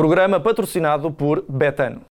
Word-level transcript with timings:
Programa 0.00 0.40
patrocinado 0.40 1.12
por 1.12 1.44
Betano. 1.46 2.06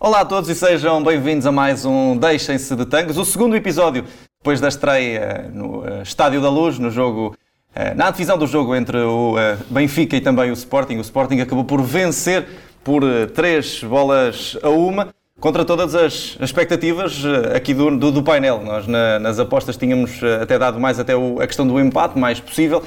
Olá 0.00 0.20
a 0.20 0.24
todos 0.24 0.48
e 0.48 0.54
sejam 0.54 1.04
bem-vindos 1.04 1.44
a 1.44 1.52
mais 1.52 1.84
um 1.84 2.16
Deixem-se 2.16 2.74
de 2.74 2.86
Tangos, 2.86 3.18
o 3.18 3.24
segundo 3.26 3.54
episódio 3.54 4.06
depois 4.40 4.62
da 4.62 4.68
estreia 4.68 5.50
no 5.52 5.80
uh, 5.80 6.00
Estádio 6.00 6.40
da 6.40 6.48
Luz, 6.48 6.78
no 6.78 6.90
jogo, 6.90 7.36
na 7.96 8.10
divisão 8.10 8.38
do 8.38 8.46
jogo 8.46 8.74
entre 8.74 8.98
o 8.98 9.34
uh, 9.34 9.56
Benfica 9.68 10.16
e 10.16 10.20
também 10.20 10.50
o 10.50 10.54
Sporting. 10.54 10.96
O 10.96 11.00
Sporting 11.00 11.40
acabou 11.40 11.64
por 11.64 11.82
vencer 11.82 12.46
por 12.82 13.02
três 13.34 13.82
bolas 13.82 14.56
a 14.62 14.68
uma, 14.68 15.08
contra 15.40 15.64
todas 15.64 15.94
as 15.94 16.36
expectativas 16.40 17.22
aqui 17.54 17.74
do, 17.74 17.96
do, 17.96 18.12
do 18.12 18.22
painel. 18.22 18.62
Nós 18.62 18.86
na, 18.86 19.18
nas 19.18 19.38
apostas 19.38 19.76
tínhamos 19.76 20.20
até 20.40 20.58
dado 20.58 20.78
mais 20.78 21.00
até 21.00 21.16
o, 21.16 21.40
a 21.40 21.46
questão 21.46 21.66
do 21.66 21.80
empate, 21.80 22.18
mais 22.18 22.38
possível. 22.38 22.82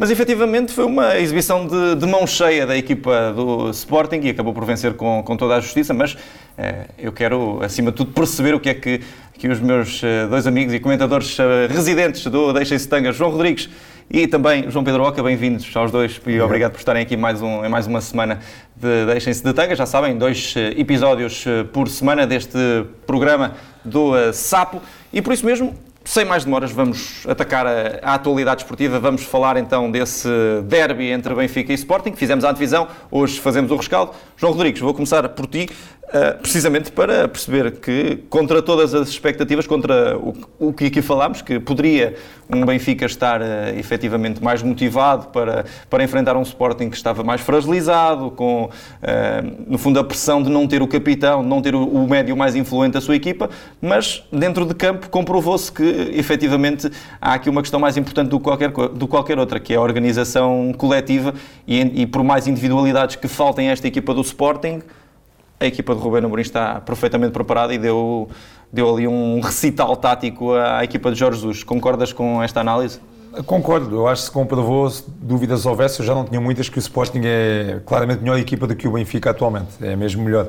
Mas 0.00 0.10
efetivamente 0.10 0.72
foi 0.72 0.86
uma 0.86 1.18
exibição 1.18 1.66
de, 1.66 1.94
de, 1.96 2.06
mão 2.06 2.26
cheia 2.26 2.66
da 2.66 2.74
equipa 2.74 3.34
do 3.34 3.68
Sporting 3.68 4.20
e 4.22 4.30
acabou 4.30 4.54
por 4.54 4.64
vencer 4.64 4.94
com, 4.94 5.22
com 5.22 5.36
toda 5.36 5.56
a 5.56 5.60
justiça. 5.60 5.92
Mas 5.92 6.16
eh, 6.56 6.86
eu 6.98 7.12
quero, 7.12 7.62
acima 7.62 7.90
de 7.90 7.98
tudo, 7.98 8.10
perceber 8.10 8.54
o 8.54 8.60
que 8.60 8.70
é 8.70 8.74
que, 8.74 9.02
que 9.34 9.46
os 9.46 9.60
meus 9.60 10.02
eh, 10.02 10.26
dois 10.26 10.46
amigos 10.46 10.72
e 10.72 10.80
comentadores 10.80 11.38
eh, 11.38 11.66
residentes 11.68 12.24
do 12.28 12.50
Deixem-se 12.50 12.88
Tanga, 12.88 13.12
João 13.12 13.30
Rodrigues 13.30 13.68
e 14.10 14.26
também 14.26 14.68
João 14.68 14.84
Pedro 14.84 15.04
Oca, 15.04 15.22
bem-vindos 15.22 15.70
aos 15.76 15.92
dois 15.92 16.20
e 16.26 16.40
obrigado 16.40 16.72
por 16.72 16.78
estarem 16.78 17.00
aqui 17.00 17.16
mais 17.16 17.40
um, 17.40 17.64
em 17.64 17.68
mais 17.68 17.86
uma 17.86 18.00
semana 18.00 18.40
de 18.74 19.06
Deixem-se 19.06 19.42
de 19.42 19.52
Tanga. 19.52 19.76
Já 19.76 19.86
sabem, 19.86 20.18
dois 20.18 20.54
episódios 20.76 21.44
por 21.72 21.88
semana 21.88 22.26
deste 22.26 22.58
programa 23.06 23.54
do 23.84 24.12
Sapo 24.32 24.82
e 25.12 25.22
por 25.22 25.32
isso 25.32 25.46
mesmo 25.46 25.76
sem 26.04 26.24
mais 26.24 26.44
demoras, 26.44 26.72
vamos 26.72 27.24
atacar 27.28 27.66
a, 27.66 28.00
a, 28.02 28.14
atualidade 28.14 28.62
esportiva. 28.62 28.98
Vamos 28.98 29.22
falar 29.22 29.56
então 29.56 29.90
desse 29.90 30.28
derby 30.64 31.10
entre 31.10 31.32
Benfica 31.34 31.72
e 31.72 31.74
Sporting. 31.74 32.14
Fizemos 32.16 32.44
a 32.44 32.50
antevisão, 32.50 32.88
hoje 33.10 33.38
fazemos 33.38 33.70
o 33.70 33.76
rescaldo. 33.76 34.12
João 34.36 34.52
Rodrigues, 34.52 34.80
vou 34.80 34.94
começar 34.94 35.28
por 35.28 35.46
ti. 35.46 35.68
Uh, 36.10 36.36
precisamente 36.40 36.90
para 36.90 37.28
perceber 37.28 37.70
que, 37.70 38.16
contra 38.28 38.60
todas 38.60 38.92
as 38.94 39.08
expectativas, 39.08 39.64
contra 39.64 40.18
o, 40.18 40.34
o 40.58 40.72
que 40.72 40.86
aqui 40.86 41.00
falámos, 41.00 41.40
que 41.40 41.60
poderia 41.60 42.16
um 42.52 42.66
Benfica 42.66 43.06
estar 43.06 43.40
uh, 43.40 43.44
efetivamente 43.78 44.42
mais 44.42 44.60
motivado 44.60 45.28
para, 45.28 45.64
para 45.88 46.02
enfrentar 46.02 46.36
um 46.36 46.42
Sporting 46.42 46.90
que 46.90 46.96
estava 46.96 47.22
mais 47.22 47.40
fragilizado, 47.40 48.32
com, 48.32 48.64
uh, 48.64 48.70
no 49.68 49.78
fundo, 49.78 50.00
a 50.00 50.04
pressão 50.04 50.42
de 50.42 50.50
não 50.50 50.66
ter 50.66 50.82
o 50.82 50.88
capitão, 50.88 51.44
de 51.44 51.48
não 51.48 51.62
ter 51.62 51.76
o, 51.76 51.86
o 51.86 52.08
médio 52.08 52.36
mais 52.36 52.56
influente 52.56 52.94
da 52.94 53.00
sua 53.00 53.14
equipa, 53.14 53.48
mas 53.80 54.24
dentro 54.32 54.66
de 54.66 54.74
campo 54.74 55.08
comprovou-se 55.10 55.70
que, 55.70 56.10
efetivamente, 56.12 56.90
há 57.20 57.34
aqui 57.34 57.48
uma 57.48 57.62
questão 57.62 57.78
mais 57.78 57.96
importante 57.96 58.30
do 58.30 58.38
que 58.40 58.44
qualquer, 58.44 58.70
do 58.70 59.06
qualquer 59.06 59.38
outra, 59.38 59.60
que 59.60 59.74
é 59.74 59.76
a 59.76 59.80
organização 59.80 60.74
coletiva 60.76 61.34
e, 61.68 62.02
e 62.02 62.04
por 62.04 62.24
mais 62.24 62.48
individualidades 62.48 63.14
que 63.14 63.28
faltem 63.28 63.68
a 63.68 63.72
esta 63.72 63.86
equipa 63.86 64.12
do 64.12 64.22
Sporting, 64.22 64.82
a 65.60 65.66
equipa 65.66 65.94
de 65.94 66.00
Rubén 66.00 66.24
Amorim 66.24 66.40
está 66.40 66.80
perfeitamente 66.80 67.32
preparada 67.32 67.74
e 67.74 67.78
deu, 67.78 68.28
deu 68.72 68.92
ali 68.92 69.06
um 69.06 69.40
recital 69.40 69.94
tático 69.94 70.54
à 70.54 70.82
equipa 70.82 71.12
de 71.12 71.18
Jorge 71.18 71.38
Jesus. 71.38 71.62
Concordas 71.62 72.14
com 72.14 72.42
esta 72.42 72.60
análise? 72.60 72.98
Concordo, 73.46 73.94
eu 73.94 74.08
acho 74.08 74.22
que 74.22 74.26
se 74.26 74.32
comprovou, 74.32 74.90
se 74.90 75.04
dúvidas 75.20 75.64
houvesse, 75.64 76.00
eu 76.00 76.06
já 76.06 76.14
não 76.14 76.24
tinha 76.24 76.40
muitas, 76.40 76.68
que 76.68 76.78
o 76.78 76.80
Sporting 76.80 77.20
é 77.24 77.80
claramente 77.86 78.22
melhor 78.22 78.38
equipa 78.38 78.66
do 78.66 78.74
que 78.74 78.88
o 78.88 78.92
Benfica 78.92 79.30
atualmente, 79.30 79.68
é 79.80 79.94
mesmo 79.94 80.24
melhor. 80.24 80.48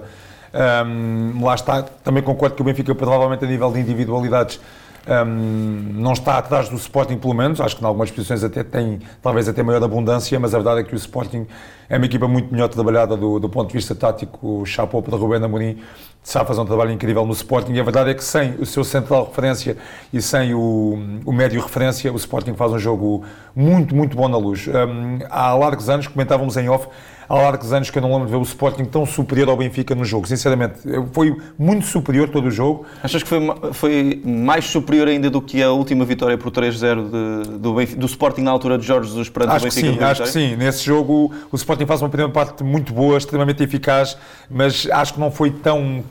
Um, 0.54 1.46
lá 1.46 1.54
está, 1.54 1.84
também 1.84 2.24
concordo 2.24 2.56
que 2.56 2.62
o 2.62 2.66
Benfica 2.66 2.96
provavelmente 2.96 3.46
a 3.46 3.48
nível 3.48 3.72
de 3.72 3.80
individualidades 3.80 4.60
um, 5.08 5.94
não 5.94 6.14
está 6.14 6.38
atrás 6.38 6.70
do 6.70 6.76
Sporting 6.76 7.18
pelo 7.18 7.34
menos, 7.34 7.60
acho 7.60 7.76
que 7.76 7.84
em 7.84 7.86
algumas 7.88 8.12
posições 8.12 8.44
até 8.44 8.64
tem 8.64 9.00
talvez 9.22 9.50
até 9.50 9.64
maior 9.64 9.84
abundância, 9.84 10.40
mas 10.40 10.54
a 10.54 10.58
verdade 10.58 10.82
é 10.82 10.84
que 10.84 10.94
o 10.94 10.98
Sporting 10.98 11.48
é 11.90 11.98
uma 11.98 12.06
equipa 12.06 12.28
muito 12.28 12.52
melhor 12.52 12.70
trabalhada 12.70 13.18
do, 13.18 13.40
do 13.40 13.50
ponto 13.50 13.68
de 13.68 13.74
vista 13.74 13.96
tático, 13.96 14.62
o 14.62 14.66
Chapou 14.66 15.02
para 15.02 15.18
Rubén 15.18 15.44
Amorim 15.44 15.80
sabe 16.24 16.48
fazer 16.48 16.62
um 16.62 16.66
trabalho 16.66 16.92
incrível 16.92 17.26
no 17.26 17.34
Sporting. 17.34 17.74
E 17.74 17.80
a 17.80 17.84
verdade 17.84 18.12
é 18.12 18.14
que 18.14 18.24
sem 18.24 18.52
o 18.60 18.66
seu 18.66 18.84
central 18.84 19.26
referência 19.26 19.78
e 20.14 20.22
sem 20.22 20.54
o, 20.54 21.00
o 21.26 21.34
médio 21.34 21.62
referência, 21.62 22.12
o 22.14 22.16
Sporting 22.16 22.54
faz 22.54 22.72
um 22.72 22.80
jogo 22.80 23.24
muito, 23.56 23.96
muito 23.96 24.16
bom 24.16 24.28
na 24.28 24.38
luz. 24.38 24.68
Um, 24.68 25.20
há 25.30 25.54
largos 25.54 25.90
anos, 25.90 26.08
comentávamos 26.08 26.58
em 26.58 26.70
off, 26.70 26.88
há 27.32 27.42
largos 27.42 27.72
anos 27.72 27.90
que 27.90 27.98
eu 27.98 28.02
não 28.02 28.12
lembro 28.12 28.26
de 28.26 28.32
ver 28.32 28.38
o 28.38 28.42
Sporting 28.42 28.84
tão 28.86 29.06
superior 29.06 29.48
ao 29.50 29.56
Benfica 29.56 29.96
no 29.96 30.04
jogo, 30.04 30.28
sinceramente. 30.28 30.80
Foi 31.14 31.36
muito 31.58 31.86
superior 31.86 32.30
todo 32.30 32.48
o 32.48 32.52
jogo. 32.52 32.86
Achas 33.02 33.24
que 33.24 33.30
foi, 33.30 33.40
foi 33.72 34.22
mais 34.26 34.66
superior 34.66 35.08
ainda 35.08 35.30
do 35.30 35.42
que 35.42 35.64
a 35.64 35.72
última 35.72 36.04
vitória 36.04 36.38
por 36.38 36.52
3-0 36.52 37.58
do, 37.58 37.86
do 37.98 38.06
Sporting 38.06 38.42
na 38.42 38.52
altura 38.52 38.78
de 38.78 38.86
Jorge 38.86 39.10
Jesus 39.10 39.30
perante 39.30 39.54
acho 39.54 39.66
o 39.66 39.70
Benfica? 39.70 39.88
Que 39.88 39.98
sim, 39.98 40.04
acho 40.04 40.24
que 40.24 40.30
sim. 40.30 40.56
Nesse 40.58 40.84
jogo 40.84 41.34
o 41.52 41.56
Sporting 41.56 41.86
faz 41.86 42.02
uma 42.02 42.10
primeira 42.10 42.32
parte 42.32 42.64
muito 42.64 42.92
boa, 42.92 43.18
extremamente 43.18 43.64
eficaz, 43.64 44.18
mas 44.50 44.88
acho 44.92 45.14
que 45.14 45.20
não 45.20 45.32
foi 45.32 45.52
tão, 45.52 46.04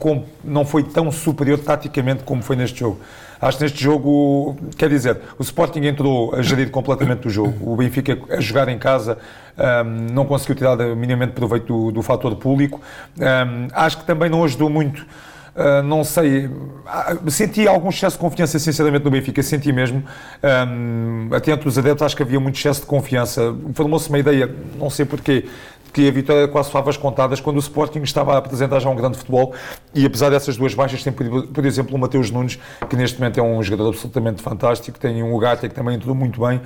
não 0.42 0.64
foi 0.64 0.82
tão 0.82 1.12
superior 1.12 1.59
taticamente 1.59 2.25
como 2.25 2.42
foi 2.42 2.56
neste 2.56 2.80
jogo. 2.80 2.98
Acho 3.41 3.56
que 3.56 3.65
neste 3.65 3.83
jogo, 3.83 4.56
quer 4.77 4.91
dizer, 4.91 5.19
o 5.39 5.43
Sporting 5.43 5.81
entrou 5.81 6.34
a 6.34 6.43
gerir 6.43 6.71
completamente 6.71 7.27
o 7.27 7.31
jogo. 7.31 7.73
O 7.73 7.75
Benfica 7.75 8.19
a 8.28 8.41
jogar 8.41 8.69
em 8.69 8.78
casa 8.78 9.17
um, 9.56 10.12
não 10.12 10.27
conseguiu 10.27 10.55
tirar 10.55 10.77
minimamente 10.77 11.33
proveito 11.33 11.67
do, 11.67 11.93
do 11.93 12.03
fator 12.03 12.37
público. 12.37 12.81
Um, 13.19 13.69
acho 13.73 13.99
que 13.99 14.05
também 14.05 14.28
não 14.28 14.45
ajudou 14.45 14.69
muito. 14.69 15.06
Uh, 15.51 15.83
não 15.83 16.05
sei, 16.05 16.47
uh, 16.47 17.31
senti 17.31 17.67
algum 17.67 17.89
excesso 17.89 18.17
de 18.17 18.21
confiança, 18.21 18.59
sinceramente, 18.59 19.05
no 19.05 19.11
Benfica, 19.11 19.43
senti 19.43 19.72
mesmo. 19.72 20.05
Um, 20.43 21.31
até 21.34 21.53
os 21.53 21.78
adeptos, 21.78 22.03
acho 22.03 22.17
que 22.17 22.22
havia 22.22 22.39
muito 22.39 22.57
excesso 22.57 22.83
de 22.83 22.87
confiança. 22.87 23.55
Formou-se 23.75 24.09
uma 24.09 24.19
ideia, 24.19 24.55
não 24.78 24.89
sei 24.91 25.05
porquê, 25.05 25.47
que 25.93 26.06
a 26.09 26.11
vitória 26.11 26.49
quase 26.49 26.71
favas 26.71 26.97
contadas 26.97 27.41
quando 27.41 27.56
o 27.56 27.61
Sporting 27.61 28.01
estava 28.03 28.34
a 28.34 28.39
apresentar 28.39 28.81
já 28.81 28.89
um 28.89 28.97
grande 28.97 29.19
futebol. 29.19 29.55
E 29.95 30.06
apesar 30.06 30.31
dessas 30.31 30.56
duas 30.56 30.75
baixas 30.75 31.03
tem 31.03 31.12
por 31.12 31.65
exemplo 31.65 31.97
o 31.97 31.99
Mateus 31.99 32.31
Nunes 32.31 32.59
que 32.89 32.97
neste 32.97 33.19
momento 33.19 33.41
é 33.41 33.43
um 33.43 33.62
jogador 33.62 33.89
absolutamente 33.91 34.43
fantástico 34.43 34.99
tem 34.99 35.23
um 35.23 35.34
Ugarte 35.34 35.69
que 35.69 35.75
também 35.75 35.97
entrou 35.97 36.15
muito 36.15 36.41
bem. 36.41 36.61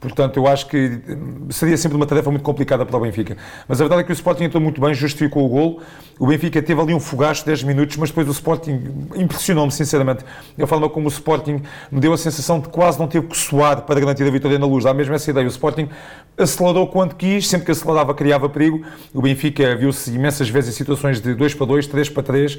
Portanto 0.00 0.38
eu 0.38 0.46
acho 0.46 0.66
que 0.66 1.00
hum, 1.08 1.48
seria 1.50 1.76
sempre 1.76 1.96
uma 1.96 2.06
tarefa 2.06 2.30
muito 2.30 2.42
complicada 2.42 2.86
para 2.86 2.96
o 2.96 3.00
Benfica. 3.00 3.36
Mas 3.68 3.80
a 3.80 3.84
verdade 3.84 4.00
é 4.00 4.04
que 4.04 4.12
o 4.12 4.14
Sporting 4.14 4.44
entrou 4.44 4.62
muito 4.62 4.80
bem 4.80 4.94
justificou 4.94 5.44
o 5.44 5.48
golo. 5.48 5.82
O 6.18 6.26
Benfica 6.26 6.62
teve 6.62 6.80
ali 6.80 6.94
um 6.94 7.00
fogacho 7.00 7.42
de 7.42 7.46
10 7.46 7.64
minutos 7.64 7.96
mas 7.96 8.08
depois 8.10 8.26
o 8.28 8.32
Sporting 8.32 9.08
impressionou-me 9.14 9.72
sinceramente. 9.72 10.24
A 10.60 10.66
forma 10.66 10.88
como 10.88 11.06
o 11.06 11.10
Sporting 11.10 11.62
me 11.90 12.00
deu 12.00 12.12
a 12.12 12.18
sensação 12.18 12.60
de 12.60 12.68
quase 12.68 12.98
não 12.98 13.06
teve 13.06 13.26
que 13.26 13.36
suar 13.36 13.82
para 13.82 14.00
garantir 14.00 14.22
a 14.24 14.30
vitória 14.30 14.58
na 14.58 14.66
luz. 14.66 14.84
Dá 14.84 14.94
mesmo 14.94 15.14
essa 15.14 15.30
ideia. 15.30 15.46
O 15.46 15.50
Sporting 15.50 15.88
acelerou 16.38 16.86
quando 16.86 17.14
quis 17.14 17.46
sempre 17.46 17.66
que 17.66 17.72
acelerava 17.72 18.14
criava 18.14 18.48
perigo 18.48 18.69
perigo. 18.70 18.84
O 19.12 19.20
Benfica 19.20 19.74
viu-se 19.74 20.10
imensas 20.14 20.48
vezes 20.48 20.74
em 20.74 20.76
situações 20.76 21.20
de 21.20 21.34
2 21.34 21.54
para 21.54 21.66
2, 21.66 21.86
3 21.86 22.08
para 22.10 22.22
3. 22.22 22.58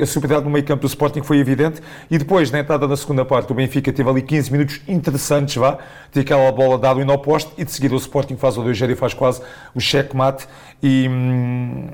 a 0.00 0.06
superioridade 0.06 0.44
no 0.44 0.50
meio 0.50 0.64
campo 0.64 0.82
do 0.82 0.86
Sporting 0.86 1.22
foi 1.22 1.38
evidente. 1.38 1.80
E 2.10 2.18
depois, 2.18 2.50
na 2.50 2.60
entrada 2.60 2.86
da 2.86 2.96
segunda 2.96 3.24
parte, 3.24 3.50
o 3.50 3.54
Benfica 3.54 3.92
teve 3.92 4.08
ali 4.08 4.22
15 4.22 4.52
minutos 4.52 4.80
interessantes, 4.86 5.56
vá. 5.56 5.78
Tem 6.12 6.22
aquela 6.22 6.50
bola 6.52 6.78
dada 6.78 7.04
no 7.04 7.12
oposto 7.12 7.52
e 7.58 7.64
de 7.64 7.72
seguida 7.72 7.94
o 7.94 7.98
Sporting 7.98 8.36
faz 8.36 8.56
o 8.56 8.62
2-0 8.62 8.90
e 8.90 8.94
faz 8.94 9.14
quase 9.14 9.42
o 9.74 9.80
cheque-mate. 9.80 10.46
E. 10.82 11.08
Hum, 11.08 11.88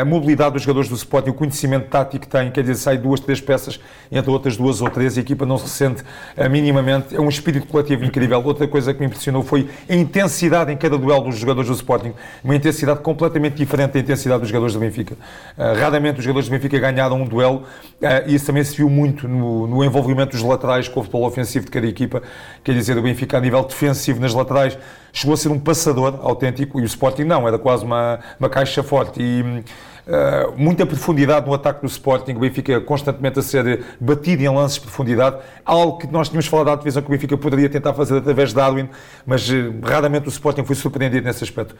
a 0.00 0.04
mobilidade 0.04 0.54
dos 0.54 0.62
jogadores 0.62 0.88
do 0.88 0.94
Sporting, 0.94 1.30
o 1.30 1.34
conhecimento 1.34 1.88
tático 1.88 2.26
que 2.26 2.28
têm, 2.30 2.50
quer 2.50 2.62
dizer, 2.62 2.76
sai 2.76 2.98
duas, 2.98 3.20
três 3.20 3.40
peças, 3.40 3.80
entre 4.10 4.30
outras 4.30 4.56
duas 4.56 4.80
ou 4.80 4.90
três, 4.90 5.16
a 5.16 5.20
equipa 5.20 5.46
não 5.46 5.58
se 5.58 5.68
sente 5.68 6.02
uh, 6.02 6.50
minimamente, 6.50 7.14
é 7.16 7.20
um 7.20 7.28
espírito 7.28 7.66
coletivo 7.66 8.04
incrível. 8.04 8.42
Outra 8.44 8.66
coisa 8.66 8.92
que 8.92 9.00
me 9.00 9.06
impressionou 9.06 9.42
foi 9.42 9.68
a 9.88 9.94
intensidade 9.94 10.72
em 10.72 10.76
cada 10.76 10.98
duelo 10.98 11.24
dos 11.24 11.38
jogadores 11.38 11.68
do 11.68 11.74
Sporting, 11.74 12.12
uma 12.42 12.54
intensidade 12.54 13.00
completamente 13.00 13.54
diferente 13.54 13.92
da 13.92 14.00
intensidade 14.00 14.40
dos 14.40 14.48
jogadores 14.48 14.74
do 14.74 14.80
Benfica. 14.80 15.14
Uh, 15.56 15.78
raramente 15.78 16.18
os 16.18 16.24
jogadores 16.24 16.48
do 16.48 16.52
Benfica 16.52 16.78
ganharam 16.78 17.22
um 17.22 17.26
duelo, 17.26 17.64
uh, 18.02 18.06
e 18.26 18.34
isso 18.34 18.46
também 18.46 18.64
se 18.64 18.76
viu 18.76 18.88
muito 18.88 19.26
no, 19.26 19.66
no 19.66 19.84
envolvimento 19.84 20.32
dos 20.32 20.42
laterais 20.42 20.88
com 20.88 21.00
o 21.00 21.02
futebol 21.02 21.26
ofensivo 21.26 21.64
de 21.64 21.70
cada 21.70 21.86
equipa, 21.86 22.22
quer 22.62 22.72
dizer, 22.74 22.96
o 22.96 23.02
Benfica 23.02 23.38
a 23.38 23.40
nível 23.40 23.62
defensivo 23.64 24.20
nas 24.20 24.34
laterais 24.34 24.78
chegou 25.12 25.34
a 25.34 25.36
ser 25.36 25.48
um 25.48 25.58
passador 25.58 26.20
autêntico 26.22 26.78
e 26.80 26.82
o 26.82 26.86
Sporting 26.86 27.24
não, 27.24 27.46
era 27.46 27.58
quase 27.58 27.84
uma, 27.84 28.20
uma 28.38 28.48
caixa 28.48 28.82
E 29.16 29.64
Uh, 30.08 30.56
muita 30.56 30.86
profundidade 30.86 31.46
no 31.46 31.52
ataque 31.52 31.82
do 31.82 31.86
Sporting, 31.86 32.32
o 32.32 32.38
Benfica 32.38 32.80
constantemente 32.80 33.40
a 33.40 33.42
ser 33.42 33.84
batido 34.00 34.42
em 34.42 34.48
lances 34.48 34.76
de 34.76 34.80
profundidade, 34.80 35.36
algo 35.62 35.98
que 35.98 36.06
nós 36.06 36.30
tínhamos 36.30 36.46
falado 36.46 36.70
à 36.70 36.76
divisão 36.76 37.02
que 37.02 37.08
o 37.08 37.12
Benfica 37.12 37.36
poderia 37.36 37.68
tentar 37.68 37.92
fazer 37.92 38.16
através 38.16 38.48
de 38.48 38.54
Darwin, 38.54 38.88
mas 39.26 39.46
uh, 39.50 39.54
raramente 39.82 40.26
o 40.26 40.30
Sporting 40.30 40.64
foi 40.64 40.76
surpreendido 40.76 41.26
nesse 41.26 41.44
aspecto. 41.44 41.76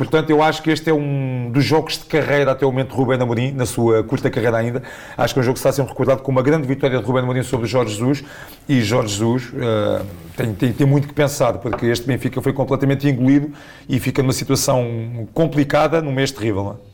Portanto, 0.00 0.30
eu 0.30 0.42
acho 0.42 0.62
que 0.62 0.70
este 0.70 0.88
é 0.88 0.94
um 0.94 1.50
dos 1.52 1.62
jogos 1.62 1.98
de 1.98 2.06
carreira 2.06 2.52
até 2.52 2.64
o 2.64 2.70
momento 2.70 2.92
de 2.92 2.96
Rubén 2.96 3.20
Amorim, 3.20 3.52
na 3.52 3.66
sua 3.66 4.02
curta 4.02 4.30
carreira 4.30 4.56
ainda. 4.56 4.82
Acho 5.14 5.34
que 5.34 5.40
é 5.40 5.42
um 5.42 5.44
jogo 5.44 5.56
que 5.56 5.58
está 5.58 5.70
sendo 5.70 5.88
recordado 5.88 6.22
com 6.22 6.32
uma 6.32 6.40
grande 6.40 6.66
vitória 6.66 6.98
de 6.98 7.04
Rubén 7.04 7.22
Amorim 7.22 7.42
sobre 7.42 7.66
Jorge 7.66 7.92
Jesus, 7.92 8.24
e 8.66 8.80
Jorge 8.80 9.12
Jesus 9.12 9.50
uh, 9.52 10.06
tem, 10.34 10.54
tem, 10.54 10.72
tem 10.72 10.86
muito 10.86 11.06
que 11.06 11.12
pensar, 11.12 11.58
porque 11.58 11.84
este 11.84 12.06
Benfica 12.06 12.40
foi 12.40 12.54
completamente 12.54 13.06
engolido 13.06 13.52
e 13.86 14.00
fica 14.00 14.22
numa 14.22 14.32
situação 14.32 15.28
complicada 15.34 16.00
num 16.00 16.12
mês 16.12 16.32
terrível. 16.32 16.64
Não 16.64 16.72
é? 16.72 16.89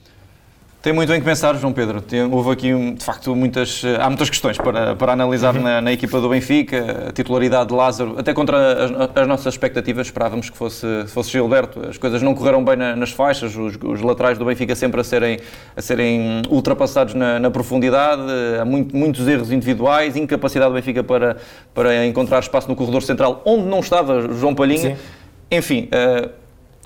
Tem 0.82 0.92
muito 0.92 1.12
em 1.12 1.18
que 1.18 1.24
pensar, 1.24 1.56
João 1.56 1.72
Pedro. 1.72 2.00
Tem, 2.00 2.22
houve 2.22 2.50
aqui, 2.50 2.92
de 2.92 3.04
facto, 3.04 3.34
muitas, 3.34 3.82
eh, 3.84 3.98
há 4.00 4.08
muitas 4.08 4.30
questões 4.30 4.56
para, 4.56 4.94
para 4.94 5.14
analisar 5.14 5.56
uhum. 5.56 5.62
na, 5.62 5.80
na, 5.80 5.92
equipa 5.92 6.20
do 6.20 6.28
Benfica. 6.28 7.08
A 7.08 7.12
titularidade 7.12 7.70
de 7.70 7.74
Lázaro, 7.74 8.14
até 8.16 8.32
contra 8.32 8.84
as, 8.84 9.10
as 9.16 9.26
nossas 9.26 9.54
expectativas, 9.54 10.06
esperávamos 10.06 10.48
que 10.48 10.56
fosse, 10.56 10.86
fosse 11.08 11.30
Gilberto. 11.32 11.88
As 11.88 11.98
coisas 11.98 12.22
não 12.22 12.36
correram 12.36 12.64
bem 12.64 12.76
na, 12.76 12.94
nas 12.94 13.10
faixas, 13.10 13.56
os, 13.56 13.76
os, 13.82 14.00
laterais 14.00 14.38
do 14.38 14.44
Benfica 14.44 14.76
sempre 14.76 15.00
a 15.00 15.04
serem, 15.04 15.40
a 15.76 15.82
serem 15.82 16.42
ultrapassados 16.48 17.14
na, 17.14 17.40
na 17.40 17.50
profundidade, 17.50 18.22
há 18.60 18.64
muito, 18.64 18.96
muitos 18.96 19.26
erros 19.26 19.50
individuais, 19.50 20.16
incapacidade 20.16 20.70
do 20.70 20.74
Benfica 20.74 21.02
para, 21.02 21.36
para 21.74 22.06
encontrar 22.06 22.38
espaço 22.38 22.68
no 22.68 22.76
corredor 22.76 23.02
central, 23.02 23.42
onde 23.44 23.64
não 23.64 23.80
estava 23.80 24.32
João 24.32 24.54
Palhinha. 24.54 24.94
Sim. 24.94 25.02
Enfim, 25.50 25.88
uh, 25.92 26.30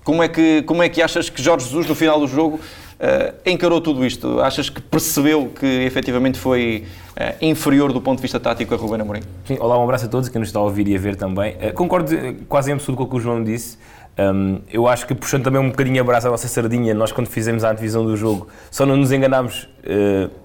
como, 0.03 0.23
é 0.23 0.29
que, 0.29 0.63
como 0.63 0.83
é 0.83 0.89
que 0.89 1.03
achas 1.03 1.29
que 1.29 1.43
Jorge 1.43 1.67
Jesus, 1.67 1.87
no 1.87 1.95
final 1.95 2.19
do 2.19 2.27
jogo, 2.27 2.61
uh, 3.01 3.35
encarou 3.45 3.81
tudo 3.81 4.05
isto? 4.05 4.41
Achas 4.41 4.69
que 4.69 4.81
percebeu 4.81 5.49
que 5.49 5.67
efetivamente 5.67 6.39
foi 6.39 6.85
uh, 7.17 7.45
inferior 7.45 7.93
do 7.93 8.01
ponto 8.01 8.19
de 8.19 8.23
vista 8.23 8.39
tático 8.39 8.75
a 8.75 8.77
Ruben 8.77 9.01
Amorim? 9.01 9.23
Sim, 9.45 9.57
olá, 9.59 9.79
um 9.79 9.83
abraço 9.83 10.07
a 10.07 10.09
todos 10.09 10.29
que 10.29 10.39
nos 10.39 10.49
está 10.49 10.61
a 10.61 10.63
ouvir 10.63 10.87
e 10.89 10.95
a 10.95 10.99
ver 10.99 11.17
também. 11.17 11.55
Uh, 11.55 11.73
concordo 11.75 12.15
quase 12.49 12.71
em 12.71 12.75
absoluto 12.75 12.99
com 12.99 13.05
o 13.05 13.09
que 13.09 13.17
o 13.17 13.21
João 13.21 13.43
disse. 13.43 13.79
Um, 14.19 14.61
eu 14.71 14.87
acho 14.87 15.07
que 15.07 15.15
puxando 15.15 15.45
também 15.45 15.61
um 15.61 15.71
bocadinho 15.71 16.01
a 16.01 16.05
brasa 16.05 16.29
à 16.29 16.31
nossa 16.31 16.47
sardinha, 16.47 16.93
nós 16.93 17.11
quando 17.11 17.29
fizemos 17.29 17.65
a 17.65 17.71
antevisão 17.71 18.05
do 18.05 18.17
jogo, 18.17 18.49
só 18.71 18.85
não 18.85 18.97
nos 18.97 19.13
enganámos 19.13 19.69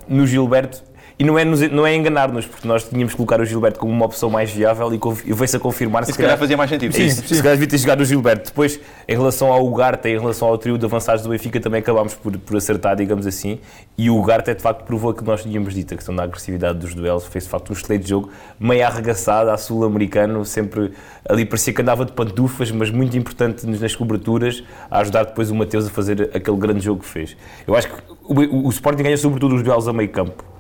no 0.08 0.26
Gilberto, 0.26 0.82
e 1.18 1.24
não 1.24 1.40
é, 1.40 1.46
não 1.46 1.88
é 1.88 1.96
enganar-nos, 1.96 2.46
porque 2.46 2.68
nós 2.68 2.84
tínhamos 2.84 3.14
que 3.14 3.18
colocar 3.18 3.40
o 3.40 3.46
Gilberto 3.46 3.80
como 3.80 3.92
uma 3.92 4.06
opção 4.06 4.30
mais 4.30 4.52
viável 4.52 4.94
e 4.94 5.00
eu 5.30 5.36
veio-se 5.36 5.56
a 5.56 5.60
confirmar. 5.60 6.04
Se, 6.04 6.12
se 6.12 6.18
calhar, 6.18 6.32
calhar, 6.32 6.40
fazia 6.40 6.58
mais 6.58 6.70
sentido. 6.70 6.94
Sim, 6.94 7.10
sim. 7.10 7.36
Se 7.36 7.42
calhar 7.42 7.54
devia 7.54 7.68
ter 7.70 7.78
jogado 7.78 8.02
o 8.02 8.06
Gilberto. 8.06 8.50
Depois, 8.50 8.80
em 9.08 9.14
relação 9.16 9.50
ao 9.50 9.66
Ugarte, 9.66 10.10
em 10.10 10.20
relação 10.20 10.50
ao 10.50 10.58
trio 10.58 10.78
de 10.78 10.86
avançados 10.86 11.24
do 11.24 11.30
Benfica, 11.30 11.58
também 11.62 11.80
acabámos 11.80 12.14
por, 12.16 12.38
por 12.38 12.58
acertar, 12.58 12.98
digamos 12.98 13.26
assim. 13.26 13.60
E 13.98 14.10
o 14.10 14.18
Ugarte, 14.18 14.54
de 14.54 14.62
facto, 14.62 14.84
provou 14.84 15.14
que 15.14 15.24
nós 15.24 15.42
tínhamos 15.42 15.74
dito, 15.74 15.94
a 15.94 15.98
questão 15.98 16.14
da 16.14 16.24
agressividade 16.24 16.80
dos 16.80 16.94
duelos. 16.94 17.26
Fez, 17.26 17.46
de 17.46 17.50
facto, 17.50 17.70
um 17.70 17.74
excelente 17.74 18.10
jogo, 18.10 18.30
meio 18.60 18.86
arregaçado, 18.86 19.52
a 19.52 19.58
sul-americano, 19.58 20.44
sempre 20.44 20.92
ali 21.30 21.46
parecia 21.46 21.74
que 21.74 21.82
andava 21.82 22.04
de 22.04 22.12
pantufas, 22.12 22.72
mas 22.72 22.92
muito 22.92 23.18
importante 23.18 23.66
nas 23.66 23.96
coberturas, 23.96 24.62
a 24.92 25.00
ajudar 25.00 25.24
depois 25.24 25.50
o 25.50 25.56
Mateus 25.56 25.88
a 25.88 25.90
fazer 25.90 26.30
aquele 26.34 26.58
grande 26.58 26.82
jogo 26.82 27.00
que 27.00 27.08
fez. 27.08 27.38
Eu 27.66 27.74
acho 27.74 27.88
que 27.88 27.96
o, 28.22 28.34
o, 28.34 28.68
o 28.68 28.70
Sporting 28.70 29.02
ganha 29.02 29.18
sobretudo 29.18 29.56
os 29.56 29.64
duelos 29.64 29.88
a 29.88 29.94
meio 29.94 30.10
campo 30.10 30.55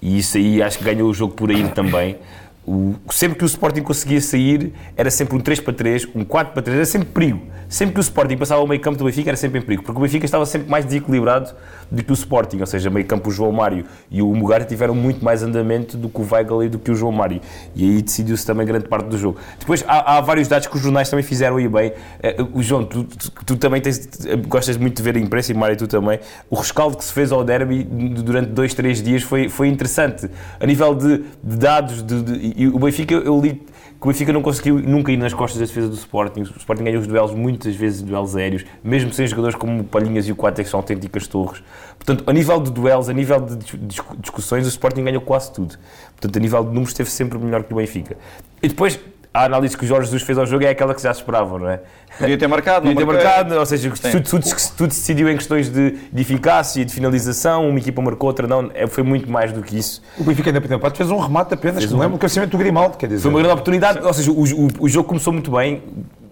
e 0.00 0.18
isso 0.18 0.36
aí 0.36 0.62
acho 0.62 0.78
que 0.78 0.84
ganhou 0.84 1.08
o 1.08 1.14
jogo 1.14 1.34
por 1.34 1.50
aí 1.50 1.68
também. 1.68 2.16
O, 2.66 2.94
sempre 3.10 3.38
que 3.38 3.44
o 3.44 3.46
Sporting 3.46 3.82
conseguia 3.82 4.20
sair, 4.20 4.72
era 4.96 5.10
sempre 5.10 5.34
um 5.36 5.40
3 5.40 5.60
para 5.60 5.72
3, 5.72 6.08
um 6.14 6.24
4 6.24 6.52
para 6.52 6.62
3, 6.62 6.76
era 6.76 6.86
sempre 6.86 7.08
perigo. 7.08 7.42
Sempre 7.68 7.94
que 7.94 8.00
o 8.00 8.02
Sporting 8.02 8.36
passava 8.36 8.60
ao 8.60 8.66
meio 8.66 8.80
campo 8.80 8.98
do 8.98 9.04
Benfica, 9.04 9.30
era 9.30 9.36
sempre 9.36 9.60
em 9.60 9.62
perigo, 9.62 9.82
porque 9.82 9.98
o 9.98 10.02
Benfica 10.02 10.24
estava 10.24 10.44
sempre 10.46 10.68
mais 10.68 10.84
desequilibrado 10.84 11.54
do 11.90 12.04
que 12.04 12.12
o 12.12 12.14
Sporting, 12.14 12.60
ou 12.60 12.66
seja, 12.66 12.88
meio 12.88 13.06
campo 13.06 13.28
o 13.30 13.32
João 13.32 13.52
Mário 13.52 13.84
e 14.10 14.22
o 14.22 14.34
Mugar 14.34 14.64
tiveram 14.64 14.94
muito 14.94 15.24
mais 15.24 15.42
andamento 15.42 15.96
do 15.96 16.08
que 16.08 16.20
o 16.20 16.26
Weigl 16.30 16.64
e 16.64 16.68
do 16.68 16.78
que 16.78 16.90
o 16.90 16.94
João 16.94 17.12
Mário. 17.12 17.40
E 17.74 17.84
aí 17.84 18.02
decidiu-se 18.02 18.46
também 18.46 18.66
grande 18.66 18.88
parte 18.88 19.06
do 19.06 19.18
jogo. 19.18 19.38
Depois 19.58 19.84
há, 19.86 20.16
há, 20.16 20.20
vários 20.20 20.46
dados 20.48 20.66
que 20.66 20.76
os 20.76 20.82
jornais 20.82 21.08
também 21.08 21.24
fizeram 21.24 21.56
aí 21.56 21.68
bem. 21.68 21.90
Uh, 21.90 22.58
o 22.58 22.62
João, 22.62 22.84
tu, 22.84 23.04
tu, 23.04 23.30
tu, 23.44 23.56
também 23.56 23.80
tens, 23.80 24.08
gostas 24.46 24.76
muito 24.76 24.96
de 24.96 25.02
ver 25.02 25.16
a 25.16 25.20
imprensa 25.20 25.52
e 25.52 25.54
Mário 25.54 25.76
tu 25.76 25.86
também. 25.86 26.20
O 26.48 26.56
rescaldo 26.56 26.96
que 26.96 27.04
se 27.04 27.12
fez 27.12 27.32
ao 27.32 27.42
derby 27.42 27.82
durante 27.84 28.50
dois, 28.50 28.74
três 28.74 29.02
dias 29.02 29.22
foi, 29.22 29.48
foi 29.48 29.68
interessante. 29.68 30.30
A 30.58 30.66
nível 30.66 30.94
de, 30.94 31.24
de 31.42 31.56
dados, 31.56 32.02
de, 32.02 32.22
de, 32.22 32.54
e 32.56 32.68
o 32.68 32.78
Benfica, 32.78 33.14
eu 33.14 33.40
li 33.40 33.62
que 34.00 34.06
o 34.06 34.10
Benfica 34.10 34.32
não 34.32 34.40
conseguiu 34.40 34.78
nunca 34.78 35.12
ir 35.12 35.18
nas 35.18 35.34
costas 35.34 35.60
da 35.60 35.66
defesa 35.66 35.86
do 35.86 35.94
Sporting. 35.94 36.40
O 36.40 36.56
Sporting 36.56 36.84
ganhou 36.84 37.02
os 37.02 37.06
duelos 37.06 37.34
muitas 37.34 37.76
vezes, 37.76 38.00
duelos 38.00 38.34
aéreos, 38.34 38.64
mesmo 38.82 39.12
sem 39.12 39.26
jogadores 39.26 39.54
como 39.54 39.82
o 39.82 39.84
Palhinhas 39.84 40.26
e 40.26 40.32
o 40.32 40.36
Coates, 40.36 40.64
que 40.64 40.70
são 40.70 40.80
autênticas 40.80 41.26
torres. 41.26 41.62
Portanto, 41.98 42.24
a 42.26 42.32
nível 42.32 42.58
de 42.62 42.70
duelos, 42.70 43.10
a 43.10 43.12
nível 43.12 43.40
de 43.40 43.58
discussões, 44.18 44.64
o 44.64 44.68
Sporting 44.70 45.04
ganhou 45.04 45.20
quase 45.20 45.52
tudo. 45.52 45.76
Portanto, 46.12 46.34
a 46.34 46.40
nível 46.40 46.64
de 46.64 46.68
números, 46.68 46.88
esteve 46.88 47.10
sempre 47.10 47.38
melhor 47.38 47.62
que 47.62 47.74
o 47.74 47.76
Benfica. 47.76 48.16
E 48.62 48.68
depois, 48.68 48.98
a 49.32 49.44
análise 49.44 49.76
que 49.76 49.84
o 49.84 49.86
Jorge 49.86 50.06
Jesus 50.06 50.22
fez 50.22 50.36
ao 50.36 50.44
jogo 50.44 50.64
é 50.64 50.70
aquela 50.70 50.94
que 50.94 51.00
já 51.00 51.14
se 51.14 51.20
esperava, 51.20 51.56
não 51.58 51.68
é? 51.68 51.80
Podia 52.18 52.36
ter 52.36 52.48
marcado, 52.48 52.88
Podia 52.88 52.96
ter 52.96 53.04
marcado, 53.04 53.54
ou 53.54 53.64
seja, 53.64 53.88
tudo, 53.90 54.22
tudo, 54.22 54.44
tudo, 54.76 54.92
se 54.92 55.00
decidiu 55.00 55.28
em 55.30 55.36
questões 55.36 55.70
de, 55.70 55.92
de, 56.12 56.20
eficácia, 56.20 56.84
de 56.84 56.92
finalização, 56.92 57.68
uma 57.68 57.78
equipa 57.78 58.02
marcou, 58.02 58.28
outra 58.28 58.48
não, 58.48 58.70
é, 58.74 58.88
foi 58.88 59.04
muito 59.04 59.30
mais 59.30 59.52
do 59.52 59.62
que 59.62 59.78
isso. 59.78 60.02
O 60.18 60.24
Benfica 60.24 60.50
ainda 60.50 60.60
primeira 60.60 60.82
parte 60.82 60.96
fez 60.96 61.10
um 61.10 61.18
remate 61.18 61.54
apenas, 61.54 61.76
fez 61.76 61.86
que 61.86 61.94
um... 61.94 61.98
não 61.98 62.02
lembro, 62.02 62.16
o 62.16 62.18
crescimento 62.18 62.50
do 62.50 62.58
Grimaldo, 62.58 62.96
quer 62.96 63.06
dizer. 63.06 63.22
Foi 63.22 63.30
uma 63.30 63.38
grande 63.38 63.52
oportunidade, 63.52 64.00
ou 64.04 64.12
seja, 64.12 64.32
o, 64.32 64.42
o, 64.42 64.68
o 64.80 64.88
jogo 64.88 65.08
começou 65.08 65.32
muito 65.32 65.52
bem, 65.52 65.80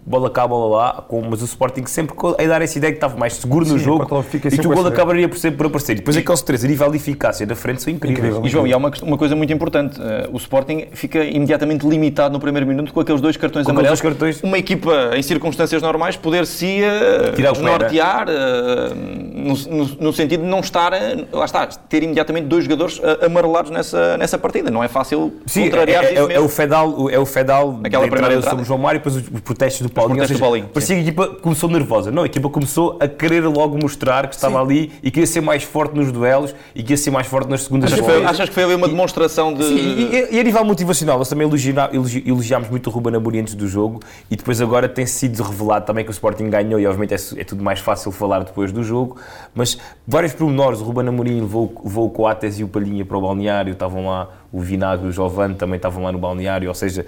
bola 0.05 0.29
cá, 0.29 0.47
bola 0.47 0.77
lá, 0.77 1.05
mas 1.29 1.41
o 1.41 1.45
Sporting 1.45 1.85
sempre 1.85 2.15
a 2.37 2.47
dar 2.47 2.61
essa 2.61 2.77
ideia 2.77 2.91
que 2.91 2.97
estava 2.97 3.17
mais 3.17 3.33
seguro 3.33 3.65
no 3.65 3.77
Sim, 3.77 3.83
jogo 3.83 4.23
e 4.33 4.57
que 4.57 4.67
o 4.67 4.71
gol 4.71 4.87
acabaria 4.87 5.27
por, 5.27 5.37
ser, 5.37 5.51
por 5.51 5.67
aparecer. 5.67 5.93
E 5.93 5.95
depois 5.95 6.15
e... 6.15 6.19
aqueles 6.19 6.41
três, 6.41 6.63
a 6.63 6.67
nível 6.67 6.89
de 6.89 6.97
eficácia 6.97 7.45
da 7.45 7.55
frente, 7.55 7.83
são 7.83 7.93
incríveis. 7.93 8.19
Incrível. 8.19 8.45
E 8.45 8.49
João, 8.49 8.67
e 8.67 8.73
há 8.73 8.77
uma, 8.77 8.91
uma 9.03 9.17
coisa 9.17 9.35
muito 9.35 9.53
importante: 9.53 9.99
uh, 9.99 10.33
o 10.33 10.37
Sporting 10.37 10.87
fica 10.93 11.23
imediatamente 11.23 11.87
limitado 11.87 12.33
no 12.33 12.39
primeiro 12.39 12.65
minuto 12.65 12.93
com 12.93 12.99
aqueles 12.99 13.21
dois 13.21 13.37
cartões 13.37 13.65
com 13.65 13.71
amarelos. 13.71 13.99
Dois 13.99 14.13
cartões... 14.13 14.41
Uma 14.41 14.57
equipa 14.57 15.11
em 15.15 15.21
circunstâncias 15.21 15.81
normais 15.81 16.15
poder-se 16.15 16.81
uh, 16.81 17.61
nortear 17.61 18.27
uh, 18.29 18.95
no, 18.95 19.55
no, 19.55 19.85
no, 19.99 20.13
sentido 20.13 20.43
de 20.43 20.49
não 20.49 20.59
estar, 20.59 20.91
lá 21.31 21.45
está, 21.45 21.67
ter 21.67 22.03
imediatamente 22.03 22.45
dois 22.45 22.63
jogadores 22.63 22.99
amarelados 23.23 23.71
nessa, 23.71 24.17
nessa 24.17 24.37
partida. 24.37 24.71
Não 24.71 24.83
é 24.83 24.87
fácil 24.87 25.33
Sim, 25.45 25.65
contrariar 25.65 26.03
é, 26.03 26.13
é, 26.13 26.17
é, 26.17 26.33
é, 26.33 26.39
o 26.39 26.49
Fedal, 26.49 27.09
é 27.09 27.19
o 27.19 27.25
Fedal 27.25 27.79
Aquela 27.83 28.07
primeira 28.07 28.41
sobre 28.41 28.65
João 28.65 28.79
Mário 28.79 28.97
e 28.97 28.99
depois 28.99 29.15
os 29.15 29.41
protestos 29.41 29.81
do 29.81 29.89
Paulinho. 29.99 30.27
Seja, 30.27 30.39
Paulinho 30.39 30.67
parecia 30.67 30.95
que 30.95 31.01
a 31.01 31.03
equipa 31.03 31.27
começou 31.27 31.69
nervosa. 31.69 32.11
Não, 32.11 32.23
a 32.23 32.25
equipa 32.25 32.49
começou 32.49 32.97
a 32.99 33.07
querer 33.07 33.45
logo 33.45 33.77
mostrar 33.77 34.27
que 34.27 34.35
estava 34.35 34.59
sim. 34.59 34.65
ali 34.65 34.91
e 35.03 35.11
queria 35.11 35.27
ser 35.27 35.41
mais 35.41 35.63
forte 35.63 35.95
nos 35.95 36.11
duelos 36.11 36.53
e 36.73 36.81
queria 36.81 36.97
ser 36.97 37.11
mais 37.11 37.27
forte 37.27 37.49
nas 37.49 37.63
segundas 37.63 37.91
achas, 37.91 38.05
foi, 38.05 38.25
achas 38.25 38.49
que 38.49 38.55
foi 38.55 38.63
ali 38.63 38.75
uma 38.75 38.87
demonstração 38.87 39.53
de. 39.53 39.63
Sim, 39.63 39.75
e, 39.75 40.35
e, 40.35 40.39
a 40.39 40.43
nível 40.43 40.63
motivacional, 40.63 41.17
nós 41.17 41.29
também 41.29 41.47
elogi, 41.47 42.23
elogiámos 42.25 42.69
muito 42.69 42.87
o 42.87 42.89
Ruben 42.89 43.15
Amorim 43.15 43.39
antes 43.39 43.55
do 43.55 43.67
jogo 43.67 43.99
e 44.29 44.35
depois 44.35 44.61
agora 44.61 44.87
tem 44.87 45.05
sido 45.05 45.41
revelado 45.43 45.85
também 45.85 46.03
que 46.03 46.11
o 46.11 46.13
Sporting 46.13 46.49
ganhou 46.49 46.79
e 46.79 46.85
obviamente 46.85 47.13
é, 47.13 47.41
é 47.41 47.43
tudo 47.43 47.63
mais 47.63 47.79
fácil 47.79 48.11
falar 48.11 48.43
depois 48.43 48.71
do 48.71 48.83
jogo, 48.83 49.17
mas 49.53 49.77
vários 50.07 50.33
pormenores. 50.33 50.79
O 50.81 50.83
Ruben 50.83 51.07
Amorim 51.07 51.41
levou, 51.41 51.73
levou 51.83 52.07
o 52.07 52.09
Coates 52.09 52.59
e 52.59 52.63
o 52.63 52.67
Palhinha 52.67 53.05
para 53.05 53.17
o 53.17 53.21
balneário, 53.21 53.73
estavam 53.73 54.07
lá 54.07 54.27
o 54.51 54.59
Vinagre 54.61 55.05
e 55.05 55.09
o 55.09 55.11
Jovane 55.11 55.55
também 55.55 55.77
estavam 55.77 56.03
lá 56.03 56.11
no 56.11 56.17
balneário, 56.17 56.67
ou 56.67 56.73
seja, 56.73 57.05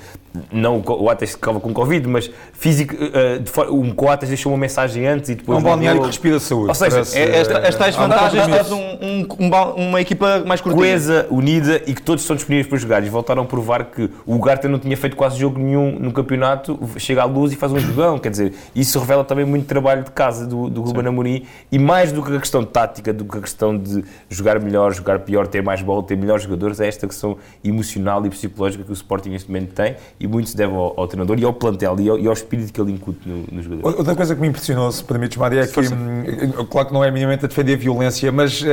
não 0.51 0.81
o 0.85 1.09
Ates 1.09 1.31
estava 1.31 1.59
com 1.59 1.73
Covid, 1.73 2.07
mas 2.07 2.29
físico, 2.53 2.95
uh, 2.95 3.73
um 3.73 3.91
Coates 3.91 4.29
deixou 4.29 4.51
uma 4.51 4.57
mensagem 4.57 5.07
antes 5.07 5.29
e 5.29 5.35
depois. 5.35 5.57
É 5.57 5.59
um 5.59 5.63
balneário 5.63 6.01
que 6.01 6.07
respira 6.07 6.39
saúde. 6.39 6.69
Ou 6.69 6.75
seja, 6.75 7.01
é, 7.17 7.39
esta, 7.39 7.57
as 7.59 7.75
tais 7.75 7.95
vantagens 7.95 8.67
de 8.67 8.73
um, 8.73 9.27
um, 9.39 9.87
uma 9.87 10.01
equipa 10.01 10.43
mais 10.45 10.61
curtida. 10.61 10.81
Coesa, 10.81 11.27
unida 11.29 11.81
e 11.87 11.93
que 11.93 12.01
todos 12.01 12.23
estão 12.23 12.35
disponíveis 12.35 12.67
para 12.67 12.77
jogar. 12.77 13.03
E 13.03 13.09
voltaram 13.09 13.43
a 13.43 13.45
provar 13.45 13.85
que 13.85 14.09
o 14.25 14.39
Garta 14.39 14.67
não 14.67 14.79
tinha 14.79 14.95
feito 14.95 15.15
quase 15.15 15.39
jogo 15.39 15.59
nenhum 15.59 15.97
no 15.99 16.11
campeonato, 16.11 16.79
chega 16.97 17.23
à 17.23 17.25
luz 17.25 17.51
e 17.51 17.55
faz 17.55 17.71
um 17.71 17.79
jogão. 17.79 18.19
Quer 18.19 18.29
dizer, 18.29 18.53
isso 18.75 18.99
revela 18.99 19.23
também 19.23 19.45
muito 19.45 19.65
trabalho 19.65 20.03
de 20.03 20.11
casa 20.11 20.45
do, 20.45 20.69
do 20.69 20.81
Ruben 20.81 21.07
Amorim 21.07 21.45
e 21.71 21.79
mais 21.79 22.11
do 22.11 22.23
que 22.23 22.35
a 22.35 22.39
questão 22.39 22.63
tática, 22.63 23.11
do 23.11 23.25
que 23.25 23.37
a 23.37 23.41
questão 23.41 23.77
de 23.77 24.03
jogar 24.29 24.59
melhor, 24.59 24.93
jogar 24.93 25.19
pior, 25.19 25.47
ter 25.47 25.61
mais 25.61 25.81
bola, 25.81 26.03
ter 26.03 26.15
melhores 26.15 26.43
jogadores, 26.43 26.79
é 26.79 26.87
esta 26.87 27.07
questão 27.07 27.30
emocional 27.63 28.25
e 28.25 28.29
psicológica 28.29 28.83
que 28.83 28.91
o 28.91 28.93
Sporting 28.93 29.29
neste 29.29 29.49
momento 29.49 29.73
tem 29.73 29.95
e 30.19 30.27
muito 30.27 30.49
se 30.49 30.57
deve 30.57 30.73
ao, 30.73 30.99
ao 30.99 31.07
treinador 31.07 31.39
e 31.39 31.43
ao 31.43 31.53
plantel 31.53 31.99
e 31.99 32.09
ao, 32.09 32.19
e 32.19 32.27
ao 32.27 32.33
espírito 32.33 32.71
que 32.73 32.81
ele 32.81 32.91
incute 32.91 33.27
no, 33.27 33.45
nos 33.51 33.63
jogadores. 33.63 33.97
Outra 33.97 34.15
coisa 34.15 34.35
que 34.35 34.41
me 34.41 34.47
impressionou, 34.47 34.91
se 34.91 35.03
permites, 35.03 35.37
Mário, 35.37 35.59
é 35.59 35.67
que, 35.67 35.79
hum, 35.79 36.65
claro 36.69 36.87
que 36.87 36.93
não 36.93 37.03
é 37.03 37.11
minimamente 37.11 37.45
a 37.45 37.47
defender 37.47 37.73
a 37.73 37.77
violência, 37.77 38.31
mas 38.31 38.61
uh, 38.61 38.65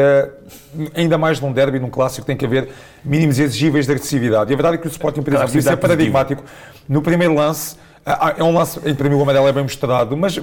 ainda 0.95 1.19
mais 1.19 1.41
num 1.41 1.53
derby, 1.53 1.79
num 1.79 1.91
clássico, 1.91 2.27
tem 2.27 2.37
que 2.37 2.45
haver 2.45 2.69
mínimos 3.05 3.38
exigíveis 3.38 3.87
de 3.87 3.93
agressividade. 3.93 4.50
E 4.50 4.55
a 4.55 4.57
verdade 4.57 4.77
é 4.77 4.79
que 4.79 4.87
o 4.87 4.91
Sporting, 4.91 5.23
por 5.23 5.35
exemplo, 5.35 5.59
isso 5.59 5.71
é 5.71 5.77
paradigmático. 5.77 6.43
No 6.88 7.03
primeiro 7.03 7.35
lance, 7.35 7.77
é 8.37 8.43
um 8.43 8.53
lance 8.53 8.81
em 8.88 8.95
para 8.95 9.09
mim 9.09 9.17
o 9.17 9.23
amarelo 9.23 9.47
é 9.49 9.53
bem 9.53 9.62
mostrado, 9.62 10.17
mas 10.17 10.41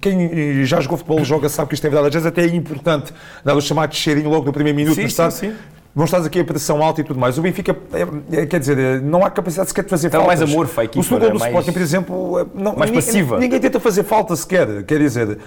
quem 0.00 0.64
já 0.64 0.80
jogou 0.80 0.96
futebol 0.96 1.22
joga 1.22 1.48
sabe 1.48 1.68
que 1.68 1.74
isto 1.74 1.86
é 1.86 1.90
verdade. 1.90 2.08
Às 2.08 2.14
vezes 2.14 2.26
até 2.26 2.42
é 2.42 2.54
importante 2.54 3.12
dar 3.44 3.54
o 3.54 3.60
chamado 3.60 3.94
cheirinho 3.94 4.30
logo 4.30 4.46
no 4.46 4.52
primeiro 4.52 4.76
minuto, 4.76 4.94
sim, 4.94 5.08
sim, 5.08 5.30
sim 5.30 5.54
não 5.94 6.04
estás 6.04 6.26
aqui 6.26 6.40
a 6.40 6.44
pressão 6.44 6.82
alta 6.82 7.00
e 7.00 7.04
tudo 7.04 7.20
mais. 7.20 7.38
O 7.38 7.42
Benfica, 7.42 7.76
é, 7.92 8.40
é, 8.42 8.46
quer 8.46 8.58
dizer, 8.58 9.00
não 9.00 9.24
há 9.24 9.30
capacidade 9.30 9.68
sequer 9.68 9.84
de 9.84 9.90
fazer 9.90 10.08
então, 10.08 10.22
faltas. 10.22 10.40
mais 10.40 10.52
amor, 10.52 10.66
fake 10.66 10.98
O 10.98 11.02
segundo 11.02 11.30
do 11.30 11.38
mais... 11.38 11.52
Sporting, 11.52 11.72
por 11.72 11.82
exemplo, 11.82 12.50
não, 12.54 12.74
mais 12.74 12.90
ninguém, 12.90 12.94
passiva. 12.94 13.38
Ninguém 13.38 13.60
tenta 13.60 13.78
fazer 13.78 14.02
falta 14.02 14.34
sequer, 14.34 14.82
quer 14.84 14.98
dizer... 14.98 15.38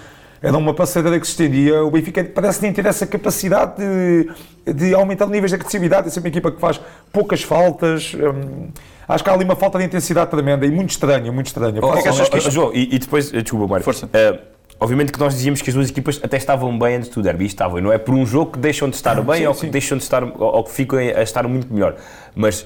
era 0.42 0.58
uma 0.58 0.74
passadeira 0.74 1.20
que 1.20 1.26
se 1.26 1.32
estendia. 1.32 1.84
O 1.84 1.92
Benfica 1.92 2.24
parece 2.24 2.62
nem 2.62 2.72
ter 2.72 2.86
essa 2.86 3.06
capacidade 3.06 3.74
de, 3.78 4.74
de 4.74 4.94
aumentar 4.94 5.28
níveis 5.28 5.52
de 5.52 5.56
agressividade. 5.56 6.08
É 6.08 6.10
sempre 6.10 6.30
uma 6.30 6.34
equipa 6.34 6.52
que 6.52 6.60
faz 6.60 6.80
poucas 7.12 7.42
faltas. 7.42 8.14
Hum, 8.14 8.70
acho 9.08 9.24
que 9.24 9.30
há 9.30 9.34
ali 9.34 9.44
uma 9.44 9.56
falta 9.56 9.80
de 9.80 9.86
intensidade 9.86 10.30
tremenda 10.30 10.66
e 10.66 10.72
muito 10.72 10.92
estranha, 10.92 11.32
muito 11.32 11.48
estranha. 11.48 11.80
Oh, 11.82 11.88
oh, 11.88 12.38
oh, 12.38 12.50
João, 12.50 12.72
e, 12.74 12.96
e, 12.96 13.00
depois, 13.00 13.32
desculpa, 13.32 13.68
Mário. 13.68 13.84
Força. 13.84 14.06
Uh, 14.06 14.57
obviamente 14.80 15.12
que 15.12 15.20
nós 15.20 15.34
dizíamos 15.34 15.62
que 15.62 15.70
as 15.70 15.74
duas 15.74 15.90
equipas 15.90 16.20
até 16.24 16.38
estavam 16.38 16.78
bem 16.78 16.98
antes 16.98 17.10
do 17.10 17.22
derby, 17.22 17.46
estavam, 17.46 17.82
não 17.82 17.92
é 17.92 17.98
por 17.98 18.14
um 18.14 18.26
jogo 18.26 18.54
que 18.54 18.60
deixam 18.60 18.90
de 18.90 18.96
estar 18.96 19.20
bem 19.22 19.40
sim, 19.40 19.48
ou 19.48 19.54
que 19.54 19.62
sim. 19.62 19.70
deixam 19.70 19.98
de 19.98 20.04
estar, 20.04 20.24
ou 20.24 20.64
que 20.64 20.72
ficam 20.72 21.00
a 21.00 21.22
estar 21.22 21.48
muito 21.48 21.74
melhor. 21.74 21.96
Mas 22.36 22.66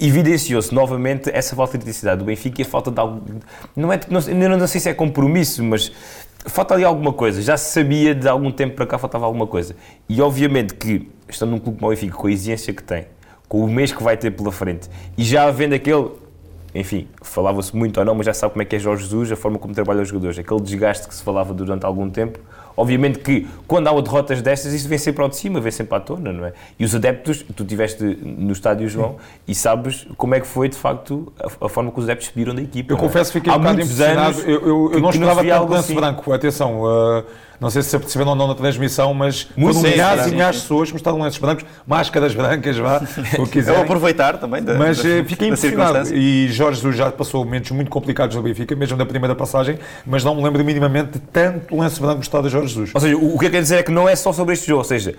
evidenciou-se 0.00 0.72
novamente 0.72 1.30
essa 1.32 1.56
falta 1.56 1.76
de 1.76 1.84
intensidade 1.84 2.18
do 2.18 2.24
Benfica 2.24 2.62
e 2.62 2.64
a 2.64 2.66
falta 2.66 2.90
de 2.90 3.00
algo. 3.00 3.22
Não 3.74 3.92
é, 3.92 4.00
não, 4.08 4.56
não 4.56 4.66
sei 4.66 4.80
se 4.80 4.88
é 4.88 4.94
compromisso, 4.94 5.62
mas 5.64 5.90
falta 6.46 6.74
ali 6.74 6.84
alguma 6.84 7.12
coisa. 7.12 7.42
Já 7.42 7.56
se 7.56 7.72
sabia 7.72 8.14
de 8.14 8.28
algum 8.28 8.50
tempo 8.50 8.76
para 8.76 8.86
cá 8.86 8.98
faltava 8.98 9.26
alguma 9.26 9.46
coisa. 9.46 9.74
E 10.08 10.20
obviamente 10.20 10.74
que, 10.74 11.08
estando 11.28 11.50
num 11.50 11.58
clube 11.58 11.78
como 11.78 11.90
o 11.90 11.94
Benfica, 11.94 12.16
com 12.16 12.26
a 12.26 12.32
exigência 12.32 12.72
que 12.72 12.82
tem, 12.82 13.06
com 13.48 13.64
o 13.64 13.68
mês 13.68 13.92
que 13.92 14.02
vai 14.02 14.16
ter 14.16 14.30
pela 14.30 14.52
frente, 14.52 14.88
e 15.16 15.24
já 15.24 15.44
havendo 15.44 15.74
aquele. 15.74 16.10
Enfim, 16.78 17.08
falava-se 17.22 17.74
muito 17.76 17.98
ou 17.98 18.06
não, 18.06 18.14
mas 18.14 18.26
já 18.26 18.34
sabe 18.34 18.52
como 18.52 18.62
é 18.62 18.64
que 18.64 18.76
é 18.76 18.78
Jorge 18.78 19.02
Jesus, 19.04 19.32
a 19.32 19.36
forma 19.36 19.58
como 19.58 19.74
trabalha 19.74 20.02
os 20.02 20.08
jogadores, 20.08 20.38
aquele 20.38 20.60
desgaste 20.60 21.08
que 21.08 21.14
se 21.14 21.22
falava 21.22 21.52
durante 21.52 21.84
algum 21.84 22.08
tempo 22.08 22.38
Obviamente 22.78 23.18
que 23.18 23.44
quando 23.66 23.88
há 23.88 24.00
derrotas 24.00 24.40
destas, 24.40 24.72
isso 24.72 24.88
vem 24.88 24.98
sempre 24.98 25.20
ao 25.20 25.28
de 25.28 25.36
cima, 25.36 25.60
vem 25.60 25.72
sempre 25.72 25.96
à 25.96 26.00
tona, 26.00 26.32
não 26.32 26.46
é? 26.46 26.52
E 26.78 26.84
os 26.84 26.94
adeptos, 26.94 27.44
tu 27.56 27.64
estiveste 27.64 28.04
no 28.04 28.52
estádio, 28.52 28.88
João, 28.88 29.16
e 29.48 29.54
sabes 29.54 30.06
como 30.16 30.36
é 30.36 30.40
que 30.40 30.46
foi, 30.46 30.68
de 30.68 30.76
facto, 30.76 31.32
a, 31.40 31.66
a 31.66 31.68
forma 31.68 31.90
que 31.90 31.98
os 31.98 32.04
adeptos 32.04 32.28
subiram 32.28 32.54
da 32.54 32.62
equipa. 32.62 32.92
Eu 32.92 32.96
é? 32.96 33.00
confesso 33.00 33.32
que 33.32 33.40
fiquei 33.40 33.52
há 33.52 33.56
um 33.56 33.58
bocado 33.58 33.80
impressionado. 33.80 34.40
Eu, 34.42 34.60
eu, 34.60 34.90
eu 34.92 35.00
não 35.00 35.10
esperava 35.10 35.44
tanto 35.44 35.72
lance 35.72 35.78
assim. 35.86 35.94
branco. 35.96 36.32
Atenção, 36.32 36.82
uh, 36.82 37.24
não 37.60 37.70
sei 37.70 37.82
se 37.82 37.90
se 37.90 37.96
aperceberam 37.96 38.30
ou 38.30 38.36
não 38.36 38.46
na 38.46 38.54
transmissão, 38.54 39.12
mas 39.12 39.48
Muito 39.56 39.78
foram 39.78 39.90
milhares 39.90 40.26
e 40.26 40.30
milhares 40.30 40.56
de 40.56 40.62
pessoas 40.62 40.88
que 40.88 40.94
mostraram 40.94 41.18
lances 41.18 41.38
brancos, 41.38 41.64
máscaras 41.86 42.34
brancas, 42.34 42.76
vá, 42.76 43.02
o 43.38 43.44
que 43.44 43.52
quiserem. 43.52 43.80
Eu 43.80 43.84
aproveitar 43.84 44.38
também 44.38 44.62
da, 44.62 44.74
Mas 44.74 44.98
da, 44.98 45.24
fiquei 45.24 45.48
impressionado. 45.48 46.14
E 46.14 46.48
Jorge 46.48 46.76
Jesus 46.76 46.96
já 46.96 47.10
passou 47.10 47.44
momentos 47.44 47.70
muito 47.72 47.90
complicados 47.90 48.36
no 48.36 48.42
Benfica, 48.42 48.76
mesmo 48.76 48.96
da 48.96 49.04
primeira 49.04 49.34
passagem, 49.34 49.78
mas 50.06 50.22
não 50.22 50.34
me 50.34 50.42
lembro 50.42 50.64
minimamente 50.64 51.12
de 51.12 51.18
tanto 51.18 51.76
lance 51.76 52.00
branco 52.00 52.20
estado 52.20 52.44
de 52.44 52.50
Jorge 52.50 52.68
Jesus. 52.68 52.90
Ou 52.94 53.00
seja, 53.00 53.16
o 53.16 53.38
que 53.38 53.46
eu 53.46 53.50
quero 53.50 53.62
dizer 53.62 53.76
é 53.78 53.82
que 53.82 53.90
não 53.90 54.08
é 54.08 54.14
só 54.14 54.32
sobre 54.32 54.54
este 54.54 54.66
jogo, 54.66 54.78
ou 54.78 54.84
seja, 54.84 55.14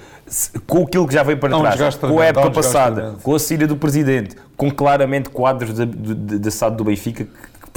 com 0.66 0.84
aquilo 0.84 1.08
que 1.08 1.14
já 1.14 1.24
veio 1.24 1.38
para 1.38 1.58
trás, 1.58 1.96
com 1.96 2.20
a 2.20 2.26
época 2.26 2.52
passada, 2.52 3.16
com 3.22 3.36
a 3.36 3.40
saída 3.40 3.68
do 3.68 3.76
Presidente, 3.76 4.36
com 4.56 4.72
claramente 4.72 5.30
quadros 5.30 5.74
de, 5.74 5.86
de, 5.86 6.14
de, 6.14 6.40
de 6.40 6.70
do 6.72 6.84
Benfica 6.84 7.28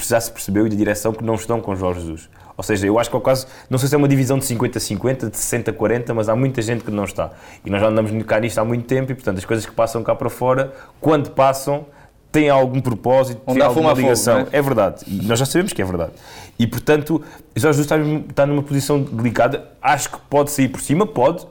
que 0.03 0.09
já 0.09 0.21
se 0.21 0.31
percebeu 0.31 0.67
e 0.67 0.71
da 0.71 0.77
direção 0.77 1.13
que 1.13 1.23
não 1.23 1.35
estão 1.35 1.61
com 1.61 1.77
Jorge 1.77 2.01
Jesus. 2.01 2.29
Ou 2.63 2.65
seja, 2.65 2.87
eu 2.87 2.97
acho 2.97 3.11
que 3.11 3.17
é 3.17 3.21
quase, 3.21 3.45
não 3.69 3.77
sei 3.77 3.89
se 3.89 3.95
é 3.97 3.99
uma 3.99 4.07
divisão 4.07 4.39
de 4.39 4.45
50-50, 4.45 5.31
de 5.31 5.37
60-40, 5.37 6.15
mas 6.15 6.29
há 6.29 6.37
muita 6.37 6.63
gente 6.63 6.85
que 6.85 6.93
não 6.93 7.03
está. 7.03 7.33
E 7.67 7.71
nós 7.71 7.81
já 7.81 7.89
andamos 7.89 8.13
cá 8.23 8.39
nisto 8.39 8.57
há 8.59 8.65
muito 8.65 8.87
tempo 8.87 9.11
e, 9.11 9.17
portanto, 9.17 9.39
as 9.39 9.45
coisas 9.45 9.67
que 9.67 9.73
passam 9.73 10.01
cá 10.05 10.15
para 10.15 10.31
fora, 10.31 10.73
quando 11.01 11.31
passam, 11.31 11.87
têm 12.31 12.49
algum 12.49 12.81
propósito, 12.81 13.43
Onde 13.45 13.59
têm 13.59 13.67
alguma 13.67 13.93
ligação. 13.95 14.45
Fogo, 14.45 14.51
é? 14.53 14.59
é? 14.59 14.63
verdade. 14.63 15.05
E 15.09 15.27
nós 15.27 15.41
já 15.41 15.45
sabemos 15.45 15.73
que 15.73 15.83
é 15.83 15.85
verdade. 15.85 16.13
E, 16.57 16.65
portanto, 16.65 17.21
Jorge 17.57 17.79
Jesus 17.79 17.81
está, 17.81 17.97
está 18.31 18.47
numa 18.47 18.63
posição 18.63 19.03
delicada. 19.03 19.67
Acho 19.83 20.11
que 20.11 20.19
pode 20.31 20.53
sair 20.53 20.69
por 20.69 20.81
cima, 20.81 21.05
pode. 21.05 21.45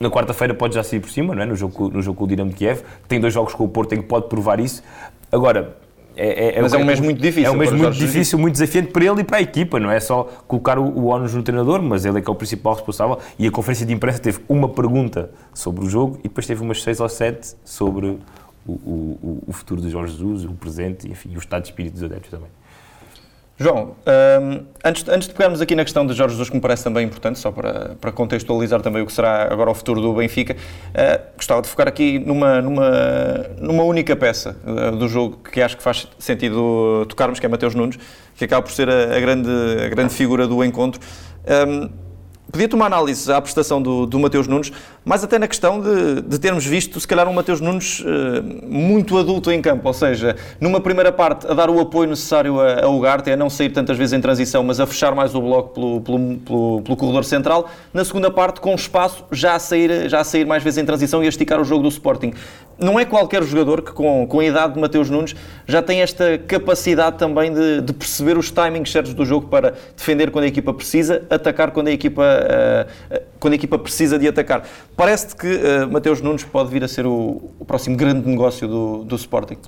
Na 0.00 0.08
quarta-feira 0.08 0.54
pode 0.54 0.76
já 0.76 0.82
sair 0.82 1.00
por 1.00 1.10
cima, 1.10 1.34
não 1.34 1.42
é? 1.42 1.46
no, 1.46 1.56
jogo, 1.56 1.90
no 1.90 2.00
jogo 2.00 2.16
com 2.16 2.24
o 2.24 2.26
Dinamo 2.26 2.48
de 2.50 2.56
Kiev. 2.56 2.80
Tem 3.06 3.20
dois 3.20 3.34
jogos 3.34 3.52
com 3.52 3.64
o 3.64 3.68
Porto 3.68 3.92
em 3.92 3.98
que 4.00 4.08
pode 4.08 4.28
provar 4.28 4.60
isso. 4.60 4.82
Agora, 5.30 5.76
é, 6.18 6.58
é, 6.58 6.62
Mas 6.62 6.72
é 6.72 6.78
um 6.78 6.84
mês 6.84 7.00
muito 7.00 7.20
difícil. 7.20 7.48
É 7.48 7.52
um 7.52 7.56
mês 7.56 7.72
muito 7.72 7.96
difícil, 7.96 8.38
muito 8.38 8.54
desafiante 8.54 8.90
para 8.90 9.04
ele 9.04 9.20
e 9.20 9.24
para 9.24 9.36
a 9.36 9.40
equipa. 9.40 9.78
Não 9.78 9.90
é 9.90 10.00
só 10.00 10.24
colocar 10.46 10.78
o, 10.78 10.84
o 10.84 11.06
ónus 11.06 11.32
no 11.32 11.42
treinador, 11.42 11.80
mas 11.80 12.04
ele 12.04 12.18
é 12.18 12.20
que 12.20 12.28
é 12.28 12.32
o 12.32 12.34
principal 12.34 12.74
responsável. 12.74 13.18
E 13.38 13.46
a 13.46 13.50
conferência 13.50 13.86
de 13.86 13.92
imprensa 13.92 14.18
teve 14.18 14.40
uma 14.48 14.68
pergunta 14.68 15.30
sobre 15.54 15.84
o 15.84 15.88
jogo 15.88 16.18
e 16.20 16.24
depois 16.24 16.46
teve 16.46 16.62
umas 16.62 16.82
seis 16.82 17.00
ou 17.00 17.08
sete 17.08 17.54
sobre 17.64 18.18
o, 18.66 18.72
o, 18.72 19.44
o 19.46 19.52
futuro 19.52 19.80
de 19.80 19.88
Jorge 19.90 20.12
Jesus, 20.12 20.44
o 20.44 20.52
presente, 20.52 21.08
enfim, 21.08 21.34
o 21.34 21.38
estado 21.38 21.62
de 21.62 21.68
espírito 21.68 21.94
dos 21.94 22.02
adeptos 22.02 22.30
também. 22.30 22.48
João, 23.60 23.96
um, 24.40 24.66
antes, 24.84 25.08
antes 25.08 25.26
de 25.26 25.34
pegarmos 25.34 25.60
aqui 25.60 25.74
na 25.74 25.82
questão 25.82 26.06
de 26.06 26.14
Jorge 26.14 26.34
Jesus, 26.34 26.48
que 26.48 26.54
me 26.54 26.60
parece 26.60 26.84
também 26.84 27.04
importante, 27.04 27.40
só 27.40 27.50
para, 27.50 27.96
para 28.00 28.12
contextualizar 28.12 28.80
também 28.80 29.02
o 29.02 29.06
que 29.06 29.12
será 29.12 29.52
agora 29.52 29.68
o 29.68 29.74
futuro 29.74 30.00
do 30.00 30.14
Benfica, 30.14 30.54
uh, 30.54 31.36
gostava 31.36 31.60
de 31.60 31.68
focar 31.68 31.88
aqui 31.88 32.20
numa, 32.20 32.62
numa, 32.62 32.90
numa 33.60 33.82
única 33.82 34.14
peça 34.14 34.56
uh, 34.64 34.94
do 34.94 35.08
jogo 35.08 35.38
que 35.38 35.60
acho 35.60 35.76
que 35.76 35.82
faz 35.82 36.06
sentido 36.20 37.04
tocarmos, 37.08 37.40
que 37.40 37.46
é 37.46 37.48
Mateus 37.48 37.74
Nunes, 37.74 37.98
que 38.36 38.44
acaba 38.44 38.62
por 38.62 38.70
ser 38.70 38.88
a, 38.88 39.16
a 39.16 39.20
grande, 39.20 39.50
a 39.84 39.88
grande 39.88 40.14
figura 40.14 40.46
do 40.46 40.62
encontro. 40.62 41.00
Um, 41.66 42.07
Podia 42.50 42.66
tomar 42.66 42.86
análise 42.86 43.30
à 43.30 43.40
prestação 43.42 43.80
do, 43.80 44.06
do 44.06 44.18
Mateus 44.18 44.48
Nunes, 44.48 44.72
mas 45.04 45.22
até 45.22 45.38
na 45.38 45.46
questão 45.46 45.82
de, 45.82 46.22
de 46.22 46.38
termos 46.38 46.64
visto, 46.64 46.98
se 46.98 47.06
calhar, 47.06 47.28
um 47.28 47.32
Mateus 47.34 47.60
Nunes 47.60 48.00
uh, 48.00 48.06
muito 48.66 49.18
adulto 49.18 49.50
em 49.52 49.60
campo, 49.60 49.86
ou 49.86 49.92
seja, 49.92 50.34
numa 50.58 50.80
primeira 50.80 51.12
parte 51.12 51.46
a 51.46 51.52
dar 51.52 51.68
o 51.68 51.78
apoio 51.78 52.08
necessário 52.08 52.58
a, 52.58 52.86
a 52.86 52.88
Ugarte, 52.88 53.30
a 53.30 53.36
não 53.36 53.50
sair 53.50 53.68
tantas 53.68 53.98
vezes 53.98 54.14
em 54.14 54.20
transição, 54.20 54.64
mas 54.64 54.80
a 54.80 54.86
fechar 54.86 55.14
mais 55.14 55.34
o 55.34 55.42
bloco 55.42 55.74
pelo, 55.74 56.00
pelo, 56.00 56.36
pelo, 56.38 56.82
pelo 56.82 56.96
corredor 56.96 57.24
central. 57.24 57.68
Na 57.92 58.02
segunda 58.02 58.30
parte, 58.30 58.60
com 58.60 58.74
espaço, 58.74 59.26
já 59.30 59.54
a, 59.54 59.58
sair, 59.58 60.08
já 60.08 60.20
a 60.20 60.24
sair 60.24 60.46
mais 60.46 60.62
vezes 60.62 60.78
em 60.78 60.86
transição 60.86 61.22
e 61.22 61.26
a 61.26 61.28
esticar 61.28 61.60
o 61.60 61.64
jogo 61.64 61.82
do 61.82 61.88
Sporting 61.90 62.32
não 62.78 62.98
é 62.98 63.04
qualquer 63.04 63.42
jogador 63.42 63.82
que, 63.82 63.92
com, 63.92 64.26
com 64.26 64.40
a 64.40 64.44
idade 64.44 64.74
de 64.74 64.80
Mateus 64.80 65.10
Nunes, 65.10 65.34
já 65.66 65.82
tem 65.82 66.00
esta 66.00 66.38
capacidade 66.38 67.18
também 67.18 67.52
de, 67.52 67.80
de 67.80 67.92
perceber 67.92 68.38
os 68.38 68.50
timings 68.50 68.90
certos 68.90 69.14
do 69.14 69.24
jogo 69.24 69.48
para 69.48 69.74
defender 69.96 70.30
quando 70.30 70.44
a 70.44 70.48
equipa 70.48 70.72
precisa, 70.72 71.22
atacar 71.28 71.72
quando 71.72 71.88
a 71.88 71.92
equipa, 71.92 72.22
uh, 72.22 73.20
quando 73.40 73.52
a 73.52 73.56
equipa 73.56 73.78
precisa 73.78 74.18
de 74.18 74.28
atacar. 74.28 74.66
Parece-te 74.96 75.36
que 75.36 75.46
uh, 75.46 75.90
Mateus 75.90 76.20
Nunes 76.20 76.44
pode 76.44 76.70
vir 76.70 76.84
a 76.84 76.88
ser 76.88 77.06
o, 77.06 77.50
o 77.58 77.64
próximo 77.64 77.96
grande 77.96 78.28
negócio 78.28 78.68
do, 78.68 79.04
do 79.04 79.16
Sporting? 79.16 79.58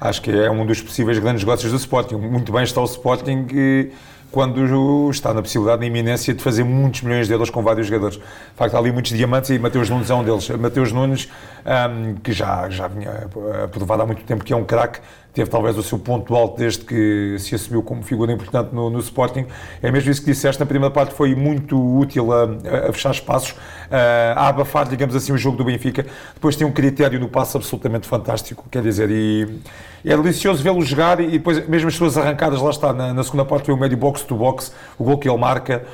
Acho 0.00 0.22
que 0.22 0.30
é 0.30 0.50
um 0.50 0.64
dos 0.64 0.80
possíveis 0.80 1.18
grandes 1.18 1.42
negócios 1.42 1.72
do 1.72 1.76
Sporting. 1.76 2.14
Muito 2.16 2.52
bem 2.52 2.62
está 2.62 2.80
o 2.80 2.84
Sporting. 2.84 3.46
Que 3.46 3.90
quando 4.30 5.10
está 5.10 5.32
na 5.32 5.40
possibilidade, 5.40 5.80
na 5.80 5.86
iminência 5.86 6.34
de 6.34 6.42
fazer 6.42 6.64
muitos 6.64 7.02
milhões 7.02 7.26
de 7.26 7.32
euros 7.32 7.50
com 7.50 7.62
vários 7.62 7.86
jogadores. 7.86 8.16
De 8.16 8.22
facto, 8.56 8.74
há 8.74 8.78
ali 8.78 8.92
muitos 8.92 9.12
diamantes 9.12 9.50
e 9.50 9.58
Mateus 9.58 9.88
Nunes 9.88 10.10
é 10.10 10.14
um 10.14 10.22
deles. 10.22 10.48
Mateus 10.50 10.92
Nunes, 10.92 11.28
um, 11.64 12.14
que 12.16 12.32
já, 12.32 12.68
já 12.68 12.88
vinha 12.88 13.28
aprovado 13.64 14.02
há 14.02 14.06
muito 14.06 14.22
tempo 14.24 14.44
que 14.44 14.52
é 14.52 14.56
um 14.56 14.64
craque, 14.64 15.00
teve 15.38 15.50
talvez 15.50 15.78
o 15.78 15.84
seu 15.84 16.00
ponto 16.00 16.34
alto 16.34 16.58
desde 16.58 16.84
que 16.84 17.36
se 17.38 17.54
assumiu 17.54 17.80
como 17.80 18.02
figura 18.02 18.32
importante 18.32 18.74
no, 18.74 18.90
no 18.90 18.98
Sporting. 18.98 19.46
É 19.80 19.88
mesmo 19.88 20.10
isso 20.10 20.20
que 20.20 20.32
disseste, 20.32 20.58
na 20.58 20.66
primeira 20.66 20.92
parte 20.92 21.14
foi 21.14 21.32
muito 21.36 21.78
útil 21.96 22.32
a, 22.32 22.48
a 22.88 22.92
fechar 22.92 23.12
espaços, 23.12 23.54
a, 23.88 24.48
abafar, 24.48 24.88
digamos 24.88 25.14
assim, 25.14 25.32
o 25.32 25.38
jogo 25.38 25.56
do 25.56 25.62
Benfica. 25.62 26.04
Depois 26.34 26.56
tem 26.56 26.66
um 26.66 26.72
critério 26.72 27.20
no 27.20 27.28
passo 27.28 27.56
absolutamente 27.56 28.08
fantástico, 28.08 28.66
quer 28.68 28.82
dizer, 28.82 29.08
e 29.12 29.60
é 30.04 30.16
delicioso 30.16 30.60
vê-lo 30.60 30.82
jogar 30.82 31.20
e 31.20 31.30
depois 31.30 31.68
mesmo 31.68 31.86
as 31.86 31.94
suas 31.94 32.18
arrancadas, 32.18 32.60
lá 32.60 32.70
está, 32.70 32.92
na, 32.92 33.14
na 33.14 33.22
segunda 33.22 33.44
parte 33.44 33.66
foi 33.66 33.74
o 33.74 33.78
médio 33.78 33.96
box-to-box, 33.96 34.72
o 34.98 35.04
gol 35.04 35.18
que 35.18 35.28
ele 35.28 35.38
marca. 35.38 35.84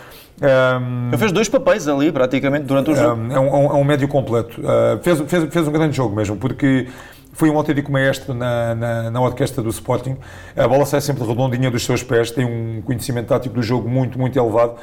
Um, 0.41 1.09
ele 1.09 1.19
fez 1.19 1.33
dois 1.33 1.49
papéis 1.49 1.87
ali, 1.87 2.11
praticamente, 2.11 2.65
durante 2.65 2.91
o 2.91 2.97
jogo. 2.97 3.33
É 3.33 3.39
um, 3.39 3.67
é 3.67 3.75
um 3.75 3.85
médio 3.85 4.09
completo. 4.09 4.61
Uh, 4.61 5.01
fez, 5.03 5.21
fez, 5.27 5.45
fez 5.53 5.69
um 5.69 5.71
grande 5.71 5.95
jogo 5.95 6.17
mesmo, 6.17 6.37
porque 6.37 6.89
foi 7.35 7.51
um 7.51 7.57
autêntico 7.59 7.93
maestro 7.93 8.33
na, 8.33 8.75
na, 8.75 9.11
na 9.11 9.21
orquestra 9.21 9.63
do 9.63 9.69
Sporting. 9.69 10.17
A 10.57 10.67
bola 10.67 10.87
sai 10.87 11.01
sempre 11.01 11.25
redondinha 11.25 11.71
dos 11.71 11.85
seus 11.85 12.03
pés, 12.03 12.31
tem 12.31 12.45
um 12.45 12.81
conhecimento 12.81 13.27
tático 13.27 13.55
do 13.55 13.63
jogo 13.63 13.89
muito, 13.89 14.19
muito 14.19 14.39
elevado. 14.39 14.77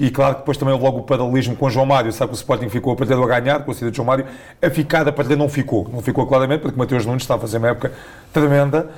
E 0.00 0.10
claro 0.10 0.34
que 0.34 0.40
depois 0.40 0.56
também 0.56 0.78
logo 0.78 0.98
o 0.98 1.02
paralelismo 1.02 1.54
com 1.56 1.68
João 1.68 1.84
Mário, 1.84 2.10
sabe 2.12 2.30
que 2.30 2.36
o 2.36 2.40
Sporting 2.40 2.68
ficou 2.68 2.92
a 2.92 2.96
perder 2.96 3.14
a 3.14 3.26
ganhar, 3.26 3.64
com 3.64 3.70
a 3.70 3.74
saída 3.74 3.90
de 3.90 3.96
João 3.96 4.06
Mário, 4.06 4.26
a 4.62 4.70
ficar 4.70 5.06
a 5.06 5.12
perder 5.12 5.36
não 5.36 5.48
ficou. 5.48 5.88
Não 5.92 6.00
ficou 6.00 6.26
claramente, 6.26 6.60
porque 6.62 6.78
Mateus 6.78 7.04
Nunes 7.04 7.22
está 7.22 7.34
a 7.34 7.38
fazer 7.38 7.58
uma 7.58 7.68
época 7.68 7.92
tremenda. 8.32 8.88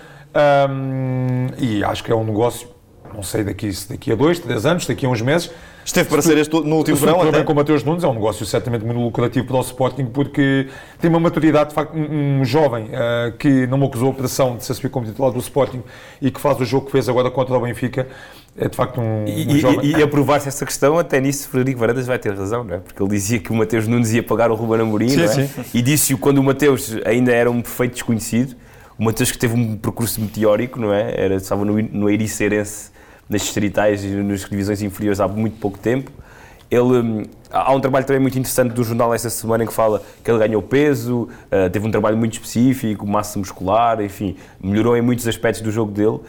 Um, 0.71 1.49
e 1.59 1.83
acho 1.83 2.05
que 2.05 2.13
é 2.13 2.15
um 2.15 2.23
negócio, 2.23 2.69
não 3.15 3.23
sei 3.23 3.45
daqui, 3.45 3.71
daqui 3.89 4.13
a 4.13 4.15
dois, 4.15 4.39
três 4.39 4.67
anos, 4.67 4.87
daqui 4.87 5.07
a 5.07 5.09
uns 5.09 5.23
meses, 5.23 5.51
Esteve 5.85 6.09
para 6.09 6.23
ser 6.23 6.37
este 6.39 6.53
no 6.53 6.77
último 6.77 6.97
verão 6.97 7.21
até. 7.23 7.43
com 7.43 7.53
o 7.53 7.57
Mateus 7.57 7.83
Nunes 7.83 8.05
é 8.05 8.09
um 8.09 8.15
negócio 8.15 8.45
certamente 8.45 8.85
muito 8.85 9.01
lucrativo 9.01 9.47
para 9.47 9.57
o 9.57 9.61
Sporting 9.61 10.07
porque 10.07 10.69
tem 11.01 11.09
uma 11.09 11.19
maturidade, 11.19 11.71
de 11.71 11.75
facto, 11.75 11.97
um, 11.97 12.41
um 12.41 12.45
jovem 12.45 12.85
uh, 12.85 13.33
que 13.39 13.67
não 13.67 13.79
me 13.79 13.87
acusou 13.87 14.09
a 14.09 14.11
operação 14.11 14.57
de 14.57 14.65
se 14.65 14.73
assumir 14.73 14.91
como 14.91 15.07
titular 15.07 15.33
do 15.33 15.39
Sporting 15.39 15.83
e 16.21 16.31
que 16.31 16.41
faz 16.41 16.61
o 16.61 16.65
jogo 16.65 16.87
que 16.87 16.93
fez 16.93 17.09
agora 17.09 17.31
contra 17.31 17.57
o 17.57 17.61
Benfica. 17.61 18.07
É 18.57 18.69
de 18.69 18.77
facto 18.77 19.01
um, 19.01 19.25
e, 19.27 19.47
um 19.47 19.59
jovem. 19.59 19.81
E, 19.83 19.93
e 19.93 20.03
aprovar-se 20.03 20.49
essa 20.49 20.67
questão, 20.67 20.99
até 20.99 21.21
nisso 21.21 21.49
Frederico 21.49 21.81
Varandas 21.81 22.07
vai 22.07 22.19
ter 22.19 22.35
razão, 22.35 22.63
não 22.63 22.75
é? 22.75 22.79
Porque 22.79 23.03
ele 23.03 23.11
dizia 23.11 23.39
que 23.39 23.51
o 23.51 23.55
Mateus 23.55 23.87
Nunes 23.87 24.13
ia 24.13 24.23
pagar 24.23 24.51
o 24.51 24.55
Ruben 24.55 24.81
Amorim, 24.81 25.09
sim, 25.09 25.17
não 25.17 25.25
é? 25.25 25.29
Sim. 25.29 25.49
E 25.73 25.81
disse-o 25.81 26.19
quando 26.19 26.39
o 26.39 26.43
Mateus 26.43 26.97
ainda 27.05 27.33
era 27.33 27.51
um 27.51 27.63
perfeito 27.63 27.95
desconhecido. 27.95 28.55
O 28.99 29.05
Mateus 29.05 29.33
que 29.33 29.39
teve 29.39 29.55
um 29.55 29.77
percurso 29.77 30.21
meteórico, 30.21 30.79
não 30.79 30.93
é? 30.93 31.15
Era, 31.17 31.37
estava 31.37 31.65
no, 31.65 31.81
no 31.81 32.11
Ericerense 32.11 32.90
nas 33.31 33.43
distritais 33.43 34.05
e 34.05 34.09
nas 34.09 34.41
divisões 34.41 34.83
inferiores 34.83 35.21
há 35.21 35.29
muito 35.29 35.57
pouco 35.59 35.79
tempo. 35.79 36.11
Ele, 36.71 36.83
hum, 36.83 37.23
há 37.51 37.73
um 37.73 37.81
trabalho 37.81 38.05
também 38.05 38.21
muito 38.21 38.39
interessante 38.39 38.73
do 38.73 38.85
jornal 38.85 39.15
esta 39.15 39.31
semana 39.31 39.65
em 39.65 39.67
que 39.67 39.73
fala 39.73 40.03
que 40.23 40.31
ele 40.31 40.39
ganhou 40.39 40.61
peso, 40.61 41.29
uh, 41.47 41.71
teve 41.71 41.87
um 41.87 41.91
trabalho 41.91 42.17
muito 42.17 42.35
específico, 42.35 43.07
massa 43.07 43.39
muscular, 43.39 44.01
enfim, 44.01 44.37
melhorou 44.63 44.97
em 44.97 45.03
muitos 45.03 45.27
aspectos 45.27 45.63
do 45.63 45.71
jogo 45.71 45.91
dele. 45.91 46.21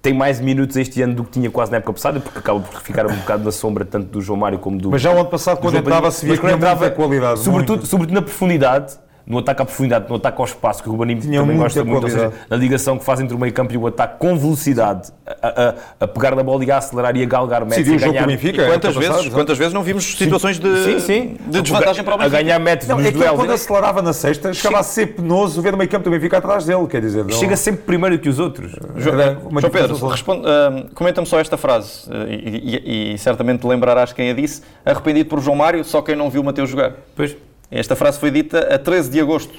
tem 0.00 0.14
mais 0.14 0.40
minutos 0.40 0.76
este 0.76 1.00
ano 1.02 1.14
do 1.14 1.24
que 1.24 1.30
tinha 1.30 1.50
quase 1.50 1.70
na 1.70 1.78
época 1.78 1.92
passada, 1.92 2.20
porque 2.20 2.38
acaba 2.38 2.60
por 2.60 2.80
ficar 2.80 3.06
um 3.06 3.14
bocado 3.14 3.44
na 3.44 3.52
sombra 3.52 3.84
tanto 3.84 4.06
do 4.06 4.20
João 4.20 4.38
Mário 4.38 4.58
como 4.58 4.78
do. 4.78 4.90
Mas 4.90 5.00
já 5.02 5.10
o 5.12 5.18
ano 5.18 5.28
passado, 5.28 5.58
quando 5.58 5.76
entrava, 5.76 6.10
se 6.10 6.24
via 6.24 6.36
que 6.36 6.46
muita 6.46 6.90
qualidade. 6.90 7.40
Sobretudo, 7.40 7.86
sobretudo 7.86 8.14
na 8.14 8.22
profundidade 8.22 8.98
no 9.26 9.38
ataque 9.38 9.62
à 9.62 9.64
profundidade, 9.64 10.06
no 10.08 10.16
ataque 10.16 10.40
ao 10.40 10.44
espaço, 10.44 10.82
que 10.82 10.88
o 10.88 10.92
Ruben 10.92 11.18
também 11.18 11.56
gosta 11.56 11.84
muito, 11.84 12.04
ou 12.04 12.10
seja, 12.10 12.32
na 12.50 12.56
ligação 12.56 12.98
que 12.98 13.04
faz 13.04 13.20
entre 13.20 13.34
o 13.34 13.38
meio 13.38 13.52
campo 13.52 13.72
e 13.72 13.76
o 13.76 13.86
ataque 13.86 14.18
com 14.18 14.36
velocidade, 14.36 15.12
a, 15.26 15.48
a, 15.48 15.74
a 16.04 16.08
pegar 16.08 16.34
na 16.34 16.42
bola 16.42 16.64
e 16.64 16.70
a 16.70 16.78
acelerar 16.78 17.16
e 17.16 17.22
a 17.22 17.26
galgar 17.26 17.64
metros. 17.64 17.86
Sim, 17.86 17.96
o 17.96 17.98
jogo 17.98 18.26
Benfica. 18.26 18.62
E 18.62 18.66
quantas, 18.66 18.94
vezes, 18.94 19.10
passado, 19.10 19.30
quantas 19.30 19.58
vezes 19.58 19.72
não 19.72 19.82
vimos 19.82 20.04
situações 20.16 20.58
de, 20.58 20.84
sim, 20.84 21.00
sim. 21.00 21.36
de 21.46 21.62
desvantagem 21.62 22.04
para 22.04 22.14
o 22.14 22.18
Benfica? 22.18 22.36
A 22.36 22.42
ganhar 22.42 22.58
metros 22.58 22.88
não, 22.88 22.98
nos 22.98 23.06
é 23.06 23.10
duelos. 23.10 23.38
quando 23.38 23.52
acelerava 23.52 24.02
na 24.02 24.12
sexta, 24.12 24.52
chegava 24.52 24.80
a 24.80 24.82
ser 24.82 25.14
penoso 25.14 25.62
ver 25.62 25.74
o 25.74 25.76
meio 25.76 25.88
campo 25.88 26.04
do 26.04 26.10
Benfica 26.10 26.38
atrás 26.38 26.64
dele, 26.64 26.86
quer 26.86 27.00
dizer... 27.00 27.24
Não... 27.24 27.30
Chega 27.30 27.56
sempre 27.56 27.82
primeiro 27.82 28.18
que 28.18 28.28
os 28.28 28.38
outros. 28.38 28.72
João, 28.96 29.16
João 29.60 29.70
Pedro, 29.70 29.94
uh, 29.96 30.94
comenta-me 30.94 31.26
só 31.26 31.38
esta 31.38 31.56
frase, 31.56 32.08
uh, 32.08 32.28
e, 32.28 33.12
e, 33.12 33.14
e 33.14 33.18
certamente 33.18 33.66
lembrarás 33.66 34.12
quem 34.12 34.30
a 34.30 34.34
disse, 34.34 34.62
arrependido 34.84 35.28
por 35.28 35.40
João 35.40 35.56
Mário, 35.56 35.84
só 35.84 36.02
quem 36.02 36.16
não 36.16 36.28
viu 36.28 36.42
o 36.42 36.44
Mateus 36.44 36.68
jogar. 36.68 36.92
Pois. 37.14 37.36
Esta 37.72 37.96
frase 37.96 38.20
foi 38.20 38.30
dita 38.30 38.58
a 38.74 38.78
13 38.78 39.08
de 39.08 39.18
agosto 39.18 39.54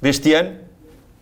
deste 0.00 0.32
ano 0.32 0.56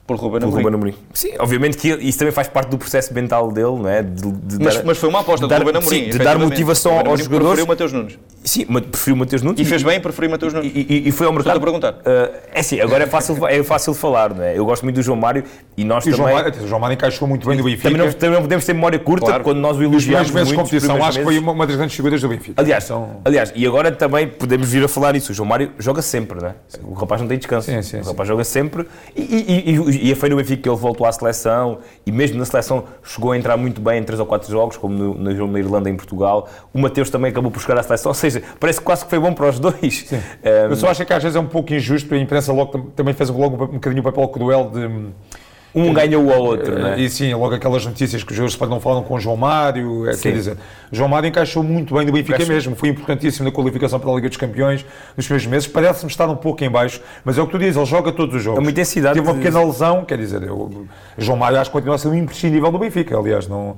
por 0.08 0.16
Ruben 0.16 0.42
Amorim. 0.42 0.62
Ruben 0.62 0.74
Amorim. 0.74 0.94
Sim, 1.12 1.32
obviamente 1.38 1.76
que 1.76 1.86
isso 1.86 2.18
também 2.18 2.32
faz 2.32 2.48
parte 2.48 2.70
do 2.70 2.78
processo 2.78 3.12
mental 3.12 3.52
dele, 3.52 3.76
não 3.76 3.88
é? 3.88 4.02
De, 4.02 4.32
de 4.32 4.64
mas, 4.64 4.76
dar, 4.76 4.84
mas, 4.84 4.96
foi 4.96 5.08
uma 5.10 5.20
aposta 5.20 5.46
de, 5.46 5.50
dar, 5.50 5.58
Ruben 5.58 5.76
Amorim. 5.76 6.04
Sim, 6.04 6.10
de 6.10 6.18
dar 6.18 6.38
motivação 6.38 6.98
aos 6.98 7.24
jogadores. 7.24 7.48
Preferiu 7.48 7.66
Mateus 7.66 7.92
Nunes. 7.92 8.18
Sim, 8.42 8.64
preferiu 8.64 9.16
Mateus 9.16 9.42
Nunes. 9.42 9.60
E 9.60 9.64
fez 9.66 9.82
bem 9.82 10.00
preferir 10.00 10.30
Mateus 10.30 10.54
Nunes. 10.54 10.72
E, 10.74 10.86
e, 10.88 11.08
e 11.08 11.12
foi 11.12 11.26
ao 11.26 11.32
mercado. 11.34 11.58
Estou 11.58 11.68
a 11.76 11.80
perguntar. 11.80 11.92
Uh, 12.00 12.34
é 12.54 12.60
assim, 12.60 12.80
agora 12.80 13.04
é 13.04 13.06
fácil, 13.06 13.46
é 13.46 13.62
fácil 13.62 13.92
falar, 13.92 14.32
não 14.32 14.42
é? 14.42 14.58
Eu 14.58 14.64
gosto 14.64 14.82
muito 14.82 14.96
do 14.96 15.02
João 15.02 15.18
Mário 15.18 15.44
e 15.76 15.84
nós 15.84 16.06
e 16.06 16.10
também... 16.10 16.26
João 16.26 16.42
Mário, 16.42 16.64
o 16.64 16.66
João 16.66 16.80
Mário 16.80 16.94
encaixou 16.94 17.28
muito 17.28 17.46
bem 17.46 17.58
no 17.58 17.64
Benfica. 17.64 17.90
Também 17.90 18.06
não, 18.06 18.10
também 18.10 18.34
não 18.34 18.42
podemos 18.42 18.64
ter 18.64 18.72
memória 18.72 18.98
curta 18.98 19.26
claro. 19.26 19.44
quando 19.44 19.58
nós 19.58 19.76
o 19.76 19.82
elogiamos 19.82 20.30
muito. 20.30 20.54
competição, 20.54 21.04
acho 21.04 21.18
que 21.18 21.24
foi 21.24 21.38
uma, 21.38 21.52
uma 21.52 21.66
das 21.66 21.76
grandes 21.76 21.94
figuras 21.94 22.18
do 22.18 22.28
Benfica. 22.28 22.62
Aliás, 22.62 22.84
então... 22.84 23.20
aliás, 23.26 23.52
e 23.54 23.66
agora 23.66 23.92
também 23.92 24.26
podemos 24.26 24.70
vir 24.70 24.82
a 24.82 24.88
falar 24.88 25.14
isso. 25.16 25.32
O 25.32 25.34
João 25.34 25.46
Mário 25.46 25.72
joga 25.78 26.00
sempre, 26.00 26.40
não 26.40 26.48
é? 26.48 26.54
O 26.82 26.94
rapaz 26.94 27.20
não 27.20 27.28
tem 27.28 27.36
descanso. 27.36 27.70
Sim, 27.70 27.82
sim, 27.82 28.00
o 28.00 28.04
rapaz 28.04 28.26
sim. 28.26 28.32
joga 28.32 28.44
sempre 28.44 28.86
e, 29.14 29.97
e, 29.98 30.10
e, 30.10 30.14
foi 30.14 30.28
no 30.28 30.36
Benfica 30.36 30.62
que 30.62 30.68
ele 30.68 30.76
voltou 30.76 31.06
à 31.06 31.12
seleção 31.12 31.78
e 32.06 32.12
mesmo 32.12 32.38
na 32.38 32.44
seleção 32.44 32.84
chegou 33.02 33.32
a 33.32 33.36
entrar 33.36 33.56
muito 33.56 33.80
bem 33.80 34.00
em 34.00 34.04
3 34.04 34.20
ou 34.20 34.26
4 34.26 34.50
jogos, 34.50 34.76
como 34.76 34.94
no, 34.94 35.14
no 35.14 35.46
na 35.46 35.58
Irlanda 35.58 35.90
em 35.90 35.96
Portugal. 35.96 36.48
O 36.72 36.78
Mateus 36.78 37.10
também 37.10 37.30
acabou 37.30 37.50
por 37.50 37.60
chegar 37.60 37.78
à 37.78 37.82
seleção, 37.82 38.10
ou 38.10 38.14
seja, 38.14 38.42
parece 38.58 38.78
que 38.78 38.84
quase 38.84 39.04
que 39.04 39.10
foi 39.10 39.18
bom 39.18 39.32
para 39.32 39.48
os 39.48 39.58
dois. 39.58 40.10
Um, 40.12 40.70
Eu 40.70 40.76
só 40.76 40.88
acho 40.88 41.04
que 41.04 41.12
às 41.12 41.22
vezes 41.22 41.36
é 41.36 41.40
um 41.40 41.46
pouco 41.46 41.72
injusto, 41.72 42.14
a 42.14 42.18
imprensa 42.18 42.52
logo, 42.52 42.90
também 42.94 43.14
fez 43.14 43.30
logo 43.30 43.64
um 43.64 43.74
bocadinho 43.74 44.00
o 44.00 44.04
papel 44.04 44.28
cruel 44.28 44.70
de 44.70 44.88
um 45.74 45.92
ganha 45.92 46.18
o 46.18 46.26
outro, 46.26 46.74
uh, 46.74 46.78
né? 46.78 47.00
E 47.00 47.10
sim, 47.10 47.32
logo 47.34 47.54
aquelas 47.54 47.84
notícias 47.84 48.22
que 48.22 48.30
os 48.32 48.36
jogadores 48.36 48.70
não 48.70 48.80
falam 48.80 49.02
com 49.02 49.14
o 49.14 49.20
João 49.20 49.36
Mário, 49.36 50.08
é, 50.08 50.16
quer 50.16 50.32
dizer, 50.32 50.56
João 50.90 51.08
Mário 51.08 51.28
encaixou 51.28 51.62
muito 51.62 51.94
bem 51.94 52.06
no 52.06 52.12
Benfica 52.12 52.44
mesmo, 52.46 52.74
foi 52.74 52.88
importantíssimo 52.88 53.44
na 53.44 53.52
qualificação 53.52 54.00
para 54.00 54.10
a 54.10 54.14
Liga 54.14 54.28
dos 54.28 54.38
Campeões 54.38 54.84
nos 55.16 55.26
primeiros 55.26 55.46
meses, 55.46 55.68
parece-me 55.68 56.10
estar 56.10 56.28
um 56.28 56.36
pouco 56.36 56.64
em 56.64 56.70
baixo, 56.70 57.00
mas 57.24 57.36
é 57.38 57.42
o 57.42 57.46
que 57.46 57.52
tu 57.52 57.58
dizes, 57.58 57.76
ele 57.76 57.86
joga 57.86 58.12
todos 58.12 58.34
os 58.34 58.42
jogos. 58.42 58.58
É 58.58 58.62
uma 58.62 58.70
intensidade. 58.70 59.14
Teve 59.14 59.26
uma 59.26 59.36
pequena 59.36 59.62
lesão, 59.62 60.04
quer 60.04 60.18
dizer, 60.18 60.42
eu, 60.42 60.86
João 61.16 61.38
Mário 61.38 61.58
acho 61.58 61.70
que 61.70 61.74
continua 61.74 61.96
a 61.96 61.98
ser 61.98 62.08
um 62.08 62.14
imprescindível 62.14 62.72
do 62.72 62.78
Benfica, 62.78 63.16
aliás, 63.16 63.46
não... 63.46 63.76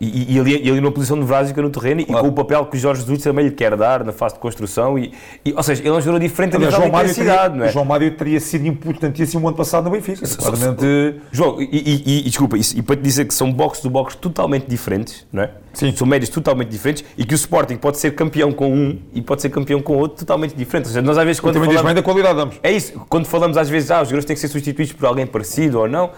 E, 0.00 0.34
e, 0.34 0.38
ali, 0.38 0.62
e 0.62 0.70
ali 0.70 0.80
numa 0.80 0.92
posição 0.92 1.16
nevrásica 1.16 1.60
no 1.62 1.70
terreno 1.70 2.04
claro. 2.04 2.20
e 2.20 2.22
com 2.22 2.28
o 2.28 2.32
papel 2.32 2.66
que 2.66 2.76
o 2.76 2.80
Jorge 2.80 3.00
Jesus 3.00 3.22
também 3.22 3.46
lhe 3.46 3.50
quer 3.50 3.74
dar 3.76 4.04
na 4.04 4.12
fase 4.12 4.34
de 4.34 4.40
construção. 4.40 4.98
E, 4.98 5.12
e, 5.44 5.54
ou 5.54 5.62
seja, 5.62 5.82
ele 5.82 5.88
é 5.88 5.92
um 5.92 6.00
jogador 6.00 6.20
diferente 6.20 6.58
da 6.58 6.70
João 6.70 6.90
Mário 6.90 7.14
teria, 7.14 7.48
não 7.48 7.64
é? 7.64 7.72
João 7.72 7.84
Mário 7.84 8.10
teria 8.14 8.40
sido 8.40 8.66
importantíssimo 8.66 9.44
o 9.44 9.48
ano 9.48 9.56
passado 9.56 9.84
no 9.84 9.90
Benfica. 9.90 10.26
Claramente... 10.36 11.20
João, 11.32 11.60
e, 11.60 12.22
desculpa, 12.24 12.56
e, 12.58 12.82
para 12.82 12.96
te 12.96 13.02
dizer 13.02 13.24
que 13.24 13.34
são 13.34 13.50
boxes 13.52 13.82
do 13.82 13.90
box 13.90 14.16
totalmente 14.16 14.66
diferentes, 14.66 15.26
não 15.32 15.44
é? 15.44 15.50
Sim. 15.72 15.94
São 15.94 16.06
médios 16.06 16.30
totalmente 16.30 16.68
diferentes 16.70 17.04
e 17.18 17.24
que 17.24 17.34
o 17.34 17.36
Sporting 17.36 17.76
pode 17.76 17.98
ser 17.98 18.14
campeão 18.14 18.50
com 18.50 18.72
um 18.72 18.98
e 19.12 19.20
pode 19.20 19.42
ser 19.42 19.50
campeão 19.50 19.80
com 19.80 19.94
outro 19.96 20.18
totalmente 20.18 20.54
diferente. 20.54 20.86
Ou 20.86 20.92
seja, 20.92 21.02
nós 21.02 21.18
às 21.18 21.24
vezes 21.24 21.38
quando. 21.38 21.54
também 21.54 21.68
falamos, 21.68 21.82
diz 21.82 21.94
bem 21.94 21.94
da 21.94 22.02
qualidade 22.02 22.40
ambos. 22.40 22.56
É 22.62 22.72
isso, 22.72 22.98
quando 23.10 23.26
falamos 23.26 23.58
às 23.58 23.68
vezes, 23.68 23.90
ah, 23.90 24.00
os 24.00 24.08
jogadores 24.08 24.24
têm 24.24 24.34
que 24.34 24.40
ser 24.40 24.48
substituídos 24.48 24.94
por 24.94 25.06
alguém 25.06 25.26
parecido 25.26 25.80
ou 25.80 25.88
não. 25.88 26.10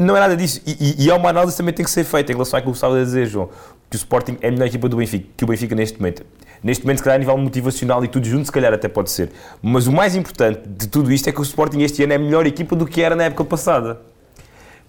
Não 0.00 0.16
é 0.16 0.20
nada 0.20 0.36
disso. 0.36 0.60
E, 0.66 1.10
há 1.10 1.16
uma 1.16 1.28
análise 1.28 1.56
também 1.56 1.74
tem 1.74 1.84
que 1.84 1.90
ser 1.90 2.04
feita 2.04 2.32
em 2.32 2.34
relação 2.34 2.58
àquilo 2.58 2.72
que 2.72 2.78
estava 2.78 2.98
a 2.98 3.04
dizer, 3.04 3.26
João 3.26 3.50
que 3.92 3.96
o 3.96 3.98
Sporting 3.98 4.38
é 4.40 4.48
a 4.48 4.50
melhor 4.50 4.66
equipa 4.66 4.88
do 4.88 4.96
Benfica, 4.96 5.26
que 5.36 5.44
o 5.44 5.46
Benfica 5.46 5.74
neste 5.74 5.98
momento. 5.98 6.24
Neste 6.62 6.82
momento, 6.84 6.98
se 6.98 7.04
calhar, 7.04 7.16
a 7.16 7.18
nível 7.18 7.36
motivacional 7.36 8.02
e 8.02 8.08
tudo 8.08 8.26
junto, 8.26 8.46
se 8.46 8.52
calhar 8.52 8.72
até 8.72 8.88
pode 8.88 9.10
ser. 9.10 9.30
Mas 9.60 9.86
o 9.86 9.92
mais 9.92 10.16
importante 10.16 10.66
de 10.66 10.88
tudo 10.88 11.12
isto 11.12 11.28
é 11.28 11.32
que 11.32 11.40
o 11.40 11.42
Sporting 11.42 11.80
este 11.80 12.02
ano 12.02 12.14
é 12.14 12.16
a 12.16 12.18
melhor 12.18 12.46
equipa 12.46 12.74
do 12.74 12.86
que 12.86 13.02
era 13.02 13.14
na 13.14 13.24
época 13.24 13.44
passada. 13.44 14.00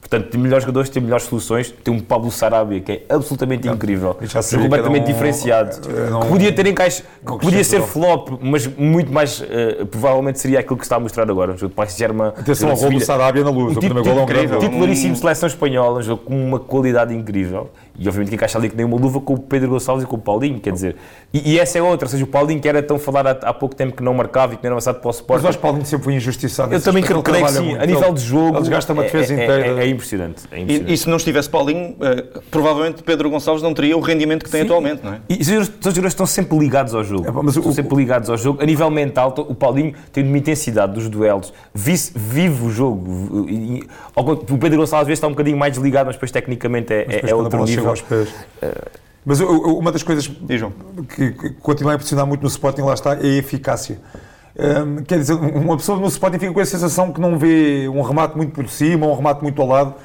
Portanto, 0.03 0.29
tem 0.29 0.39
melhores 0.39 0.63
jogadores, 0.63 0.89
tem 0.89 1.01
melhores 1.01 1.23
soluções. 1.25 1.73
Tem 1.83 1.93
um 1.93 1.99
Pablo 1.99 2.29
Sarabia 2.29 2.81
que 2.81 2.91
é 2.91 3.05
absolutamente 3.09 3.65
não, 3.65 3.73
incrível, 3.73 4.13
completamente 4.13 5.03
um, 5.03 5.05
diferenciado. 5.05 5.77
Não, 6.09 6.19
que 6.19 6.27
podia 6.27 6.53
ter 6.53 6.67
encaixe, 6.67 7.03
que 7.25 7.37
podia 7.39 7.63
ser 7.63 7.81
flop, 7.81 8.29
mas 8.41 8.67
muito 8.67 9.11
mais 9.11 9.39
uh, 9.39 9.85
provavelmente 9.89 10.39
seria 10.39 10.59
aquilo 10.59 10.77
que 10.77 10.83
está 10.83 10.97
a 10.97 10.99
mostrar 10.99 11.29
agora. 11.29 11.53
Um 11.53 11.57
jogo 11.57 11.69
de 11.69 11.75
Paris 11.75 11.95
Germain. 11.95 12.29
Atenção 12.29 12.69
ao 12.69 12.77
gol 12.77 12.91
do 12.91 12.99
Sarabia 12.99 13.43
na 13.43 13.49
luz, 13.49 13.75
um 13.75 13.79
o 13.79 13.81
primeiro 13.81 14.03
gol 14.03 14.19
é 14.19 14.21
um 14.21 14.23
incrível. 14.23 14.59
Titularíssimo 14.59 15.15
seleção 15.15 15.47
espanhola, 15.47 15.99
um 15.99 16.03
jogo 16.03 16.23
com 16.23 16.47
uma 16.47 16.59
qualidade 16.59 17.15
incrível. 17.15 17.69
E 17.97 18.07
obviamente 18.07 18.29
que 18.29 18.35
encaixa 18.35 18.57
ali 18.57 18.69
que 18.69 18.75
nem 18.75 18.85
uma 18.85 18.97
luva 18.97 19.21
com 19.21 19.35
o 19.35 19.39
Pedro 19.39 19.69
Gonçalves 19.69 20.03
e 20.03 20.07
com 20.07 20.15
o 20.15 20.19
Paulinho, 20.19 20.59
quer 20.59 20.73
dizer. 20.73 20.95
E, 21.31 21.53
e 21.53 21.59
essa 21.59 21.77
é 21.77 21.81
outra, 21.81 22.07
ou 22.07 22.09
seja, 22.09 22.23
o 22.23 22.27
Paulinho 22.27 22.59
que 22.59 22.67
era 22.67 22.81
tão 22.81 22.97
falado 22.97 23.27
há, 23.27 23.49
há, 23.49 23.53
pouco 23.53 23.75
tempo 23.75 23.95
que 23.95 24.01
não 24.01 24.13
marcava 24.13 24.53
e 24.53 24.57
que 24.57 24.63
não 24.63 24.69
era 24.69 24.73
avançado 24.75 24.99
para 24.99 25.07
o 25.07 25.11
Sport. 25.11 25.41
Mas 25.41 25.49
acho 25.49 25.57
que 25.57 25.63
o 25.63 25.67
Paulinho 25.67 25.85
sempre 25.85 26.03
foi 26.05 26.13
injustiçado. 26.15 26.73
Eu 26.73 26.81
também 26.81 27.03
creio 27.03 27.21
que 27.21 27.31
sim, 27.49 27.61
muito. 27.61 27.81
a 27.81 27.85
nível 27.85 28.13
de 28.13 28.21
jogo. 28.21 28.57
Ele 28.57 28.69
gasta 28.69 28.93
uma 28.93 29.03
defesa 29.03 29.33
é, 29.33 29.43
inteira. 29.43 29.67
É, 29.67 29.79
é, 29.79 29.85
é, 29.85 29.87
impressionante, 29.87 30.43
é 30.51 30.59
impressionante. 30.59 30.91
E, 30.91 30.93
e, 30.93 30.97
se 30.97 31.07
não 31.09 31.17
estivesse 31.17 31.49
Paulinho, 31.49 31.91
uh, 31.91 32.41
provavelmente 32.49 33.03
Pedro 33.03 33.29
Gonçalves 33.29 33.61
não 33.61 33.73
teria 33.73 33.95
o 33.95 33.99
rendimento 33.99 34.43
que 34.43 34.49
tem 34.49 34.61
sim. 34.61 34.67
atualmente, 34.67 35.03
não 35.03 35.13
é? 35.13 35.19
E 35.29 35.39
os 35.41 35.47
jogadores 35.47 36.13
estão 36.13 36.25
sempre 36.25 36.57
ligados 36.57 36.95
ao 36.95 37.03
jogo. 37.03 37.27
É, 37.27 37.31
mas 37.31 37.55
estão 37.55 37.71
o, 37.71 37.75
sempre 37.75 37.95
ligados 37.95 38.29
ao 38.29 38.37
jogo. 38.37 38.61
A 38.61 38.65
nível 38.65 38.89
mental, 38.89 39.33
o 39.37 39.53
Paulinho 39.53 39.93
tem 40.11 40.23
uma 40.23 40.37
intensidade 40.37 40.93
dos 40.93 41.09
duelos, 41.09 41.53
vive, 41.73 42.11
vive 42.15 42.65
o 42.65 42.71
jogo. 42.71 43.47
E, 43.49 43.87
o 44.15 44.57
Pedro 44.57 44.79
Gonçalves 44.79 45.03
às 45.03 45.07
vezes 45.07 45.17
está 45.17 45.27
um 45.27 45.31
bocadinho 45.31 45.57
mais 45.57 45.73
desligado, 45.73 46.07
mas 46.07 46.15
depois 46.15 46.31
tecnicamente 46.31 46.93
é, 46.93 47.05
é, 47.09 47.29
é 47.29 47.35
outro 47.35 47.63
nível. 47.63 47.82
Mas 49.25 49.39
uma 49.39 49.91
das 49.91 50.03
coisas 50.03 50.27
que, 50.27 51.31
que 51.31 51.49
continua 51.61 51.93
a 51.93 51.95
impressionar 51.95 52.25
muito 52.25 52.41
no 52.41 52.47
Sporting, 52.47 52.81
lá 52.81 52.93
está, 52.93 53.13
é 53.13 53.21
a 53.21 53.37
eficácia. 53.37 53.99
Um, 54.55 55.03
quer 55.03 55.17
dizer, 55.17 55.33
uma 55.33 55.77
pessoa 55.77 55.97
no 55.97 56.07
Sporting 56.07 56.37
fica 56.37 56.53
com 56.53 56.59
a 56.59 56.65
sensação 56.65 57.11
que 57.11 57.19
não 57.19 57.37
vê 57.39 57.87
um 57.87 58.01
remate 58.01 58.35
muito 58.37 58.51
por 58.51 58.67
cima, 58.69 59.07
um 59.07 59.15
remate 59.15 59.41
muito 59.41 59.61
ao 59.61 59.67
lado. 59.67 59.95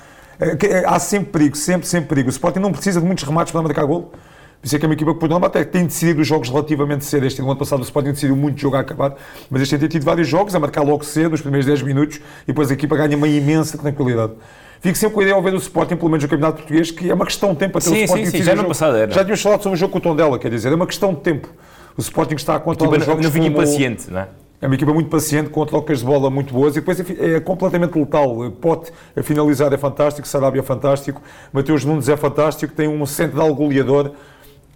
Uh, 0.41 0.87
há 0.87 0.99
sempre 0.99 1.31
perigo, 1.31 1.57
sempre, 1.57 1.87
sempre 1.87 2.09
perigo. 2.09 2.29
O 2.29 2.31
Sporting 2.31 2.61
não 2.61 2.73
precisa 2.73 3.01
de 3.01 3.07
muitos 3.07 3.25
remates 3.25 3.53
para 3.53 3.61
marcar 3.61 3.85
gol. 3.85 4.12
Por 4.61 4.67
isso 4.67 4.75
é 4.75 4.79
que 4.79 4.85
é 4.85 4.88
uma 4.88 4.95
equipa 4.95 5.14
que, 5.14 5.21
por 5.21 5.45
até 5.45 5.64
tem 5.64 5.85
decidido 5.85 6.21
os 6.21 6.27
jogos 6.27 6.49
relativamente 6.49 7.05
cedo. 7.05 7.27
Este 7.27 7.41
ano 7.41 7.57
passado 7.57 7.81
o 7.81 7.83
Sporting 7.83 8.11
decidiu 8.11 8.37
muito 8.37 8.61
jogo 8.61 8.77
a 8.77 8.81
acabar, 8.81 9.14
mas 9.51 9.62
este 9.62 9.75
ano 9.75 9.81
tem 9.81 9.88
tido 9.88 10.05
vários 10.05 10.27
jogos 10.27 10.55
a 10.55 10.59
marcar 10.59 10.83
logo 10.83 11.05
cedo, 11.05 11.31
nos 11.31 11.41
primeiros 11.41 11.67
10 11.67 11.83
minutos, 11.83 12.17
e 12.17 12.47
depois 12.49 12.71
a 12.71 12.75
equipa 12.75 12.97
ganha 12.97 13.17
uma 13.17 13.29
imensa 13.29 13.79
tranquilidade. 13.79 14.33
Fico 14.81 14.97
sempre 14.97 15.14
com 15.14 15.21
a 15.21 15.23
ideia 15.25 15.37
ao 15.37 15.43
ver 15.43 15.55
o 15.55 15.57
Sporting, 15.57 15.97
pelo 15.97 16.09
menos 16.09 16.25
no 16.25 16.31
Campeonato 16.31 16.59
Português, 16.59 16.91
que 16.91 17.11
é 17.11 17.14
uma 17.14 17.25
questão 17.25 17.53
de 17.53 17.59
tempo 17.59 17.73
para 17.73 17.81
ter 17.81 17.88
sim, 17.88 18.01
o 18.01 18.05
Sporting. 18.05 18.27
Sim, 18.27 18.38
sim, 18.38 18.43
já 18.45 18.55
no 18.55 18.64
passado 18.64 18.97
era. 18.97 19.11
Já 19.11 19.23
tínhamos 19.23 19.43
falado 19.43 19.62
sobre 19.62 19.77
o 19.77 19.79
jogo 19.79 19.93
com 19.93 19.99
o 19.99 20.01
Tondela, 20.01 20.38
quer 20.38 20.51
dizer, 20.51 20.73
é 20.73 20.75
uma 20.75 20.87
questão 20.87 21.12
de 21.12 21.21
tempo. 21.21 21.49
O 21.97 22.01
Sporting 22.01 22.37
está 22.37 22.57
a 22.57 22.61
controlar 22.61 22.99
os 22.99 23.05
jogos. 23.05 23.25
Não 23.25 23.31
vinha 23.31 23.49
impaciente, 23.49 24.11
não 24.11 24.21
é? 24.21 24.29
É 24.61 24.67
uma 24.67 24.75
equipa 24.75 24.93
muito 24.93 25.09
paciente, 25.09 25.51
com 25.51 25.64
trocas 25.64 26.01
de 26.01 26.05
bola 26.05 26.29
muito 26.31 26.53
boas 26.53 26.77
e 26.77 26.81
depois 26.81 26.99
é 26.99 27.38
completamente 27.38 27.97
letal. 27.97 28.51
Pote 28.61 28.93
a 29.17 29.23
finalizar 29.23 29.73
é 29.73 29.77
fantástico, 29.77 30.27
Sarabia 30.27 30.61
é 30.61 30.64
fantástico, 30.64 31.23
Mateus 31.53 31.85
Nunes 31.85 32.09
é 32.09 32.17
fantástico, 32.17 32.75
tem 32.75 32.88
um 32.88 33.07
central 33.07 33.55
goleador. 33.55 34.12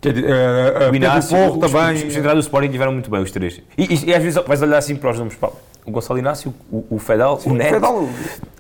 Que 0.01 0.09
é, 0.09 0.89
uh, 0.89 0.91
o 0.91 0.95
Inácio, 0.95 1.37
Porro 1.37 1.59
também. 1.59 1.95
Os, 1.95 2.05
os 2.05 2.13
centrais 2.13 2.37
do 2.37 2.41
Sporting 2.41 2.71
tiveram 2.71 2.93
muito 2.93 3.11
bem, 3.11 3.21
os 3.21 3.31
três. 3.31 3.61
E, 3.77 3.95
e, 3.95 4.05
e 4.07 4.15
às 4.15 4.23
vezes 4.23 4.43
vais 4.45 4.63
olhar 4.63 4.79
assim 4.79 4.97
para 4.97 5.11
os 5.11 5.19
nomes, 5.19 5.35
Paulo 5.37 5.57
o 5.85 5.91
Gonçalo 5.91 6.19
Inácio, 6.19 6.55
o, 6.71 6.85
o 6.91 6.99
Fedal, 6.99 7.41
Sim, 7.41 7.51
o 7.51 7.55
Neto. 7.55 7.75
Fedal, 7.75 8.09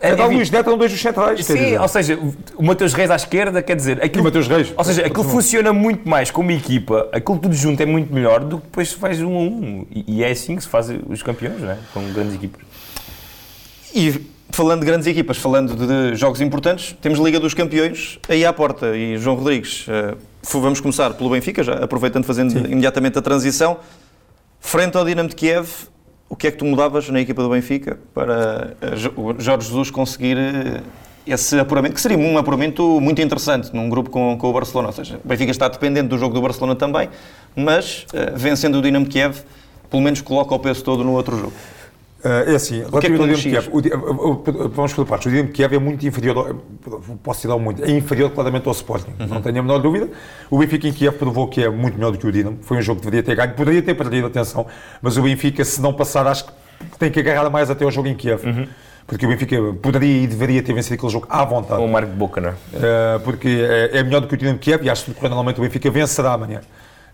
é, 0.01 0.11
Fedal 0.11 0.33
e 0.33 0.37
Luís 0.37 0.51
Neto 0.51 0.69
eram 0.69 0.79
dois 0.79 0.91
dos 0.91 1.01
centrais. 1.01 1.45
Sim, 1.45 1.77
ou 1.77 1.89
seja, 1.89 2.19
o 2.57 2.63
Mateus 2.63 2.93
Reis 2.95 3.11
à 3.11 3.17
esquerda, 3.17 3.63
quer 3.63 3.77
dizer... 3.77 4.03
Aquilo, 4.03 4.19
e 4.19 4.21
o 4.21 4.25
Mateus 4.25 4.49
Reis. 4.49 4.73
Ou 4.77 4.85
seja, 4.85 5.07
aquilo 5.07 5.25
funciona 5.25 5.73
muito 5.73 6.09
mais 6.09 6.31
como 6.31 6.51
equipa, 6.51 7.09
aquilo 7.13 7.39
tudo 7.39 7.55
junto 7.55 7.81
é 7.83 7.87
muito 7.87 8.13
melhor 8.13 8.41
do 8.41 8.59
que 8.59 8.65
depois 8.65 8.89
se 8.89 8.97
faz 8.97 9.21
um 9.23 9.37
a 9.37 9.41
um. 9.41 9.87
E, 9.91 10.17
e 10.17 10.25
é 10.25 10.31
assim 10.31 10.57
que 10.57 10.63
se 10.63 10.69
faz 10.69 10.89
os 11.09 11.23
campeões, 11.23 11.61
não 11.61 11.71
é? 11.71 11.79
Com 11.95 12.13
grandes 12.13 12.35
equipas. 12.35 12.61
E 13.95 14.21
falando 14.51 14.81
de 14.81 14.87
grandes 14.87 15.07
equipas, 15.07 15.39
falando 15.39 15.75
de 15.75 16.17
jogos 16.17 16.41
importantes, 16.41 16.97
temos 17.01 17.19
Liga 17.19 17.39
dos 17.39 17.55
Campeões 17.55 18.19
aí 18.29 18.45
à 18.45 18.53
porta. 18.53 18.97
E 18.97 19.17
João 19.17 19.37
Rodrigues, 19.37 19.87
uh, 19.89 20.17
vamos 20.61 20.81
começar 20.81 21.15
pelo 21.15 21.31
Benfica, 21.31 21.63
já 21.63 21.75
aproveitando, 21.75 22.25
fazendo 22.25 22.53
Sim. 22.53 22.65
imediatamente 22.71 23.19
a 23.19 23.23
transição. 23.23 23.79
Frente 24.61 24.97
ao 24.97 25.05
Dinamo 25.05 25.29
de 25.29 25.35
Kiev, 25.35 25.69
o 26.33 26.37
que 26.37 26.47
é 26.47 26.51
que 26.51 26.57
tu 26.57 26.65
mudavas 26.65 27.11
na 27.11 27.21
equipa 27.21 27.43
do 27.43 27.51
Benfica 27.51 27.99
para 28.15 28.75
eh, 28.81 28.97
Jorge 29.39 29.69
Jesus 29.69 29.91
conseguir 29.91 30.39
eh, 30.39 30.81
esse 31.27 31.59
apuramento, 31.59 31.95
que 31.95 32.01
seria 32.01 32.17
um 32.17 32.39
apuramento 32.39 32.99
muito 33.03 33.21
interessante 33.21 33.69
num 33.75 33.87
grupo 33.91 34.09
com, 34.09 34.39
com 34.39 34.49
o 34.49 34.53
Barcelona. 34.55 34.89
Ou 34.89 34.95
seja, 34.95 35.21
o 35.23 35.29
Benfica 35.29 35.51
está 35.51 35.69
dependente 35.69 36.09
do 36.09 36.17
jogo 36.17 36.33
do 36.33 36.41
Barcelona 36.41 36.75
também, 36.75 37.11
mas 37.55 38.07
uh, 38.15 38.35
vencendo 38.35 38.79
o 38.79 38.83
Dinamo 38.83 39.05
Kiev, 39.05 39.43
pelo 39.91 40.03
menos 40.03 40.23
coloca 40.23 40.55
o 40.55 40.59
peso 40.59 40.83
todo 40.83 41.05
no 41.05 41.13
outro 41.13 41.39
jogo. 41.39 41.53
Uh, 42.25 42.53
é 42.53 42.55
assim, 42.55 42.85
que 42.85 42.97
é 42.99 43.01
que 43.01 43.43
Kiev, 43.43 43.69
o 43.73 44.69
vamos 44.69 44.93
por 44.93 45.05
partes. 45.05 45.27
O 45.27 45.31
Dinamo 45.31 45.49
de 45.49 45.55
Kiev 45.55 45.75
é 45.75 45.79
muito 45.79 46.07
inferior, 46.07 46.57
posso 47.21 47.49
dar 47.49 47.59
muito, 47.59 47.85
é 47.85 47.91
inferior 47.91 48.31
claramente 48.31 48.69
ao 48.69 48.73
Sporting, 48.73 49.13
não 49.29 49.43
tenho 49.43 49.59
a 49.59 49.63
menor 49.63 49.79
dúvida. 49.79 50.09
O 50.49 50.59
Benfica 50.59 50.87
em 50.87 50.93
Kiev 50.93 51.17
provou 51.17 51.49
que 51.49 51.65
é 51.65 51.69
muito 51.69 51.97
melhor 51.97 52.13
do 52.13 52.19
que 52.19 52.27
o 52.27 52.31
Dinamo. 52.31 52.59
Foi 52.63 52.79
um 52.79 52.83
jogo 52.83 53.01
que 53.01 53.07
deveria 53.07 53.25
ter 53.25 53.35
ganho, 53.35 53.55
poderia 53.55 53.83
ter 53.83 53.95
perdido, 53.95 54.29
atenção, 54.29 54.65
mas 55.01 55.17
o 55.17 55.23
Benfica, 55.23 55.65
se 55.65 55.83
não 55.83 55.93
passar, 55.93 56.25
acho 56.29 56.45
que 56.45 56.53
tem 56.97 57.11
que 57.11 57.19
agarrar 57.19 57.51
mais 57.51 57.71
até 57.71 57.85
ao 57.85 57.91
jogo 57.91 58.07
em 58.07 58.15
Kiev. 58.15 58.45
Porque 59.05 59.27
o 59.27 59.29
Benfica 59.29 59.57
poderia 59.83 60.23
e 60.23 60.27
deveria 60.29 60.63
ter 60.63 60.73
vencido 60.73 60.95
aquele 60.95 61.11
jogo 61.11 61.27
à 61.29 61.45
vontade. 61.45 61.81
Com 61.81 61.87
o 61.87 61.91
Marco 61.91 62.11
de 62.11 62.17
Boca, 62.17 62.41
não 62.41 62.51
é? 62.51 62.53
Uh, 62.53 63.21
porque 63.25 63.49
é, 63.49 63.99
é 63.99 64.03
melhor 64.05 64.21
do 64.21 64.29
que 64.29 64.35
o 64.35 64.37
Dinamo 64.37 64.59
de 64.59 64.63
Kiev 64.63 64.85
e 64.85 64.89
acho 64.89 65.13
que 65.13 65.23
normalmente 65.23 65.59
o 65.59 65.63
Benfica 65.63 65.91
vencerá 65.91 66.35
amanhã. 66.35 66.61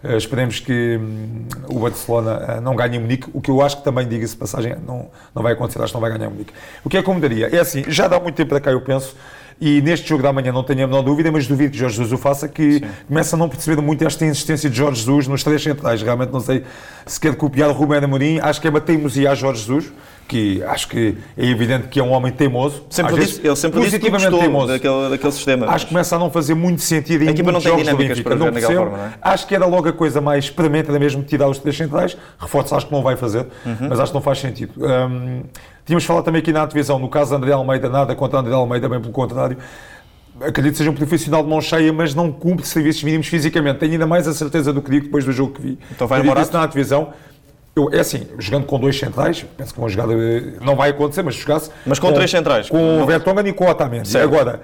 Uh, 0.02 0.16
esperemos 0.16 0.60
que 0.60 0.96
hum, 0.96 1.44
o 1.68 1.80
Barcelona 1.80 2.58
uh, 2.58 2.60
não 2.60 2.76
ganhe 2.76 2.96
em 2.96 3.00
Munique, 3.00 3.28
o 3.32 3.40
que 3.40 3.50
eu 3.50 3.60
acho 3.60 3.78
que 3.78 3.84
também, 3.84 4.06
diga-se 4.06 4.36
passagem, 4.36 4.76
não, 4.86 5.10
não 5.34 5.42
vai 5.42 5.54
acontecer, 5.54 5.82
acho 5.82 5.92
que 5.92 5.94
não 5.94 6.00
vai 6.00 6.12
ganhar 6.12 6.26
em 6.26 6.32
Munique. 6.32 6.52
O 6.84 6.88
que 6.88 6.96
é 6.96 7.02
que 7.02 7.10
eu 7.10 7.14
mudaria? 7.14 7.48
É 7.54 7.58
assim, 7.58 7.84
já 7.88 8.06
dá 8.06 8.20
muito 8.20 8.36
tempo 8.36 8.50
para 8.50 8.60
cá 8.60 8.70
eu 8.70 8.80
penso, 8.80 9.16
e 9.60 9.82
neste 9.82 10.08
jogo 10.08 10.22
da 10.22 10.32
manhã 10.32 10.52
não 10.52 10.62
tenho 10.62 10.84
a 10.84 10.86
menor 10.86 11.02
dúvida, 11.02 11.32
mas 11.32 11.48
duvido 11.48 11.72
que 11.72 11.78
Jorge 11.78 11.96
Jesus 11.96 12.12
o 12.12 12.18
faça, 12.18 12.46
que 12.46 12.80
começa 13.08 13.34
a 13.34 13.38
não 13.38 13.48
perceber 13.48 13.82
muito 13.82 14.04
esta 14.04 14.24
insistência 14.24 14.70
de 14.70 14.76
Jorge 14.76 15.00
Jesus 15.00 15.26
nos 15.26 15.42
três 15.42 15.60
centrais. 15.60 16.00
Realmente 16.00 16.32
não 16.32 16.40
sei 16.40 16.64
se 17.04 17.18
quer 17.18 17.34
copiar 17.34 17.68
o 17.68 17.72
Rubén 17.72 17.98
Amorim, 17.98 18.38
acho 18.38 18.60
que 18.60 18.68
é 18.68 18.70
uma 18.70 18.80
teimosia 18.80 19.32
a 19.32 19.34
Jorge 19.34 19.62
Jesus, 19.62 19.92
que 20.28 20.62
acho 20.64 20.86
que 20.88 21.16
é 21.36 21.46
evidente 21.46 21.88
que 21.88 21.98
é 21.98 22.02
um 22.02 22.10
homem 22.12 22.30
teimoso. 22.30 22.84
Sempre 22.90 23.14
disse, 23.14 23.26
vezes 23.26 23.44
ele 23.44 23.56
sempre 23.56 23.80
disse 23.80 23.98
que 23.98 24.10
positivamente 24.10 24.30
gostou 24.30 24.40
teimoso. 24.40 24.66
daquele, 24.68 25.08
daquele 25.10 25.32
sistema. 25.32 25.66
Acho 25.68 25.86
que 25.86 25.92
começa 25.92 26.14
a 26.16 26.18
não 26.18 26.30
fazer 26.30 26.54
muito 26.54 26.82
sentido 26.82 27.24
em 27.24 27.28
A 27.28 27.30
equipa 27.30 27.50
não 27.50 27.60
tem 27.60 27.74
dinâmicas 27.76 28.20
para 28.20 28.34
Não 28.36 28.46
jogar 28.46 28.60
daquela 28.60 28.74
forma, 28.74 28.96
não 28.98 29.04
é? 29.06 29.12
Acho 29.22 29.46
que 29.46 29.54
era 29.54 29.66
logo 29.66 29.88
a 29.88 29.92
coisa 29.92 30.20
mais 30.20 30.44
experimenta 30.44 30.96
mesmo 30.98 31.22
tirar 31.22 31.48
os 31.48 31.58
três 31.58 31.76
centrais. 31.76 32.16
Reforços 32.38 32.72
acho 32.74 32.86
que 32.86 32.92
não 32.92 33.02
vai 33.02 33.16
fazer, 33.16 33.46
Uhum. 33.64 33.88
mas 33.88 33.98
acho 33.98 34.12
que 34.12 34.14
não 34.14 34.22
faz 34.22 34.38
sentido. 34.38 34.72
Hum, 34.76 35.42
tínhamos 35.86 36.04
falado 36.04 36.24
também 36.24 36.40
aqui 36.40 36.52
na 36.52 36.66
divisão, 36.66 36.98
no 36.98 37.08
caso 37.08 37.30
de 37.30 37.36
André 37.36 37.52
Almeida, 37.52 37.88
nada 37.88 38.14
contra 38.14 38.38
André 38.38 38.52
Almeida, 38.54 38.88
bem 38.88 39.00
pelo 39.00 39.12
contrário. 39.12 39.56
Acredito 40.40 40.72
que 40.72 40.78
seja 40.78 40.90
um 40.90 40.94
profissional 40.94 41.42
de 41.42 41.48
mão 41.48 41.60
cheia, 41.60 41.92
mas 41.92 42.14
não 42.14 42.30
cumpre 42.30 42.64
serviços 42.64 43.02
mínimos 43.02 43.26
fisicamente. 43.26 43.78
Tenho 43.78 43.92
ainda 43.92 44.06
mais 44.06 44.28
a 44.28 44.32
certeza 44.34 44.72
do 44.72 44.80
que 44.80 44.90
digo 44.90 45.06
depois 45.06 45.24
do 45.24 45.32
jogo 45.32 45.54
que 45.54 45.62
vi. 45.62 45.78
Então 45.90 46.06
vai 46.06 46.20
Eu 46.20 46.40
isso 46.40 46.52
na 46.52 46.66
divisão. 46.66 47.12
Eu, 47.78 47.90
é 47.92 48.00
assim, 48.00 48.26
jogando 48.38 48.66
com 48.66 48.78
dois 48.78 48.98
centrais, 48.98 49.44
penso 49.56 49.72
que 49.72 49.78
uma 49.78 49.88
jogada 49.88 50.12
eh, 50.12 50.54
não 50.60 50.74
vai 50.74 50.90
acontecer, 50.90 51.22
mas 51.22 51.36
se 51.36 51.42
jogasse. 51.42 51.70
Mas 51.86 52.00
com 52.00 52.12
três 52.12 52.28
centrais. 52.28 52.68
Com 52.68 53.02
o 53.02 53.06
Vertonghen 53.06 53.46
e 53.46 53.52
com 53.52 53.66
o 53.66 53.70
Otamendi. 53.70 54.18
Agora, 54.18 54.60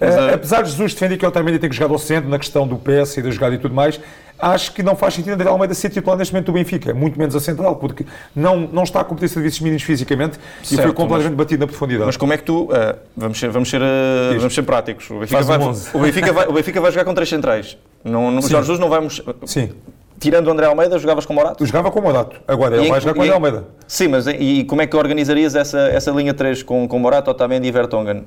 Mas, 0.00 0.14
eh, 0.14 0.30
eh, 0.30 0.34
apesar 0.34 0.62
de 0.62 0.70
Jesus 0.70 0.94
defender 0.94 1.18
que 1.18 1.26
o 1.26 1.28
Otamendi 1.28 1.58
tem 1.58 1.68
que 1.68 1.76
jogar 1.76 1.92
ao 1.92 1.98
centro 1.98 2.30
na 2.30 2.38
questão 2.38 2.66
do 2.66 2.76
PS 2.76 3.18
e 3.18 3.22
da 3.22 3.30
jogada 3.30 3.54
e 3.54 3.58
tudo 3.58 3.74
mais, 3.74 4.00
acho 4.38 4.72
que 4.72 4.82
não 4.82 4.96
faz 4.96 5.12
sentido 5.12 5.34
André 5.34 5.50
Almeida 5.50 5.74
ser 5.74 5.90
titular 5.90 6.16
neste 6.16 6.32
momento 6.32 6.46
do 6.46 6.52
Benfica, 6.52 6.94
muito 6.94 7.18
menos 7.18 7.36
a 7.36 7.40
central, 7.40 7.76
porque 7.76 8.06
não, 8.34 8.60
não 8.60 8.84
está 8.84 9.02
a 9.02 9.04
cumprir 9.04 9.28
serviços 9.28 9.60
mínimos 9.60 9.82
fisicamente 9.82 10.38
e 10.62 10.66
Certo, 10.66 10.82
foi 10.82 10.92
completamente 10.94 11.36
batido 11.36 11.60
na 11.60 11.66
profundidade. 11.66 12.06
Mas 12.06 12.16
como 12.16 12.32
é 12.32 12.38
que 12.38 12.44
tu. 12.44 12.70
ah, 12.72 12.96
vamos, 13.14 13.38
ser, 13.38 13.50
vamos, 13.50 13.68
ser, 13.68 13.82
Diz. 14.30 14.38
vamos 14.38 14.54
ser 14.54 14.62
práticos. 14.62 15.10
O 15.10 15.18
Benfica, 15.18 15.42
um 15.42 15.44
vai, 15.44 15.58
onze. 15.58 15.90
o, 15.92 15.98
Benfica 15.98 16.32
vai, 16.32 16.46
o 16.46 16.52
Benfica 16.52 16.80
vai 16.80 16.90
jogar 16.90 17.04
com 17.04 17.12
três 17.12 17.28
centrais. 17.28 17.76
Não, 18.02 18.30
não, 18.30 18.40
Jorge 18.40 18.66
Jesus 18.66 18.78
não 18.78 18.88
vamos. 18.88 19.22
Sim, 19.44 19.72
Tirando 20.18 20.46
o 20.48 20.50
André 20.50 20.66
Almeida, 20.66 20.98
jogavas 20.98 21.26
com 21.26 21.32
o 21.32 21.36
Morato? 21.36 21.58
tu 21.58 21.66
jogava 21.66 21.90
com 21.90 21.98
o 22.00 22.02
Morato, 22.02 22.36
agora 22.48 22.76
ele 22.76 22.88
vai 22.88 23.00
jogar 23.00 23.12
com 23.14 23.20
o 23.20 23.22
André 23.22 23.34
Almeida. 23.34 23.64
Sim, 23.86 24.08
mas 24.08 24.26
e, 24.26 24.64
como 24.64 24.80
é 24.82 24.86
que 24.86 24.96
organizarias 24.96 25.54
essa, 25.54 25.78
essa 25.88 26.10
linha 26.10 26.32
3 26.32 26.62
com, 26.62 26.88
com 26.88 26.98
Morato, 26.98 27.30
Otamendi 27.30 27.68
e 27.68 27.70
Vertonghen? 27.70 28.24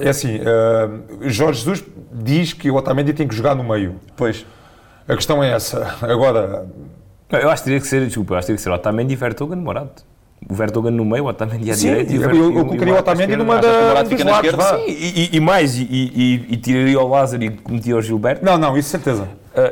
É 0.00 0.08
assim, 0.08 0.40
eh, 0.44 0.88
Jorge 1.30 1.60
Jesus 1.60 1.84
diz 2.12 2.52
que 2.52 2.68
o 2.70 2.74
Otamendi 2.74 3.12
tem 3.12 3.26
que 3.28 3.34
jogar 3.34 3.54
no 3.54 3.62
meio. 3.64 3.94
Pois. 4.16 4.44
A 5.06 5.14
questão 5.14 5.42
é 5.42 5.52
essa. 5.52 5.96
Agora, 6.02 6.66
Eu 7.30 7.48
acho 7.50 7.62
que 7.62 7.68
teria 7.68 7.80
que 7.80 7.86
ser, 7.86 8.04
desculpa, 8.06 8.34
eu 8.34 8.38
acho 8.38 8.44
que 8.46 8.46
teria 8.48 8.56
que 8.56 8.62
ser 8.62 8.70
Otamendi 8.70 9.12
e 9.12 9.16
Vertonghen 9.16 9.56
Morato. 9.58 10.02
O 10.48 10.54
Vertonghen 10.54 10.92
no 10.92 11.04
meio, 11.04 11.24
o 11.24 11.28
Otamendi 11.28 11.70
à 11.70 11.74
sim, 11.74 11.88
direita 11.88 12.12
eu, 12.12 12.22
eu, 12.22 12.34
e 12.34 12.38
o- 12.40 12.50
e 12.50 12.64
colocaria 12.64 12.94
o 12.94 12.98
Otamendi 12.98 13.36
numa 13.36 13.58
da, 13.60 14.02
dos 14.02 14.24
lados. 14.24 14.52
Sim, 14.66 14.84
e, 14.86 14.90
e- 15.32 15.36
e 15.36 15.40
mais, 15.40 15.76
e, 15.76 15.82
e- 15.90 16.46
e 16.50 16.56
tiraria 16.56 17.00
o 17.00 17.08
Lázaro 17.08 17.42
e 17.44 17.58
metia 17.68 17.96
o 17.96 18.02
Gilberto. 18.02 18.44
Não, 18.44 18.56
não, 18.58 18.76
isso 18.76 18.88
certeza. 18.88 19.28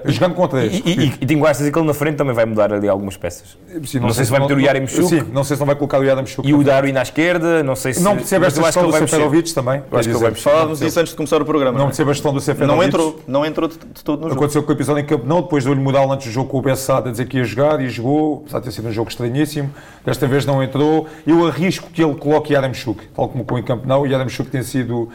Jogando 0.07 0.35
com 0.35 0.49
três. 0.49 0.75
E, 0.75 0.83
e, 0.87 1.15
e 1.21 1.27
tenho 1.27 1.43
que 1.43 1.79
ele 1.79 1.87
na 1.87 1.95
frente 1.95 2.17
também 2.17 2.35
vai 2.35 2.45
mudar 2.45 2.73
ali 2.73 2.89
algumas 2.89 3.17
peças. 3.17 3.57
Sim, 3.85 4.01
não 4.01 4.13
sei 4.13 4.25
se 4.25 4.31
vai 4.31 4.41
meter 4.41 4.57
o 4.57 4.61
Yaremchuk. 4.61 5.09
Sim, 5.09 5.23
não 5.33 5.45
sei 5.45 5.57
se 5.57 5.61
não 5.61 5.67
vai 5.67 5.77
colocar 5.77 5.99
o 5.99 6.05
Yaremchuk. 6.05 6.49
E 6.49 6.55
o 6.55 6.63
Darwin 6.63 6.97
à 6.97 7.03
esquerda, 7.03 7.63
não 7.63 7.77
sei 7.77 7.95
se. 7.95 8.03
Não 8.03 8.17
percebo 8.17 8.45
esta 8.45 8.61
que 8.61 8.67
questão 8.67 8.87
do. 8.87 8.93
Seferovic 8.93 9.55
também. 9.55 9.83
Acho 9.93 10.09
que 10.09 10.15
ele 10.15 10.19
vai 10.19 10.31
mexer. 10.31 10.43
Falávamos 10.43 10.79
disso 10.81 11.01
antes 11.01 11.11
de 11.11 11.17
começar 11.17 11.41
o 11.41 11.45
programa. 11.45 11.73
Não 11.73 11.79
Não, 11.79 11.85
é? 11.87 11.89
percebo 11.89 12.11
a 12.11 12.13
questão 12.15 12.33
do 12.33 12.41
Seferovic. 12.41 12.77
não 12.77 12.85
entrou, 12.85 13.21
não 13.27 13.47
entrou 13.47 13.69
de, 13.69 13.79
de 13.79 14.05
todo 14.05 14.21
no 14.21 14.29
jogo. 14.29 14.41
Aconteceu 14.41 14.63
com 14.63 14.71
o 14.71 14.75
episódio 14.75 15.03
em 15.03 15.07
Campo 15.07 15.27
não, 15.27 15.43
depois 15.43 15.65
deu-lhe 15.65 15.81
moral 15.81 16.11
antes 16.11 16.27
do 16.27 16.33
jogo 16.33 16.49
com 16.49 16.59
o 16.59 16.63
Bessade 16.63 17.09
a 17.09 17.11
dizer 17.11 17.27
que 17.27 17.39
ia 17.39 17.45
jogar 17.45 17.81
e 17.81 17.89
jogou, 17.89 18.43
apesar 18.43 18.59
de 18.61 18.65
ter 18.65 18.73
sido 18.73 18.89
um 18.89 18.93
jogo 18.93 19.11
estranhíssimo. 19.11 19.71
Desta 20.05 20.27
vez 20.27 20.47
não 20.47 20.63
entrou. 20.63 21.07
Eu 21.27 21.47
arrisco 21.47 21.91
que 21.91 22.03
ele 22.03 22.15
coloque 22.15 22.53
Yaremchuk, 22.53 23.07
tal 23.15 23.29
como 23.29 23.45
com 23.45 23.57
o 23.57 23.63
Campo 23.63 23.87
não. 23.87 24.07
E 24.07 24.11
Yaremchuk 24.13 24.51
tem 24.51 24.63
sido. 24.63 25.09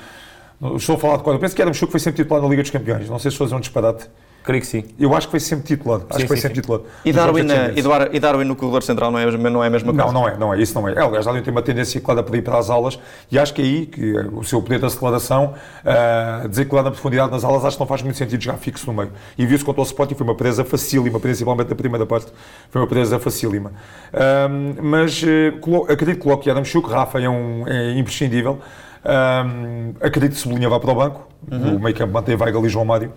Estou 0.75 0.95
a 0.95 0.99
falar 0.99 1.17
de 1.17 1.23
qual? 1.23 1.35
Eu 1.35 1.39
penso 1.39 1.55
que 1.55 1.61
Yaremchuk 1.61 1.91
foi 1.91 1.99
sempre 1.99 2.21
titular 2.21 2.41
na 2.41 2.47
Liga 2.47 2.61
dos 2.61 2.71
Campeões. 2.71 3.09
Não 3.09 3.17
sei 3.17 3.31
se 3.31 3.37
dizer 3.37 3.55
um 3.55 3.59
disparate. 3.59 4.07
Creio 4.43 4.59
que 4.61 4.67
sim. 4.67 4.83
Eu 4.99 5.13
acho 5.15 5.27
que 5.27 5.31
foi 5.31 5.39
sempre 5.39 5.67
titular. 5.67 6.01
Acho 6.09 6.15
Sim, 6.17 6.21
que 6.23 6.27
foi 6.27 6.37
sim, 6.37 6.41
sempre 6.41 6.55
sim. 6.55 6.61
titular. 6.61 6.81
E 7.05 7.13
Darwin, 7.13 7.41
eh, 7.51 7.73
e 7.75 7.81
Dar- 7.83 8.15
e 8.15 8.19
Darwin 8.19 8.43
no 8.45 8.55
corredor 8.55 8.81
central 8.81 9.11
não 9.11 9.19
é, 9.19 9.23
a 9.23 9.25
mesma- 9.27 9.49
não 9.51 9.63
é 9.63 9.67
a 9.67 9.69
mesma 9.69 9.93
coisa? 9.93 10.05
Não, 10.11 10.11
não 10.21 10.27
é, 10.27 10.35
não 10.37 10.51
é, 10.53 10.59
isso 10.59 10.73
não 10.73 10.87
é. 10.89 10.93
É, 10.93 10.99
Aliás, 11.03 11.25
Darwin 11.25 11.43
tem 11.43 11.51
uma 11.51 11.61
tendência 11.61 12.01
clara 12.01 12.23
para 12.23 12.35
ir 12.37 12.41
para 12.41 12.57
as 12.57 12.69
alas 12.71 12.97
e 13.31 13.37
acho 13.37 13.53
que 13.53 13.61
é 13.61 13.65
aí 13.65 13.85
que 13.85 14.17
eh, 14.17 14.25
o 14.33 14.43
seu 14.43 14.59
poder 14.59 14.79
de 14.79 14.85
aceleração, 14.85 15.53
uh, 15.85 16.49
dizer 16.49 16.65
que 16.65 16.73
lá 16.73 16.81
na 16.81 16.89
profundidade 16.89 17.31
nas 17.31 17.43
alas, 17.43 17.63
acho 17.65 17.77
que 17.77 17.81
não 17.81 17.87
faz 17.87 18.01
muito 18.01 18.17
sentido 18.17 18.41
jogar 18.41 18.57
fixo 18.57 18.87
no 18.87 18.93
meio. 18.97 19.11
E 19.37 19.45
viu-se 19.45 19.63
contra 19.63 19.81
o 19.81 19.83
Sporting, 19.83 20.15
foi 20.15 20.25
uma 20.25 20.35
presa 20.35 20.65
facílima, 20.65 21.19
principalmente 21.19 21.69
na 21.69 21.75
primeira 21.75 22.05
parte, 22.07 22.31
foi 22.71 22.81
uma 22.81 22.87
presa 22.87 23.19
facílima. 23.19 23.71
Ahm, 24.11 24.73
mas 24.81 25.21
eh, 25.23 25.51
colo- 25.61 25.83
acredito 25.83 26.15
que 26.17 26.23
coloque 26.23 26.49
Adam 26.49 26.63
Chuk, 26.65 26.89
Rafa 26.89 27.19
é, 27.21 27.29
um, 27.29 27.67
é 27.67 27.91
imprescindível. 27.97 28.57
Ahm, 29.05 29.93
acredito 30.01 30.33
que 30.33 30.39
Sublinha 30.39 30.67
vá 30.69 30.79
para 30.79 30.91
o 30.91 30.95
banco, 30.95 31.27
o 31.51 31.79
meio 31.79 31.95
campo 31.95 32.13
mantém 32.13 32.35
Weigl 32.35 32.65
e 32.65 32.69
João 32.69 32.85
Mário. 32.85 33.11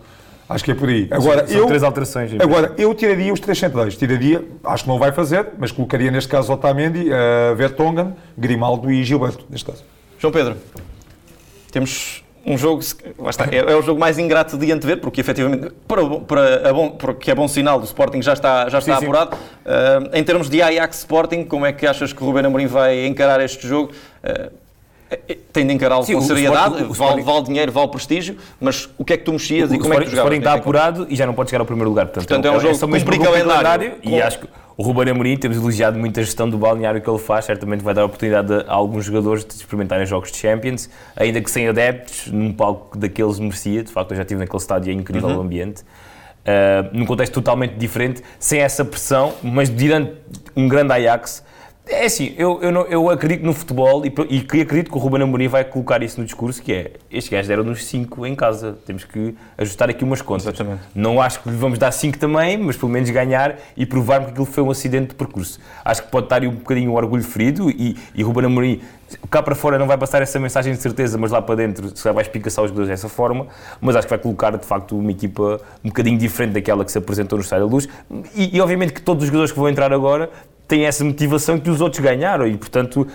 Acho 0.49 0.65
que 0.65 0.71
é 0.73 0.75
por 0.75 0.89
aí. 0.89 1.09
Agora, 1.11 1.47
São 1.47 1.57
eu, 1.57 1.67
três 1.67 1.83
alterações. 1.83 2.33
Agora, 2.39 2.75
eu 2.77 2.95
tiraria 2.95 3.33
os 3.33 3.41
três 3.41 3.59
centrais. 3.59 3.97
Tiraria, 3.97 4.45
acho 4.65 4.85
que 4.85 4.89
não 4.89 4.99
vai 4.99 5.11
fazer, 5.11 5.49
mas 5.59 5.73
colocaria 5.73 6.11
neste 6.11 6.29
caso 6.29 6.53
Otamendi, 6.53 7.09
uh, 7.09 7.57
Vertonghen, 7.57 8.15
Grimaldo 8.37 8.91
e 8.91 9.03
Gilberto, 9.03 9.47
neste 9.49 9.65
caso. 9.65 9.85
João 10.19 10.33
Pedro, 10.33 10.57
temos 11.73 12.25
um 12.47 12.59
jogo, 12.59 12.81
está, 12.81 13.47
é, 13.51 13.57
é 13.57 13.77
o 13.77 13.81
jogo 13.81 13.99
mais 13.99 14.19
ingrato 14.19 14.59
de 14.59 14.71
antever, 14.71 15.01
porque 15.01 15.21
efetivamente, 15.21 15.73
para, 15.89 16.05
para 16.21 16.69
a 16.69 16.73
bom, 16.73 16.91
porque 16.91 17.31
é 17.31 17.35
bom 17.35 17.49
sinal, 17.49 17.81
o 17.81 17.85
Sporting 17.85 18.21
já 18.21 18.35
está, 18.35 18.69
já 18.69 18.79
está 18.79 18.95
Sim, 18.95 19.01
sim. 19.01 19.05
apurado. 19.07 19.37
Ah, 19.65 20.11
em 20.13 20.23
termos 20.23 20.51
de 20.51 20.61
Ajax 20.61 20.99
Sporting, 20.99 21.45
como 21.45 21.65
é 21.65 21.73
que 21.73 21.87
achas 21.87 22.13
que 22.13 22.23
o 22.23 22.27
Ruben 22.27 22.45
Amorim 22.45 22.67
vai 22.67 23.07
encarar 23.07 23.41
este 23.41 23.67
jogo? 23.67 23.93
Eh, 24.23 24.51
tem 25.53 25.67
de 25.67 25.73
encará-lo 25.75 26.05
com 26.05 26.17
o 26.17 26.23
seriedade, 26.23 26.83
o 26.85 26.93
vale, 26.93 27.45
dinheiro, 27.45 27.71
vale 27.71 27.89
prestígio, 27.89 28.37
mas 28.61 28.89
o 28.99 29.05
que 29.05 29.13
é 29.13 29.17
que 29.17 29.25
tu 29.25 29.33
mexias 29.33 29.71
e 29.73 29.77
o 29.77 29.79
como 29.81 29.95
é 29.95 29.99
que 29.99 30.05
tu 30.05 30.09
Sporting, 30.09 30.09
o 30.09 30.11
jogavas? 30.11 30.19
Sporting 30.19 30.39
está 30.39 30.53
apurado 30.55 31.07
e 31.09 31.15
já 31.17 31.27
não 31.27 31.35
pode 31.35 31.51
chegar 31.51 31.61
ao 31.61 31.67
primeiro 31.67 31.89
lugar. 31.91 32.07
Portanto, 32.07 32.27
Portanto, 32.29 32.47
é 32.47 32.57
um 32.57 32.61
jogo 32.61 32.75
só 32.75 32.87
mesmo 32.87 33.05
cumpre 33.11 33.19
por 33.21 33.27
cumprir 33.27 33.45
calendário, 33.47 33.93
E 34.03 34.11
com- 34.11 34.23
acho 34.23 34.39
que 34.41 34.49
o 34.77 34.83
Ruben 34.83 35.11
Amorim, 35.11 35.37
temos 35.37 35.57
elogiado 35.57 35.97
muito 35.99 36.19
a 36.19 36.23
gestão 36.25 36.51
do 36.51 36.59
balneário 36.59 37.01
que 37.01 37.09
ele 37.09 37.19
faz, 37.19 37.45
certamente 37.45 37.83
vai 37.85 37.95
dar 37.95 38.05
oportunidade 38.05 38.53
a, 38.53 38.65
a 38.67 38.73
alguns 38.75 39.05
jogadores 39.05 39.45
de 39.45 39.55
experimentarem 39.55 40.05
jogos 40.05 40.33
de 40.33 40.39
Champions, 40.39 40.91
ainda 41.15 41.41
que 41.41 41.49
sem 41.51 41.69
adeptos, 41.69 42.27
num 42.33 42.53
palco 42.53 42.99
daqueles 42.99 43.39
merecia, 43.39 43.85
de 43.85 43.93
facto 43.93 44.11
eu 44.11 44.17
já 44.17 44.23
estive 44.23 44.41
naquele 44.41 44.59
estádio 44.61 44.91
e 44.91 44.97
é 44.97 44.99
incrível 44.99 45.29
Uhum. 45.29 45.39
o 45.39 45.41
ambiente. 45.43 45.83
Uh, 45.83 46.91
num 46.93 47.07
contexto 47.07 47.33
totalmente 47.35 47.75
diferente, 47.77 48.23
sem 48.39 48.61
essa 48.61 48.85
pressão, 48.85 49.33
mas 49.43 49.75
diante 49.75 50.13
um 50.57 50.69
grande 50.69 50.93
Ajax. 50.93 51.43
É 51.87 52.07
assim, 52.07 52.35
eu, 52.39 52.61
eu, 52.63 52.73
não- 52.73 52.87
eu 52.87 53.11
acredito 53.11 53.45
no 53.45 53.53
futebol 53.53 54.07
e, 54.07 54.13
e 54.31 54.39
acredito 54.63 54.91
que 54.91 54.97
o 54.97 54.99
Ruben 54.99 55.21
Amorim 55.23 55.49
vai 55.49 55.63
colocar 55.65 56.03
isso 56.03 56.19
no 56.19 56.25
discurso, 56.25 56.63
que 56.63 56.73
é, 56.73 56.93
estes 57.11 57.31
gajos 57.31 57.47
deram-nos 57.47 57.85
5 57.85 58.25
em 58.25 58.35
casa, 58.35 58.79
temos 58.87 59.05
que 59.05 59.35
ajustar 59.59 59.91
aqui 59.91 60.03
umas 60.03 60.23
contas. 60.23 60.47
Exatamente. 60.47 60.81
Não 60.95 61.21
acho 61.21 61.43
que 61.43 61.51
lhe 61.51 61.57
vamos 61.57 61.79
dar 61.79 61.93
5 61.93 62.19
também, 62.19 62.57
mas 62.57 62.75
pelo 62.79 62.91
menos 62.91 63.11
ganhar 63.11 63.57
e 63.77 63.85
provar-me 63.85 64.25
que 64.27 64.31
aquilo 64.33 64.47
foi 64.47 64.63
um 64.63 64.71
acidente 64.71 65.09
de 65.09 65.15
percurso. 65.15 65.61
Acho 65.85 66.03
que 66.05 66.09
pode 66.09 66.25
estar 66.25 66.41
aí 66.41 66.49
um 66.49 66.55
bocadinho 66.55 66.91
o 66.91 66.95
orgulho 66.95 67.23
ferido 67.23 67.69
e, 67.71 67.99
e 68.15 68.23
Ruben 68.23 68.47
Amorim, 68.47 68.81
cá 69.31 69.43
para 69.43 69.55
fora 69.55 69.79
não 69.79 69.87
vai 69.87 69.99
passar 69.99 70.23
essa 70.23 70.41
mensagem 70.41 70.73
de 70.73 70.81
certeza, 70.81 71.19
mas 71.19 71.31
lá 71.31 71.43
para 71.43 71.55
dentro 71.57 71.95
se 71.95 72.11
vai 72.11 72.23
espicaçar 72.23 72.65
os 72.65 72.71
jogadores 72.71 72.89
dessa 72.89 73.11
forma, 73.11 73.47
mas 73.79 73.95
acho 73.95 74.07
que 74.07 74.11
vai 74.11 74.19
colocar 74.19 74.57
de 74.57 74.65
facto 74.65 74.99
uma 74.99 75.11
equipa 75.11 75.61
um 75.85 75.89
bocadinho 75.89 76.17
diferente 76.19 76.53
daquela 76.55 76.83
que 76.83 76.91
se 76.91 76.97
apresentou 76.97 77.37
no 77.37 77.45
Estádio 77.45 77.67
da 77.67 77.71
Luz 77.73 77.87
e, 78.35 78.57
e 78.57 78.61
obviamente 78.63 78.95
que 78.95 79.03
todos 79.03 79.23
os 79.25 79.27
jogadores 79.27 79.53
que 79.53 79.59
vão 79.59 79.69
entrar 79.69 79.93
agora 79.93 80.31
têm 80.69 80.85
essa 80.87 81.05
motivação 81.05 81.59
que 81.59 81.71
os 81.71 81.81
outros 81.81 82.03
ganharam 82.03 82.47
e 82.47 82.57
portanto 82.57 83.07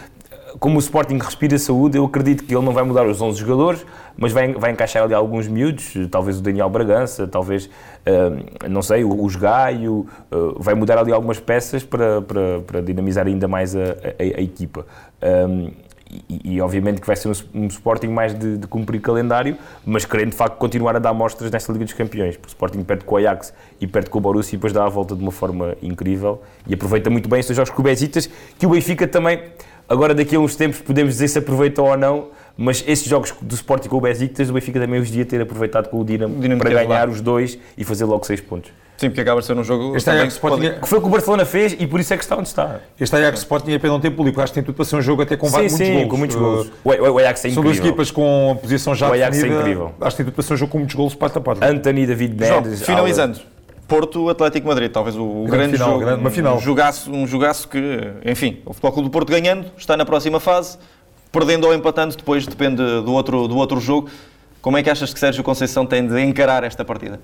como 0.60 0.78
o 0.78 0.80
Sporting 0.80 1.18
respira 1.20 1.58
saúde, 1.60 1.98
eu 1.98 2.06
acredito 2.06 2.44
que 2.44 2.54
ele 2.56 2.66
não 2.66 2.74
vai 2.74 2.84
mudar 2.84 3.06
os 3.06 3.22
11 3.22 3.40
jogadores, 3.40 3.86
mas 4.18 4.32
vai, 4.32 4.52
vai 4.54 4.72
encaixar 4.72 5.04
ali 5.04 5.14
alguns 5.14 5.48
miúdos, 5.48 5.94
talvez 6.10 6.40
o 6.40 6.42
Daniel 6.42 6.68
Bragança, 6.70 7.28
talvez, 7.28 7.70
ah, 8.06 8.68
não 8.68 8.82
sei, 8.82 9.04
o, 9.04 9.12
o 9.12 9.28
Gaio, 9.38 10.08
ah, 10.32 10.36
vai 10.58 10.74
mudar 10.74 10.98
ali 10.98 11.14
algumas 11.14 11.40
peças 11.40 11.84
para, 11.84 12.22
para, 12.24 12.60
para 12.66 12.82
dinamizar 12.82 13.28
ainda 13.28 13.48
mais 13.48 13.76
a, 13.76 13.80
a- 13.80 14.38
a 14.38 14.42
equipa. 14.42 14.86
Ah, 15.22 15.70
e, 16.28 16.56
e, 16.56 16.62
obviamente 16.62 17.00
que 17.00 17.06
vai 17.06 17.15
ser 17.15 17.28
um, 17.28 17.34
um 17.54 17.67
Sporting 17.67 18.08
mais 18.08 18.34
de, 18.34 18.58
de, 18.58 18.67
cumprir 18.67 19.00
calendário, 19.00 19.56
mas 19.86 20.06
querendo 20.06 20.32
de 20.32 20.36
facto 20.36 20.58
continuar 20.58 20.95
a 20.95 21.00
dar 21.00 21.13
mostras 21.13 21.52
nesta 21.52 21.72
Liga 21.72 21.86
dos 21.86 21.93
Campeões, 21.93 22.36
porque 22.36 22.48
o 22.48 22.50
Sporting 22.50 22.84
perde 22.84 23.06
com 23.06 23.15
o 23.15 23.17
Ajax 23.17 23.54
e 23.80 23.86
perde 23.86 24.10
com 24.10 24.17
o 24.17 24.22
Borussia 24.22 24.56
e 24.56 24.58
depois 24.58 24.74
dá 24.74 24.86
a 24.86 24.89
volta 24.89 25.15
de 25.15 25.22
uma 25.22 25.32
forma 25.32 25.76
incrível 25.82 26.41
e 26.67 26.74
aproveita 26.74 27.10
muito 27.10 27.30
bem 27.30 27.39
estes 27.39 27.56
jogos 27.56 27.72
com 27.72 27.82
o 27.82 27.86
Besiktas, 27.86 28.28
que 28.58 28.65
o 28.65 28.69
Benfica 28.69 29.08
também, 29.08 29.39
agora 29.88 30.15
daqui 30.15 30.36
a 30.36 30.39
uns 30.39 30.56
tempos 30.56 30.82
podemos 30.82 31.13
dizer 31.13 31.28
se 31.28 31.38
aproveitou 31.38 31.88
ou 31.88 31.98
não, 31.98 32.30
mas 32.58 32.84
esses 32.88 33.06
jogos 33.06 33.34
do 33.39 33.54
Sporting 33.54 33.88
com 33.88 33.98
o 33.98 34.02
Besiktas, 34.02 34.50
o 34.50 34.54
Benfica 34.54 34.80
também 34.80 35.00
os 35.00 35.10
devia 35.10 35.26
ter 35.26 35.41
aproveitado 35.41 35.89
com 35.89 36.00
o 36.02 36.04
Dinamo, 36.04 36.39
Dinamo 36.39 36.60
para 36.60 36.72
ganhar 36.72 37.08
lá. 37.08 37.13
os 37.13 37.22
dois 37.22 37.60
e 37.78 37.84
fazer 37.84 38.06
logo 38.06 38.26
seis 38.26 38.41
pontos. 38.41 38.72
Sim, 39.00 39.08
porque 39.08 39.22
acaba 39.22 39.40
de 39.40 39.48
ser 39.48 39.58
um 39.58 39.64
jogo 39.64 39.96
este 39.96 40.10
Ajax 40.10 40.34
Sporting 40.34 40.62
pode... 40.62 40.80
que 40.82 40.90
foi 40.90 40.98
o 40.98 41.02
que 41.02 41.08
o 41.08 41.10
Barcelona 41.10 41.46
fez 41.46 41.72
e 41.80 41.88
por 41.88 42.02
isso 42.02 42.14
é 42.14 42.18
que 42.18 42.24
está 42.24 42.36
onde 42.36 42.50
está. 42.50 42.82
Este 43.00 43.16
Ajax 43.16 43.40
Sporting 43.40 43.72
é 43.72 43.80
pena 43.80 43.94
não 43.94 44.02
ter 44.02 44.12
público, 44.12 44.42
acho 44.42 44.52
que 44.52 44.56
tem 44.56 44.64
tudo 44.64 44.76
para 44.76 44.84
ser 44.84 44.98
um 44.98 45.02
jogo 45.02 45.22
até 45.22 45.38
com 45.38 45.48
sim, 45.48 45.56
muitos 45.56 45.78
sim, 45.78 45.94
golos. 45.94 46.10
com 46.10 46.18
muitos 46.18 46.36
golos. 46.36 46.72
O, 46.84 46.90
o, 46.90 47.12
o 47.14 47.18
Ajax 47.18 47.46
é 47.46 47.48
incrível. 47.48 47.54
São 47.54 47.64
duas 47.64 47.78
equipas 47.78 48.12
com 48.12 48.60
posição 48.62 48.94
já 48.94 49.10
o 49.10 49.14
Ajax 49.14 49.38
definida. 49.38 49.60
é 49.60 49.62
incrível. 49.62 49.92
Acho 50.02 50.12
que 50.12 50.18
tem 50.18 50.26
tudo 50.26 50.36
para 50.36 50.44
ser 50.44 50.54
um 50.54 50.58
jogo 50.58 50.72
com 50.74 50.78
muitos 50.80 50.96
golos 50.98 51.16
parte 51.16 51.38
a 51.38 51.42
parte. 51.42 51.64
Anthony, 51.64 52.06
David 52.06 52.36
Neres... 52.38 52.82
Finalizando. 52.82 53.40
Porto 53.88 54.30
Atlético 54.30 54.68
Madrid, 54.68 54.92
talvez 54.92 55.16
o, 55.16 55.24
o 55.24 55.48
grande, 55.50 55.74
final, 55.74 55.90
jogo, 55.90 56.00
grande, 56.02 56.20
uma 56.20 56.30
final. 56.30 56.58
Um 56.58 56.60
jogaço, 56.60 57.10
um 57.10 57.26
jogaço 57.26 57.70
que, 57.70 57.80
enfim, 58.26 58.60
o 58.66 58.74
Futebol 58.74 58.92
Clube 58.92 59.10
do 59.10 59.12
Porto 59.12 59.30
ganhando, 59.30 59.66
está 59.78 59.96
na 59.96 60.06
próxima 60.06 60.42
fase, 60.42 60.78
perdendo 61.32 61.66
ou 61.66 61.74
empatando, 61.74 62.16
depois 62.18 62.46
depende 62.46 62.84
do 62.84 63.14
outro, 63.14 63.48
do 63.48 63.56
outro 63.56 63.80
jogo. 63.80 64.10
Como 64.62 64.78
é 64.78 64.84
que 64.84 64.90
achas 64.90 65.14
que 65.14 65.20
Sérgio 65.20 65.44
Conceição 65.44 65.86
tem 65.86 66.06
de 66.06 66.22
encarar 66.22 66.64
esta 66.64 66.84
partida? 66.84 67.20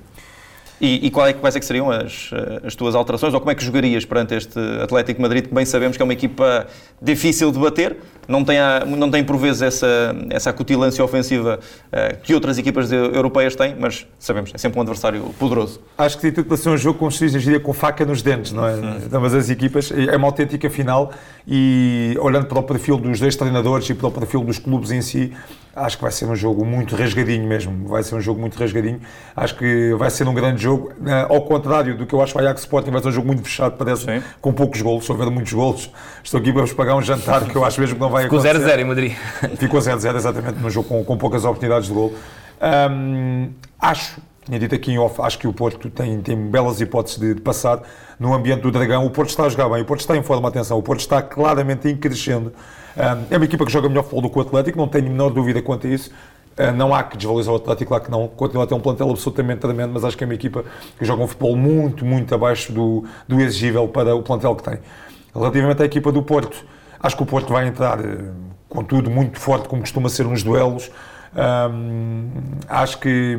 E, 0.80 1.08
e 1.08 1.12
qual 1.12 1.28
é, 1.28 1.34
quais 1.34 1.56
é 1.56 1.60
que 1.60 1.66
seriam 1.66 1.90
as, 1.90 2.32
as 2.64 2.76
tuas 2.76 2.96
alterações? 2.96 3.34
Ou 3.34 3.40
como 3.40 3.52
é 3.52 3.56
que 3.56 3.64
jogarias 3.64 4.06
perante 4.06 4.36
este 4.36 4.60
Atlético 4.82 5.22
Madrid, 5.22 5.48
que 5.48 5.54
bem 5.54 5.66
sabemos 5.66 5.96
que 5.96 6.04
é 6.04 6.06
uma 6.06 6.14
equipa 6.14 6.68
difícil 7.02 7.52
de 7.52 7.60
bater, 7.60 7.98
não 8.28 8.44
tem, 8.44 8.60
a, 8.60 8.84
não 8.86 9.10
tem 9.10 9.24
por 9.24 9.38
vezes 9.38 9.62
essa, 9.62 10.16
essa 10.30 10.50
acutilância 10.50 11.04
ofensiva 11.04 11.60
uh, 11.60 12.18
que 12.24 12.34
outras 12.34 12.58
equipas 12.58 12.92
europeias 12.92 13.56
têm, 13.56 13.76
mas 13.80 14.06
sabemos, 14.20 14.52
é 14.54 14.58
sempre 14.58 14.78
um 14.80 14.82
adversário 14.82 15.22
poderoso. 15.40 15.80
Acho 15.98 16.16
que 16.18 16.24
tem 16.24 16.32
tudo 16.32 16.48
para 16.48 16.58
ser 16.58 16.70
um 16.70 16.78
jogo, 16.78 17.00
como 17.00 17.12
se 17.12 17.28
diz, 17.28 17.62
com 17.62 17.74
faca 17.74 18.06
nos 18.06 18.22
dentes, 18.22 18.52
não 18.52 18.68
é? 18.68 18.76
Então, 19.06 19.22
mas 19.22 19.34
as 19.34 19.50
equipas, 19.50 19.92
é 19.92 20.16
uma 20.16 20.28
autêntica 20.28 20.70
final 20.70 21.12
e 21.48 22.18
olhando 22.20 22.48
para 22.48 22.60
o 22.60 22.64
perfil 22.64 22.98
dos 22.98 23.20
dois 23.20 23.36
treinadores 23.36 23.90
e 23.90 23.94
para 23.94 24.08
o 24.08 24.12
perfil 24.12 24.44
dos 24.44 24.58
clubes 24.58 24.92
em 24.92 25.02
si, 25.02 25.32
Acho 25.76 25.98
que 25.98 26.04
vai 26.04 26.12
ser 26.12 26.26
um 26.26 26.36
jogo 26.36 26.64
muito 26.64 26.96
rasgadinho 26.96 27.46
mesmo. 27.46 27.86
Vai 27.90 28.02
ser 28.02 28.16
um 28.16 28.22
jogo 28.22 28.40
muito 28.40 28.58
rasgadinho. 28.58 29.02
Acho 29.36 29.58
que 29.58 29.94
vai 29.96 30.10
ser 30.10 30.26
um 30.26 30.34
grande 30.34 30.64
jogo. 30.64 30.94
Ao 31.28 31.42
contrário 31.42 31.98
do 31.98 32.06
que 32.06 32.16
eu 32.16 32.22
acho 32.22 32.32
que 32.32 32.40
o 32.40 32.42
Ajax 32.42 32.62
Sporting 32.62 32.92
vai 32.92 33.02
ser 33.02 33.10
um 33.10 33.12
jogo 33.12 33.28
muito 33.28 33.44
fechado, 33.44 33.76
parece, 33.76 34.06
Sim. 34.06 34.24
com 34.40 34.54
poucos 34.54 34.82
golos. 34.82 35.04
Se 35.04 35.12
houver 35.12 35.30
muitos 35.30 35.52
golos, 35.52 35.92
estou 36.24 36.40
aqui 36.40 36.54
para 36.54 36.62
vos 36.62 36.72
pagar 36.72 36.96
um 36.96 37.02
jantar 37.02 37.44
que 37.44 37.56
eu 37.56 37.66
acho 37.66 37.82
mesmo 37.82 37.96
que 37.96 38.02
não 38.02 38.10
vai 38.10 38.24
Ficou 38.24 38.40
acontecer. 38.40 38.58
Ficou 38.58 38.74
0-0 38.74 38.80
em 38.80 38.86
Madrid. 38.86 39.14
Ficou 39.60 39.80
0-0, 39.82 40.16
exatamente, 40.16 40.60
num 40.60 40.70
jogo 40.70 40.88
com, 40.88 41.04
com 41.04 41.18
poucas 41.18 41.44
oportunidades 41.44 41.90
de 41.90 41.94
gol. 41.94 42.14
Um, 42.90 43.50
acho 43.78 44.22
tinha 44.46 44.60
dito 44.60 44.76
aqui 44.76 44.92
em 44.92 45.00
off, 45.00 45.20
acho 45.22 45.40
que 45.40 45.48
o 45.48 45.54
Porto 45.54 45.90
tem, 45.90 46.22
tem 46.22 46.38
belas 46.38 46.80
hipóteses 46.80 47.20
de, 47.20 47.34
de, 47.34 47.42
passar 47.42 47.82
no 48.20 48.34
ambiente 48.34 48.62
do 48.62 48.72
Dragão. 48.72 49.06
O 49.06 49.10
Porto 49.10 49.30
está 49.30 49.46
a 49.46 49.50
jogar 49.50 49.70
bem, 49.70 49.82
o 49.82 49.86
Porto 49.86 50.02
está 50.02 50.16
em 50.16 50.22
forma, 50.22 50.48
atenção, 50.48 50.78
o 50.78 50.84
Porto 50.84 51.00
está 51.00 51.22
claramente 51.22 51.90
em 51.90 51.98
crescendo. 51.98 52.54
É 53.30 53.36
uma 53.36 53.46
equipa 53.46 53.66
que 53.66 53.72
joga 53.72 53.90
melhor 53.90 54.04
futebol 54.04 54.22
do 54.22 54.30
que 54.30 54.38
o 54.38 54.42
Atlético, 54.42 54.78
não 54.78 54.88
tenho 54.88 55.08
a 55.08 55.10
menor 55.10 55.30
dúvida 55.30 55.62
quanto 55.62 55.88
a 55.88 55.90
isso. 55.90 56.12
Ah, 56.58 56.72
não 56.72 56.96
há 56.96 57.04
que 57.04 57.18
desvalorizar 57.18 57.54
o 57.54 57.58
Atlético, 57.58 57.90
claro 57.90 58.04
que 58.04 58.12
não. 58.12 58.28
Continua 58.28 58.64
a 58.64 58.68
ter 58.68 58.76
um 58.76 58.80
plantel 58.80 59.10
absolutamente 59.10 59.60
tremendo, 59.60 59.92
mas 59.94 60.06
acho 60.06 60.16
que 60.16 60.24
é 60.24 60.28
uma 60.28 60.34
equipa 60.34 60.64
que 60.98 61.04
joga 61.04 61.24
um 61.24 61.28
futebol 61.28 61.56
muito, 61.56 62.06
muito 62.06 62.34
abaixo 62.34 62.72
do, 62.72 63.04
do 63.28 63.42
exigível 63.42 63.88
para 63.88 64.16
o 64.16 64.24
plantel 64.24 64.56
que 64.56 64.64
tem. 64.64 64.80
Relativamente 65.34 65.82
à 65.82 65.86
equipa 65.86 66.12
do 66.12 66.24
Porto, 66.24 66.66
acho 67.00 67.18
que 67.18 67.24
o 67.24 67.26
Porto 67.26 67.52
vai 67.52 67.68
entrar, 67.68 68.00
ah, 68.00 68.32
com 68.70 68.84
tudo, 68.84 69.10
muito 69.10 69.40
forte, 69.40 69.68
como 69.68 69.82
costuma 69.82 70.08
ser 70.08 70.26
nos 70.26 70.44
duelos. 70.44 70.90
Acho 72.70 73.00
que 73.00 73.38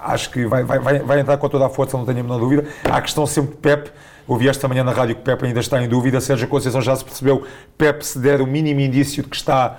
acho 0.00 0.30
que 0.30 0.46
vai, 0.46 0.64
vai, 0.64 0.78
vai, 0.78 1.20
entrar 1.20 1.36
com 1.36 1.48
toda 1.48 1.66
a 1.66 1.68
força, 1.68 1.96
não 1.96 2.04
tenho 2.04 2.20
a 2.20 2.22
menor 2.22 2.38
dúvida. 2.38 2.64
Há 2.84 2.96
a 2.96 3.02
questão 3.02 3.26
sempre 3.26 3.52
de 3.52 3.56
Pep 3.58 3.90
Ouvi 4.28 4.46
esta 4.46 4.68
manhã 4.68 4.84
na 4.84 4.92
rádio 4.92 5.16
que 5.16 5.22
Pepe 5.22 5.46
ainda 5.46 5.58
está 5.58 5.82
em 5.82 5.88
dúvida. 5.88 6.20
Sérgio 6.20 6.46
Conceição 6.46 6.82
já 6.82 6.94
se 6.94 7.02
percebeu. 7.02 7.44
Pepe, 7.78 8.04
se 8.04 8.18
der 8.18 8.42
o 8.42 8.46
mínimo 8.46 8.78
indício 8.78 9.22
de 9.22 9.28
que 9.30 9.36
está 9.36 9.78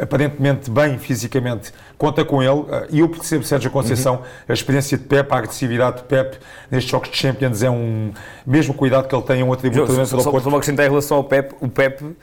aparentemente 0.00 0.70
bem 0.70 0.98
fisicamente, 0.98 1.72
conta 1.98 2.24
com 2.24 2.42
ele. 2.42 2.64
E 2.88 3.00
eu 3.00 3.08
percebo 3.08 3.44
Sérgio 3.44 3.70
Conceição, 3.70 4.16
uhum. 4.16 4.22
a 4.48 4.52
experiência 4.54 4.96
de 4.96 5.04
Pepe, 5.04 5.32
a 5.32 5.36
agressividade 5.36 5.98
de 5.98 6.02
Pepe 6.04 6.38
nestes 6.70 6.90
jogos 6.90 7.10
de 7.10 7.16
Champions 7.18 7.62
é 7.62 7.68
um. 7.70 8.12
Mesmo 8.46 8.72
cuidado 8.72 9.08
que 9.08 9.14
ele 9.14 9.22
tem, 9.24 9.42
é 9.42 9.44
um 9.44 9.52
atributo 9.52 9.92
Só, 9.92 10.04
só, 10.06 10.20
só 10.20 10.48
uma 10.48 10.56
acrescentar 10.56 10.86
em 10.86 10.88
relação 10.88 11.18
ao 11.18 11.24
Pepe. 11.24 11.54
O 11.60 11.68
Pepe, 11.68 12.02
um, 12.02 12.14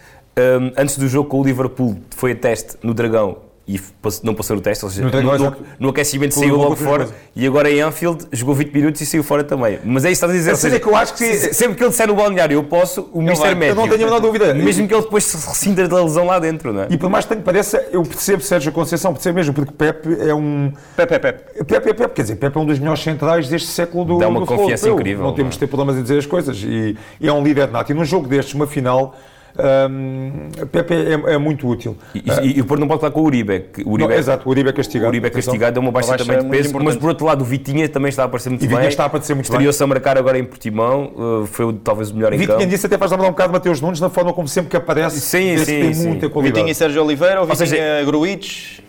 antes 0.76 0.98
do 0.98 1.08
jogo 1.08 1.30
com 1.30 1.40
o 1.40 1.44
Liverpool, 1.44 2.00
foi 2.16 2.32
a 2.32 2.36
teste 2.36 2.78
no 2.82 2.96
Dragão 2.96 3.53
e 3.66 3.80
não 4.24 4.34
passou 4.34 4.58
o 4.58 4.62
teste, 4.62 4.84
ou 4.84 4.92
seja, 4.92 5.10
no, 5.10 5.38
no, 5.38 5.56
no 5.80 5.90
aquecimento 5.90 6.34
saiu 6.34 6.58
logo 6.58 6.76
fora 6.76 7.08
e 7.34 7.48
agora 7.48 7.72
em 7.72 7.80
Anfield 7.80 8.26
jogou 8.34 8.54
20 8.54 8.74
minutos 8.74 9.00
e 9.00 9.06
saiu 9.06 9.24
fora 9.24 9.42
também. 9.42 9.80
Mas 9.86 10.04
é 10.04 10.12
isso 10.12 10.20
que 10.20 10.26
estás 10.26 10.32
a 10.32 10.36
dizer. 10.36 10.52
A 10.52 10.56
seja, 10.56 10.80
que 10.82 10.88
eu 10.88 10.96
acho 10.96 11.14
que 11.14 11.26
sempre 11.54 11.78
que 11.78 11.84
ele 11.84 11.90
disser 11.90 12.08
no 12.08 12.16
balneário 12.16 12.56
eu 12.56 12.64
posso, 12.66 13.10
o 13.14 13.22
Mister 13.22 13.56
Médio. 13.56 13.72
Eu 13.72 13.76
não 13.76 13.88
tenho 13.88 14.02
a 14.02 14.06
menor 14.06 14.20
dúvida. 14.20 14.54
Mesmo 14.54 14.86
que 14.86 14.94
ele 14.94 15.02
depois 15.02 15.24
se 15.24 15.38
ressinta 15.38 15.88
da 15.88 16.04
lesão 16.04 16.26
lá 16.26 16.40
dentro, 16.40 16.74
não 16.74 16.82
é? 16.82 16.88
E 16.90 16.98
por 16.98 17.10
mais 17.10 17.24
que 17.24 17.36
pareça, 17.38 17.88
eu 17.90 18.04
percebo 18.04 18.44
Sérgio 18.44 18.72
Conceição, 18.74 19.14
percebo 19.14 19.36
mesmo, 19.36 19.54
porque 19.54 19.72
Pepe 19.72 20.18
é 20.20 20.36
um. 20.36 20.74
Pepe, 20.98 21.18
Pepe. 21.20 21.64
Pepe, 21.64 21.90
é 21.90 21.94
Pepe, 21.94 22.14
quer 22.14 22.22
dizer, 22.24 22.36
Pepe 22.36 22.58
é 22.58 22.60
um 22.60 22.66
dos 22.66 22.80
melhores 22.80 23.02
centrais 23.02 23.48
deste 23.48 23.70
século 23.70 24.04
do. 24.04 24.18
Dá 24.18 24.28
uma 24.28 24.42
do 24.42 24.46
confiança 24.46 24.90
incrível. 24.90 25.24
Não, 25.24 25.30
não 25.30 25.36
temos 25.36 25.54
de 25.54 25.60
ter 25.60 25.68
problemas 25.68 25.96
em 25.96 26.02
dizer 26.02 26.18
as 26.18 26.26
coisas. 26.26 26.58
E, 26.58 26.98
e 27.22 27.28
é 27.30 27.32
um 27.32 27.42
líder 27.42 27.72
nato. 27.72 27.94
E 27.94 27.96
num 27.96 28.04
jogo 28.04 28.28
destes, 28.28 28.54
uma 28.54 28.68
final 28.68 29.16
um, 29.56 30.66
Pepe 30.72 30.94
é, 30.94 31.34
é, 31.34 31.38
muito 31.38 31.68
útil. 31.68 31.96
E, 32.16 32.24
e, 32.42 32.58
e 32.58 32.62
o 32.62 32.66
Porto 32.66 32.80
não 32.80 32.88
pode 32.88 33.02
falar 33.02 33.12
com 33.12 33.22
o 33.22 33.26
Uribe. 33.26 33.66
Que 33.72 33.84
o 33.84 33.92
Uribe 33.92 34.10
não, 34.10 34.18
exato, 34.18 34.48
o 34.48 34.52
Uribe 34.52 34.70
é 34.70 34.74
castigado. 34.74 35.08
O 35.08 35.10
Uribe 35.10 35.28
é 35.28 35.30
castigado, 35.30 35.80
é 35.80 35.82
uma 35.82 35.92
baixa, 35.92 36.18
também 36.18 36.40
de 36.40 36.50
peso, 36.50 36.74
mas 36.80 36.96
por 36.96 37.10
outro 37.10 37.26
lado 37.26 37.42
o 37.42 37.46
Vitinha 37.46 37.88
também 37.88 38.10
está 38.10 38.24
a 38.24 38.26
aparecer 38.26 38.50
muito 38.50 38.66
e 38.66 38.68
bem. 38.68 38.88
está 38.88 39.04
a 39.04 39.06
aparecer 39.06 39.34
muito 39.36 39.46
Estreou-se 39.46 39.84
a 39.84 39.88
marcar 39.88 40.18
agora 40.18 40.40
em 40.40 40.44
Portimão, 40.44 41.14
uh, 41.16 41.46
foi 41.46 41.72
talvez 41.84 42.10
o 42.10 42.16
melhor 42.16 42.34
em 42.34 42.38
Vitinha 42.38 42.58
campo. 42.58 42.70
disse 42.70 42.86
até 42.86 42.98
faz 42.98 43.12
lembrar 43.12 43.28
um 43.28 43.32
bocado 43.32 43.50
de 43.50 43.54
Mateus 43.54 43.82
Nunes, 43.82 44.00
na 44.00 44.10
forma 44.10 44.34
como 44.34 44.48
sempre 44.48 44.72
que 44.72 44.78
aparece, 44.78 45.20
sim, 45.20 45.58
sim, 45.58 45.66
tem 45.66 45.94
sim. 45.94 46.08
muita 46.08 46.30
qualidade. 46.30 46.56
Vitinha 46.56 46.72
e 46.72 46.76
Sérgio 46.76 47.04
Oliveira, 47.04 47.42
ou 47.42 47.48
Vitinha 47.48 47.68
seja, 47.68 48.04
Gruites... 48.06 48.82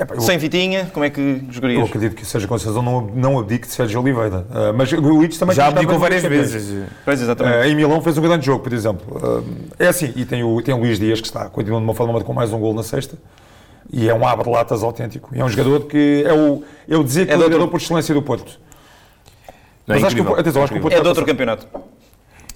É, 0.00 0.16
eu, 0.16 0.20
Sem 0.22 0.38
Vitinha, 0.38 0.90
como 0.94 1.04
é 1.04 1.10
que 1.10 1.42
jogarias? 1.50 1.78
Eu 1.78 1.86
acredito 1.86 2.16
que 2.16 2.24
seja 2.24 2.48
Conceição 2.48 2.82
não, 2.82 3.02
não 3.02 3.38
abdique 3.38 3.66
de 3.66 3.74
Sérgio 3.74 4.00
Oliveira. 4.00 4.46
Uh, 4.48 4.74
mas 4.74 4.90
o 4.90 4.98
Luís 4.98 5.36
também 5.36 5.54
já 5.54 5.66
abdicou 5.66 5.98
várias 5.98 6.22
vezes. 6.22 6.86
Pois, 7.04 7.20
exatamente. 7.20 7.58
Uh, 7.58 7.64
em 7.70 7.74
Milão 7.74 8.00
fez 8.00 8.16
um 8.16 8.22
grande 8.22 8.46
jogo, 8.46 8.64
por 8.64 8.72
exemplo. 8.72 9.04
Uh, 9.14 9.44
é 9.78 9.88
assim, 9.88 10.10
e 10.16 10.24
tem 10.24 10.42
o, 10.42 10.62
tem 10.62 10.74
o 10.74 10.78
Luís 10.78 10.98
Dias 10.98 11.20
que 11.20 11.26
está 11.26 11.50
continuando 11.50 11.84
de 11.84 11.90
uma 11.90 11.94
forma 11.94 12.18
com 12.22 12.32
mais 12.32 12.50
um 12.50 12.58
gol 12.58 12.72
na 12.72 12.82
sexta. 12.82 13.18
E 13.92 14.08
é 14.08 14.14
um 14.14 14.26
abre-latas 14.26 14.82
autêntico. 14.82 15.28
E 15.34 15.40
é 15.40 15.44
um 15.44 15.48
jogador 15.48 15.80
que 15.80 16.24
é 16.26 16.32
o, 16.32 16.62
eu 16.88 17.04
dizer 17.04 17.26
que 17.26 17.32
é 17.32 17.36
o 17.36 17.40
jogador 17.42 17.68
por 17.68 17.78
excelência 17.78 18.14
do 18.14 18.22
Porto. 18.22 18.58
Não, 19.86 19.96
é 19.96 19.98
mas 19.98 20.04
acho 20.04 20.16
que, 20.16 20.40
atenção, 20.40 20.62
acho 20.62 20.72
que 20.72 20.78
o 20.78 20.82
Porto 20.82 20.96
é 20.96 21.00
de 21.00 21.08
outro 21.08 21.26
campeonato. 21.26 21.66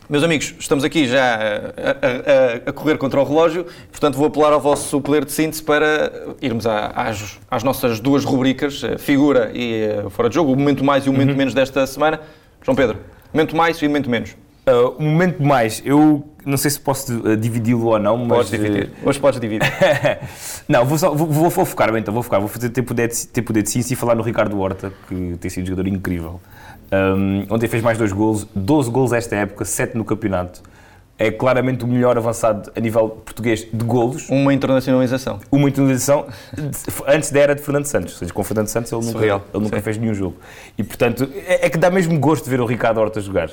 Meus 0.07 0.23
amigos, 0.23 0.55
estamos 0.59 0.85
aqui 0.85 1.09
já 1.09 1.35
a, 1.35 2.67
a, 2.67 2.71
a, 2.71 2.73
correr 2.75 2.99
contra 2.99 3.19
o 3.19 3.25
relógio, 3.25 3.65
portanto 3.91 4.17
vou 4.17 4.27
apelar 4.27 4.53
ao 4.53 4.61
vosso 4.61 5.01
poder 5.01 5.25
de 5.25 5.33
síntese 5.33 5.63
para 5.63 6.13
irmos 6.43 6.67
às, 6.67 7.39
às, 7.51 7.63
nossas 7.63 8.01
duas 8.01 8.23
rubricas, 8.23 8.83
figura 8.99 9.51
e 9.55 9.85
eh, 9.85 10.05
fora 10.11 10.29
de 10.29 10.35
jogo, 10.35 10.53
o 10.53 10.57
momento 10.57 10.85
mais 10.85 11.07
e 11.07 11.09
o 11.09 11.13
momento 11.13 11.31
uhum. 11.31 11.37
menos 11.37 11.55
desta 11.55 11.87
semana. 11.87 12.21
João 12.63 12.77
Pedro, 12.77 12.99
momento 13.33 13.57
mais 13.57 13.81
e 13.81 13.89
momento 13.89 14.11
menos. 14.11 14.37
Uh, 14.67 14.95
o 14.99 15.03
momento 15.03 15.43
mais, 15.43 15.83
eu 15.87 16.29
não 16.45 16.59
sei 16.59 16.71
se 16.71 16.81
posso 16.81 17.11
uh, 17.21 17.35
dividi-lo 17.35 17.87
ou 17.87 17.99
não, 17.99 18.19
mas... 18.19 18.29
Podes 18.29 18.51
dividir, 18.51 18.91
hoje 19.03 19.19
podes 19.19 19.41
dividir. 19.41 19.67
não, 20.69 20.85
vou, 20.85 20.99
só, 20.99 21.15
vou, 21.15 21.51
vou, 21.51 21.65
focar 21.65 21.95
então, 21.97 22.13
vou 22.13 22.23
focar, 22.23 22.41
vou 22.41 22.49
fazer 22.49 22.69
ter 22.69 22.83
poder, 22.83 23.09
de, 23.09 23.27
ter 23.27 23.41
poder 23.41 23.63
de 23.63 23.71
síntese 23.71 23.95
e 23.95 23.97
falar 23.97 24.15
no 24.15 24.23
Ricardo 24.23 24.59
Horta, 24.61 24.93
que 25.09 25.37
tem 25.41 25.51
sido 25.51 25.65
um 25.65 25.67
jogador 25.69 25.89
incrível. 25.89 26.41
Um, 27.17 27.47
ontem 27.51 27.67
fez 27.69 27.83
mais 27.83 27.99
dois 27.99 28.13
gols, 28.13 28.47
12 28.55 28.91
gols 28.91 29.13
esta 29.13 29.35
época, 29.37 29.65
7 29.65 29.97
no 29.97 30.05
campeonato. 30.05 30.63
É 31.17 31.31
claramente 31.31 31.85
o 31.85 31.87
melhor 31.87 32.19
avançado 32.19 32.73
a 32.75 32.81
nível 32.81 33.09
português 33.09 33.67
de 33.73 33.85
golos. 33.85 34.29
Uma 34.29 34.53
internacionalização. 34.53 35.39
Uma 35.51 35.69
internacionalização 35.69 36.27
antes 37.07 37.31
da 37.31 37.41
era 37.41 37.55
de 37.55 37.63
Fernando 37.63 37.87
Santos. 37.87 38.15
Ou 38.15 38.19
seja, 38.19 38.33
com 38.33 38.43
Fernando 38.43 38.67
Santos 38.67 38.91
ele 38.91 39.05
nunca, 39.05 39.25
ele 39.25 39.65
nunca 39.65 39.81
fez 39.81 39.97
nenhum 39.97 40.15
jogo. 40.15 40.37
E 40.77 40.83
portanto, 40.83 41.29
é, 41.47 41.67
é, 41.67 41.71
que 41.71 41.79
dá 41.79 41.89
mesmo 41.89 42.19
gosto 42.19 42.45
de 42.45 42.51
ver 42.51 42.61
o 42.61 42.67
Ricardo 42.67 42.99
Horta 42.99 43.21
jogar. 43.21 43.51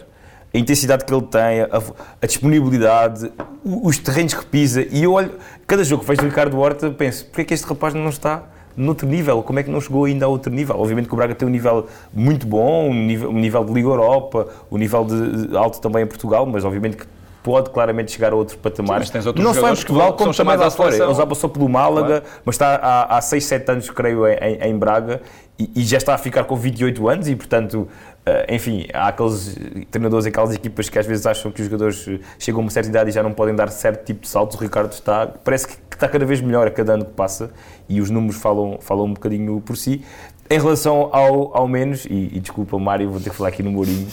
A 0.54 0.58
intensidade 0.58 1.06
que 1.06 1.14
ele 1.14 1.22
tem, 1.22 1.62
a, 1.62 1.82
a 2.22 2.26
disponibilidade, 2.26 3.32
os 3.64 3.98
terrenos 4.00 4.34
que 4.34 4.46
pisa. 4.46 4.86
E 4.90 5.04
eu 5.04 5.14
olho, 5.14 5.36
cada 5.68 5.84
jogo 5.84 6.02
que 6.02 6.08
vejo 6.08 6.22
do 6.22 6.28
Ricardo 6.28 6.58
Horta, 6.60 6.90
penso, 6.90 7.26
porquê 7.26 7.42
é 7.42 7.46
que 7.46 7.54
este 7.54 7.68
rapaz 7.68 7.94
não 7.94 8.10
está 8.10 8.44
noutro 8.76 9.08
nível, 9.08 9.42
como 9.44 9.60
é 9.60 9.64
que 9.64 9.70
não 9.70 9.82
chegou 9.82 10.06
ainda 10.06 10.26
a 10.26 10.30
outro 10.30 10.52
nível? 10.52 10.80
Obviamente 10.80 11.08
que 11.08 11.14
o 11.14 11.18
Braga 11.18 11.36
tem 11.36 11.48
um 11.48 11.52
nível 11.52 11.88
muito 12.14 12.46
bom, 12.48 12.90
um 12.90 12.94
nível, 12.94 13.30
um 13.30 13.40
nível 13.40 13.64
de 13.64 13.74
Liga 13.74 13.88
Europa, 13.90 14.48
um 14.72 14.78
nível 14.78 15.06
de, 15.06 15.56
alto 15.56 15.80
também 15.82 16.04
em 16.04 16.08
Portugal, 16.08 16.46
mas 16.46 16.64
obviamente 16.64 16.98
que 16.98 17.06
pode 17.44 17.70
claramente 17.72 18.12
chegar 18.12 18.34
a 18.34 18.36
outro 18.36 18.58
patamar. 18.58 19.06
Sim, 19.06 19.14
não 19.36 19.54
só 19.54 19.72
em 19.72 19.76
Portugal, 19.76 20.14
como 20.14 20.34
também 20.34 20.58
lá 20.58 20.70
fora. 20.70 20.96
Ele 20.96 21.14
já 21.14 21.26
passou 21.26 21.50
pelo 21.50 21.68
Málaga, 21.68 22.22
claro. 22.22 22.42
mas 22.46 22.56
está 22.56 22.76
há, 22.76 23.18
há 23.18 23.22
6, 23.22 23.44
7 23.46 23.72
anos, 23.72 23.90
creio, 23.90 24.28
em, 24.28 24.60
em 24.62 24.78
Braga, 24.78 25.22
e, 25.64 25.82
e, 25.82 25.84
já 25.84 25.98
está 25.98 26.14
a 26.14 26.18
ficar 26.18 26.44
com 26.46 26.56
28 26.56 27.08
anos, 27.08 27.28
e 27.28 27.36
portanto 27.36 27.88
Uh, 28.22 28.54
enfim, 28.54 28.86
há 28.94 29.08
aqueles 29.08 29.58
treinadores 29.90 30.28
e 30.28 30.30
aquelas 30.30 30.54
equipas 30.54 30.88
que 30.88 31.00
às 31.00 31.08
vezes 31.08 31.26
acham 31.26 31.52
que 31.52 31.60
os 31.60 31.66
jogadores 31.66 32.08
chegam 32.38 32.62
a 32.62 32.66
uma 32.66 32.70
certa 32.70 32.88
idade 32.88 33.10
e 33.10 33.14
já 33.14 33.24
não 33.24 33.34
podem 33.34 33.56
dar 33.56 33.68
certo 33.70 34.06
tipo 34.06 34.22
de 34.22 34.28
saltos. 34.28 34.56
O 34.58 34.62
Ricardo 34.62 34.92
está, 34.92 35.26
parece 35.26 35.68
que 35.68 35.74
está 35.92 36.08
cada 36.08 36.24
vez 36.24 36.40
melhor 36.40 36.68
a 36.68 36.72
cada 36.72 36.94
ano 36.94 37.06
que 37.06 37.14
passa 37.14 37.50
e 37.90 38.00
os 38.00 38.12
números 38.12 38.40
falam, 38.40 38.78
falam 38.80 39.06
um 39.06 39.14
bocadinho 39.14 39.60
por 39.62 39.76
si. 39.76 40.04
Em 40.52 40.60
relação 40.60 41.10
ao, 41.12 41.58
ao 41.58 41.68
menos, 41.68 42.06
e, 42.06 42.30
e 42.34 42.40
desculpa, 42.40 42.78
Mário, 42.78 43.10
vou 43.10 43.20
ter 43.20 43.32
que 43.32 43.36
falar 43.36 43.50
aqui 43.50 43.64
no 43.64 43.72
Mourinho, 43.72 44.06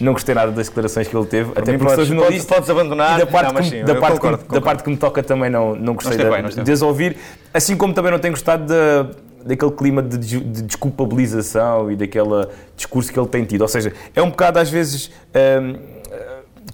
não 0.00 0.12
gostei 0.12 0.34
nada 0.34 0.52
das 0.52 0.68
declarações 0.68 1.08
que 1.08 1.16
ele 1.16 1.26
teve, 1.26 1.50
até 1.56 1.78
porque 1.78 1.94
sou 1.94 2.04
jornalista. 2.04 2.54
Podes, 2.54 2.68
podes 2.68 2.70
abandonar, 2.70 3.16
e 3.16 3.24
da 3.24 3.26
parte, 3.26 3.54
não, 3.54 3.62
que, 3.62 3.68
sim, 3.70 3.84
da, 3.84 3.94
parte 3.94 4.12
concordo, 4.12 4.38
que, 4.38 4.44
concordo. 4.44 4.60
da 4.60 4.60
parte 4.60 4.84
que 4.84 4.90
me 4.90 4.96
toca 4.98 5.22
também 5.22 5.48
não, 5.48 5.74
não 5.74 5.94
gostei 5.94 6.18
não 6.18 6.24
de, 6.24 6.42
bem, 6.52 6.64
de 6.64 6.72
as 6.72 6.82
ouvir, 6.82 7.16
assim 7.54 7.74
como 7.74 7.94
também 7.94 8.12
não 8.12 8.18
tenho 8.18 8.34
gostado 8.34 8.66
de, 8.66 9.16
daquele 9.44 9.72
clima 9.72 10.02
de, 10.02 10.18
de, 10.18 10.62
desculpabilização 10.62 11.90
e 11.90 11.96
daquele 11.96 12.48
discurso 12.76 13.12
que 13.12 13.18
ele 13.18 13.28
tem 13.28 13.44
tido. 13.44 13.62
Ou 13.62 13.68
seja, 13.68 13.92
é 14.14 14.22
um 14.22 14.30
bocado 14.30 14.58
às 14.58 14.70
vezes. 14.70 15.10
Hum, 15.34 15.98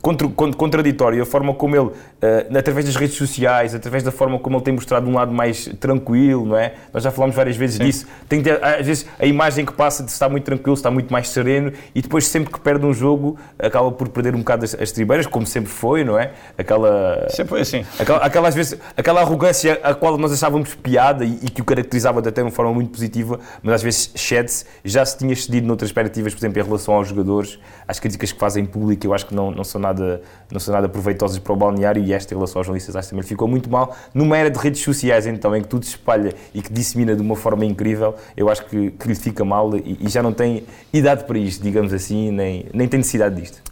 contra, 0.04 0.28
contraditório 0.28 1.22
a 1.22 1.26
forma 1.26 1.54
como 1.54 1.74
ele, 1.74 1.90
uh, 2.24 2.58
através 2.58 2.86
das 2.86 2.96
redes 2.96 3.16
sociais, 3.16 3.74
através 3.74 4.02
da 4.02 4.10
forma 4.10 4.38
como 4.38 4.56
ele 4.56 4.64
tem 4.64 4.74
mostrado 4.74 5.08
um 5.08 5.14
lado 5.14 5.32
mais 5.32 5.66
tranquilo, 5.78 6.46
não 6.46 6.56
é? 6.56 6.74
Nós 6.92 7.02
já 7.02 7.10
falámos 7.10 7.36
várias 7.36 7.56
vezes 7.56 7.76
Sim. 7.76 7.84
disso. 7.84 8.06
Tem 8.28 8.42
ter, 8.42 8.62
às 8.64 8.86
vezes 8.86 9.06
a 9.18 9.26
imagem 9.26 9.64
que 9.64 9.72
passa 9.72 10.02
de 10.02 10.10
estar 10.10 10.28
muito 10.28 10.44
tranquilo, 10.44 10.74
está 10.74 10.90
muito 10.90 11.12
mais 11.12 11.28
sereno 11.28 11.72
e 11.94 12.00
depois 12.00 12.26
sempre 12.26 12.52
que 12.52 12.60
perde 12.60 12.84
um 12.86 12.92
jogo 12.92 13.38
acaba 13.58 13.90
por 13.92 14.08
perder 14.08 14.34
um 14.34 14.38
bocado 14.38 14.64
as, 14.64 14.74
as 14.74 14.92
tribeiras, 14.92 15.26
como 15.26 15.46
sempre 15.46 15.70
foi, 15.70 16.04
não 16.04 16.18
é? 16.18 16.32
Aquela... 16.56 17.26
Sempre 17.30 17.50
foi 17.50 17.60
assim. 17.60 17.84
Aquela, 17.98 18.18
aquela, 18.18 18.48
às 18.48 18.54
vezes, 18.54 18.78
aquela 18.96 19.20
arrogância 19.20 19.80
a 19.82 19.94
qual 19.94 20.16
nós 20.16 20.32
achávamos 20.32 20.74
piada 20.74 21.24
e, 21.24 21.38
e 21.42 21.50
que 21.50 21.60
o 21.60 21.64
caracterizava 21.64 22.20
até 22.20 22.30
de 22.30 22.42
uma 22.42 22.50
forma 22.50 22.72
muito 22.72 22.90
positiva, 22.90 23.38
mas 23.62 23.74
às 23.74 23.82
vezes 23.82 24.10
cede-se, 24.14 24.64
já 24.84 25.04
se 25.04 25.18
tinha 25.18 25.34
cedido 25.34 25.66
noutras 25.66 25.92
perspectivas, 25.92 26.34
por 26.34 26.40
exemplo, 26.40 26.60
em 26.60 26.64
relação 26.64 26.94
aos 26.94 27.08
jogadores, 27.08 27.58
às 27.86 27.98
críticas 27.98 28.32
que 28.32 28.38
fazem 28.38 28.64
em 28.64 28.66
público, 28.66 29.06
eu 29.06 29.14
acho 29.14 29.26
que 29.26 29.34
não, 29.34 29.50
não 29.50 29.64
são 29.64 29.80
nada, 29.80 30.22
não 30.50 30.60
são 30.60 30.74
nada 30.74 30.88
proveitosas 30.88 31.38
para 31.38 31.52
o 31.52 31.56
balneário 31.56 32.02
esta 32.14 32.32
em 32.32 32.36
relação 32.36 32.60
aos 32.60 32.66
jornalistas 32.66 32.96
acho 32.96 33.08
que 33.08 33.14
também 33.14 33.26
ficou 33.26 33.46
muito 33.46 33.70
mal. 33.70 33.96
Numa 34.12 34.36
era 34.36 34.50
de 34.50 34.58
redes 34.58 34.80
sociais, 34.80 35.26
então, 35.26 35.54
em 35.54 35.62
que 35.62 35.68
tudo 35.68 35.84
se 35.84 35.92
espalha 35.92 36.32
e 36.54 36.62
que 36.62 36.72
dissemina 36.72 37.14
de 37.14 37.22
uma 37.22 37.36
forma 37.36 37.64
incrível, 37.64 38.14
eu 38.36 38.48
acho 38.48 38.64
que, 38.66 38.90
que 38.90 39.08
lhe 39.08 39.14
fica 39.14 39.44
mal 39.44 39.76
e, 39.76 39.98
e 40.00 40.08
já 40.08 40.22
não 40.22 40.32
tem 40.32 40.64
idade 40.92 41.24
para 41.24 41.38
isto, 41.38 41.62
digamos 41.62 41.92
assim, 41.92 42.30
nem, 42.30 42.66
nem 42.72 42.88
tem 42.88 42.98
necessidade 42.98 43.40
disto. 43.40 43.62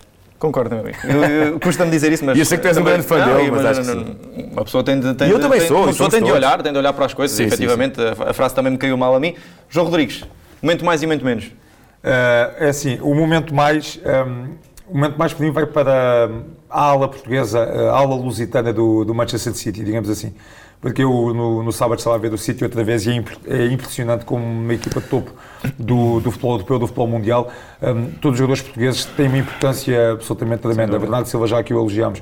Concordo, 0.42 0.74
meu 0.74 0.84
amigo. 0.84 1.60
Custa-me 1.60 1.88
dizer 1.92 2.10
isso, 2.10 2.24
mas. 2.24 2.36
eu 2.36 2.44
sei 2.44 2.58
que 2.58 2.62
tu 2.62 2.66
és 2.66 2.76
um 2.76 2.82
grande 2.82 3.04
fã 3.04 3.24
dele, 3.24 3.48
mas, 3.48 3.62
mas 3.62 3.78
acho 3.78 3.94
não, 3.94 4.16
Uma 4.50 4.64
pessoa 4.64 4.82
tem 4.82 4.98
de. 4.98 5.14
Tem 5.14 5.30
eu 5.30 5.38
também 5.38 5.60
tem, 5.60 5.68
sou. 5.68 5.76
Uma 5.78 5.86
pessoa 5.86 6.10
tem 6.10 6.20
de 6.20 6.32
olhar, 6.32 6.60
tem 6.60 6.72
de 6.72 6.78
olhar 6.78 6.92
para 6.92 7.06
as 7.06 7.14
coisas 7.14 7.36
sim, 7.36 7.44
e 7.44 7.46
efetivamente 7.46 7.94
sim, 7.94 8.14
sim. 8.16 8.22
A, 8.26 8.32
frase 8.32 8.52
também 8.52 8.72
me 8.72 8.78
caiu 8.78 8.96
mal 8.96 9.14
a 9.14 9.20
mim. 9.20 9.36
João 9.70 9.86
Rodrigues, 9.86 10.24
momento 10.60 10.84
mais 10.84 11.00
e 11.00 11.06
momento 11.06 11.24
menos. 11.24 11.44
Uh, 11.44 12.58
é 12.58 12.68
assim, 12.70 12.98
o 13.02 13.14
momento 13.14 13.54
mais. 13.54 14.00
Um, 14.04 14.54
o 14.88 14.94
momento 14.94 15.16
mais 15.16 15.32
pequenino 15.32 15.54
vai 15.54 15.64
para 15.64 16.28
a 16.72 16.82
ala 16.82 17.08
portuguesa, 17.08 17.62
a 17.62 17.96
ala 17.96 18.14
lusitana 18.14 18.72
do, 18.72 19.04
do 19.04 19.14
Manchester 19.14 19.54
City, 19.54 19.84
digamos 19.84 20.08
assim. 20.08 20.32
Porque 20.80 21.04
eu 21.04 21.32
no, 21.32 21.62
no 21.62 21.70
sábado 21.70 21.98
estava 21.98 22.16
a 22.16 22.18
ver 22.18 22.32
o 22.32 22.38
City 22.38 22.64
outra 22.64 22.82
vez 22.82 23.06
e 23.06 23.10
é, 23.10 23.22
é, 23.46 23.66
impressionante 23.66 24.24
como 24.24 24.44
uma 24.44 24.74
equipa 24.74 25.00
de 25.00 25.06
topo 25.06 25.30
do, 25.78 26.18
do 26.18 26.32
futebol 26.32 26.54
europeu, 26.54 26.78
do 26.80 26.86
futebol 26.88 27.06
mundial, 27.06 27.52
um, 27.80 28.10
todos 28.20 28.32
os 28.32 28.38
jogadores 28.38 28.62
portugueses 28.62 29.04
têm 29.04 29.28
uma 29.28 29.38
importância 29.38 30.12
absolutamente 30.12 30.62
tremenda. 30.62 30.98
Bernardo 30.98 31.26
Silva 31.26 31.46
já 31.46 31.58
aqui 31.58 31.72
o 31.72 31.78
elogiamos 31.78 32.20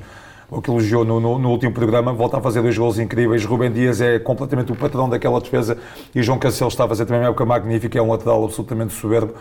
o 0.51 0.61
que 0.61 0.69
elogiou 0.69 1.05
no, 1.05 1.19
no, 1.19 1.39
no, 1.39 1.49
último 1.49 1.71
programa, 1.71 2.11
volta 2.11 2.37
a 2.37 2.41
fazer 2.41 2.61
dois 2.61 2.77
gols 2.77 2.99
incríveis. 2.99 3.45
Rubem 3.45 3.71
Dias 3.71 4.01
é 4.01 4.19
completamente 4.19 4.69
o 4.69 4.75
patrão 4.75 5.09
daquela 5.09 5.39
defesa 5.39 5.77
e 6.13 6.21
João 6.21 6.37
Cancelo 6.37 6.67
está 6.67 6.83
a 6.83 6.87
fazer 6.89 7.05
também 7.05 7.21
uma 7.21 7.29
época 7.29 7.45
magnífica, 7.45 7.97
é 7.97 8.01
um 8.01 8.11
lateral 8.11 8.43
absolutamente 8.43 8.93
soberbo. 8.93 9.33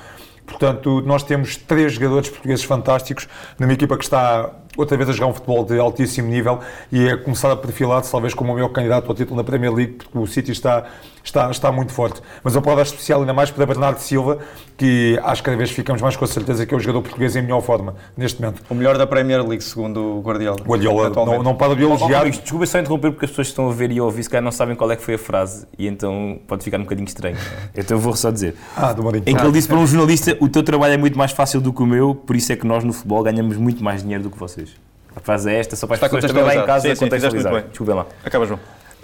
Portanto, 0.46 1.02
nós 1.04 1.22
temos 1.24 1.56
três 1.56 1.92
jogadores 1.92 2.28
portugueses 2.28 2.64
fantásticos 2.64 3.28
numa 3.58 3.72
equipa 3.72 3.96
que 3.96 4.04
está 4.04 4.50
outra 4.76 4.96
vez 4.96 5.08
a 5.08 5.12
jogar 5.12 5.26
um 5.26 5.34
futebol 5.34 5.64
de 5.64 5.78
altíssimo 5.78 6.28
nível 6.28 6.60
e 6.90 7.08
a 7.08 7.16
começar 7.16 7.50
a 7.50 7.56
perfilar-se 7.56 8.10
talvez 8.10 8.34
como 8.34 8.52
o 8.52 8.54
meu 8.54 8.68
candidato 8.68 9.08
ao 9.08 9.14
título 9.14 9.36
na 9.36 9.44
Premier 9.44 9.72
League, 9.72 9.92
porque 9.94 10.18
o 10.18 10.26
City 10.26 10.52
está, 10.52 10.86
está, 11.24 11.50
está 11.50 11.72
muito 11.72 11.92
forte. 11.92 12.20
Mas 12.42 12.54
eu 12.54 12.62
posso 12.62 12.76
dar 12.76 12.82
especial 12.82 13.20
ainda 13.20 13.32
mais 13.32 13.50
para 13.50 13.66
Bernardo 13.66 13.98
Silva, 13.98 14.38
que 14.76 15.18
acho 15.22 15.42
que 15.42 15.46
cada 15.46 15.56
vez 15.56 15.70
ficamos 15.70 16.00
mais 16.00 16.16
com 16.16 16.24
a 16.24 16.28
certeza 16.28 16.64
que 16.64 16.72
é 16.72 16.76
o 16.76 16.80
jogador 16.80 17.02
português 17.02 17.36
em 17.36 17.42
melhor 17.42 17.60
forma, 17.60 17.94
neste 18.16 18.40
momento. 18.40 18.62
O 18.70 18.74
melhor 18.74 18.96
da 18.96 19.06
Premier 19.06 19.46
League, 19.46 19.62
segundo 19.62 20.18
o 20.18 20.20
Guardiola. 20.20 20.60
Guardiola 20.62 21.10
não, 21.10 21.42
não 21.42 21.54
para 21.54 21.74
de 21.74 21.82
elogiar. 21.82 22.26
Oh, 22.26 22.30
desculpa 22.30 22.66
só 22.66 22.78
interromper, 22.78 23.10
porque 23.10 23.24
as 23.24 23.30
pessoas 23.30 23.48
que 23.48 23.52
estão 23.52 23.68
a 23.68 23.72
ver 23.72 23.90
e 23.90 23.98
a 23.98 24.04
ouvir, 24.04 24.22
se 24.22 24.30
calhar 24.30 24.42
não 24.42 24.52
sabem 24.52 24.74
qual 24.74 24.90
é 24.90 24.96
que 24.96 25.02
foi 25.02 25.14
a 25.14 25.18
frase, 25.18 25.66
e 25.78 25.86
então 25.86 26.40
pode 26.46 26.64
ficar 26.64 26.78
um 26.78 26.82
bocadinho 26.82 27.06
estranho. 27.06 27.36
Então 27.76 27.96
eu 27.96 28.00
vou 28.00 28.14
só 28.14 28.30
dizer. 28.30 28.54
Ah, 28.76 28.92
do 28.92 29.02
Marinho. 29.02 29.24
Em 29.26 29.34
que 29.34 29.42
ele 29.42 29.52
disse 29.52 29.68
para 29.68 29.78
um 29.78 29.86
jornalista, 29.86 30.36
o 30.40 30.48
teu 30.48 30.62
trabalho 30.62 30.94
é 30.94 30.96
muito 30.96 31.16
mais 31.16 31.32
fácil 31.32 31.60
do 31.60 31.72
que 31.72 31.82
o 31.82 31.86
meu, 31.86 32.14
por 32.14 32.36
isso 32.36 32.52
é 32.52 32.56
que 32.56 32.66
nós 32.66 32.84
no 32.84 32.92
futebol 32.92 33.22
ganhamos 33.22 33.56
muito 33.56 33.82
mais 33.82 34.02
dinheiro 34.02 34.24
do 34.24 34.30
que 34.30 34.38
vocês. 34.38 34.69
A 35.14 35.20
frase 35.20 35.50
é 35.50 35.58
esta, 35.58 35.76
só 35.76 35.86
para 35.86 35.94
as 35.96 36.00
pessoas 36.00 36.24
também 36.24 36.42
lá 36.42 36.54
em 36.54 36.66
casa 36.66 36.88
sim, 36.88 36.94
sim, 36.94 37.04
contextualizar. 37.04 37.62
Desculpem 37.68 37.94
lá. 37.94 38.06
Acaba, 38.24 38.46
João. 38.46 38.60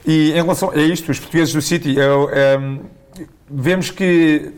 E 0.07 0.31
em 0.31 0.35
relação 0.35 0.71
a 0.71 0.79
isto, 0.79 1.11
os 1.11 1.19
portugueses 1.19 1.53
do 1.53 1.61
City, 1.61 1.97
eu, 1.97 2.31
um, 2.61 2.81
vemos 3.51 3.91
que 3.91 4.53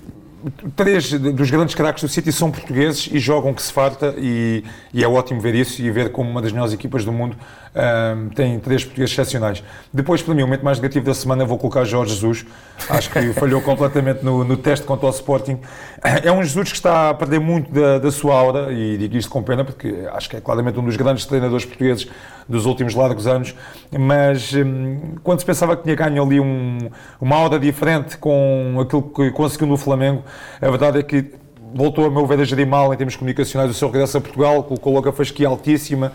três 0.76 1.10
dos 1.10 1.50
grandes 1.50 1.74
craques 1.74 2.02
do 2.02 2.08
City 2.08 2.30
são 2.32 2.50
portugueses 2.50 3.08
e 3.10 3.18
jogam 3.18 3.52
que 3.52 3.62
se 3.62 3.72
farta 3.72 4.14
e, 4.18 4.62
e, 4.92 5.02
é 5.02 5.08
ótimo 5.08 5.40
ver 5.40 5.54
isso 5.54 5.82
e 5.82 5.90
ver 5.90 6.12
como 6.12 6.30
uma 6.30 6.40
das 6.40 6.52
melhores 6.52 6.72
equipas 6.72 7.04
do 7.04 7.12
mundo 7.12 7.36
um, 7.74 8.28
tem 8.30 8.58
três 8.58 8.84
portugueses 8.84 9.12
excepcionais. 9.12 9.62
Depois, 9.92 10.22
para 10.22 10.34
mim, 10.34 10.42
o 10.42 10.46
momento 10.46 10.64
mais 10.64 10.78
negativo 10.78 11.04
da 11.04 11.14
semana 11.14 11.44
vou 11.44 11.58
colocar 11.58 11.84
Jorge 11.84 12.14
Jesus. 12.14 12.46
Acho 12.88 13.10
que 13.10 13.32
falhou 13.34 13.60
completamente 13.60 14.24
no, 14.24 14.44
no, 14.44 14.56
teste 14.56 14.86
contra 14.86 15.06
o 15.06 15.10
Sporting. 15.10 15.58
É 16.22 16.30
um 16.30 16.42
Jesus 16.42 16.70
que 16.70 16.76
está 16.76 17.10
a 17.10 17.14
perder 17.14 17.40
muito 17.40 17.72
da, 17.72 17.98
da 17.98 18.10
sua 18.10 18.34
aura 18.34 18.72
e 18.72 18.96
digo 18.96 19.16
isto 19.16 19.30
com 19.30 19.42
pena 19.42 19.64
porque 19.64 20.06
acho 20.12 20.30
que 20.30 20.36
é 20.36 20.40
claramente 20.40 20.78
um 20.78 20.84
dos 20.84 20.96
grandes 20.96 21.26
treinadores 21.26 21.64
portugueses 21.64 22.08
dos 22.48 22.64
últimos 22.64 22.94
largos 22.94 23.26
anos, 23.26 23.54
mas 23.92 24.54
um, 24.54 25.16
quando 25.22 25.40
se 25.40 25.44
pensava 25.44 25.76
que 25.76 25.82
tinha 25.82 25.94
ganho 25.94 26.22
ali 26.22 26.40
um, 26.40 26.78
uma 27.20 27.36
aura 27.36 27.58
diferente 27.58 28.16
com 28.16 28.78
aquilo 28.80 29.02
que 29.02 29.30
conseguiu 29.32 29.66
no 29.66 29.76
Flamengo, 29.76 30.24
a 30.60 30.70
verdade 30.70 30.98
é 30.98 31.02
que 31.02 31.32
voltou 31.74 32.06
a 32.06 32.10
meu 32.10 32.26
ver 32.26 32.40
a 32.40 32.44
gerir 32.44 32.66
mal 32.66 32.92
em 32.92 32.96
termos 32.96 33.16
comunicacionais 33.16 33.70
o 33.70 33.74
seu 33.74 33.90
regresso 33.90 34.16
a 34.16 34.20
Portugal, 34.20 34.62
colocou 34.62 34.94
logo 34.94 35.08
a 35.08 35.12
fasquia 35.12 35.48
altíssima, 35.48 36.12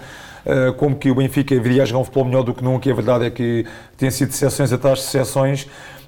como 0.78 0.96
que 0.96 1.10
o 1.10 1.16
Benfica 1.16 1.60
viria 1.60 1.84
a 1.84 1.86
jogar 1.86 2.02
um 2.02 2.04
futebol 2.04 2.26
melhor 2.26 2.44
do 2.44 2.54
que 2.54 2.64
nunca, 2.64 2.88
e 2.88 2.92
a 2.92 2.96
verdade 2.96 3.26
é 3.26 3.30
que 3.30 3.66
tem 3.98 4.12
sido 4.12 4.32
sessões 4.34 4.72
atrás 4.74 5.00
de 5.00 5.06
sessões, 5.06 5.68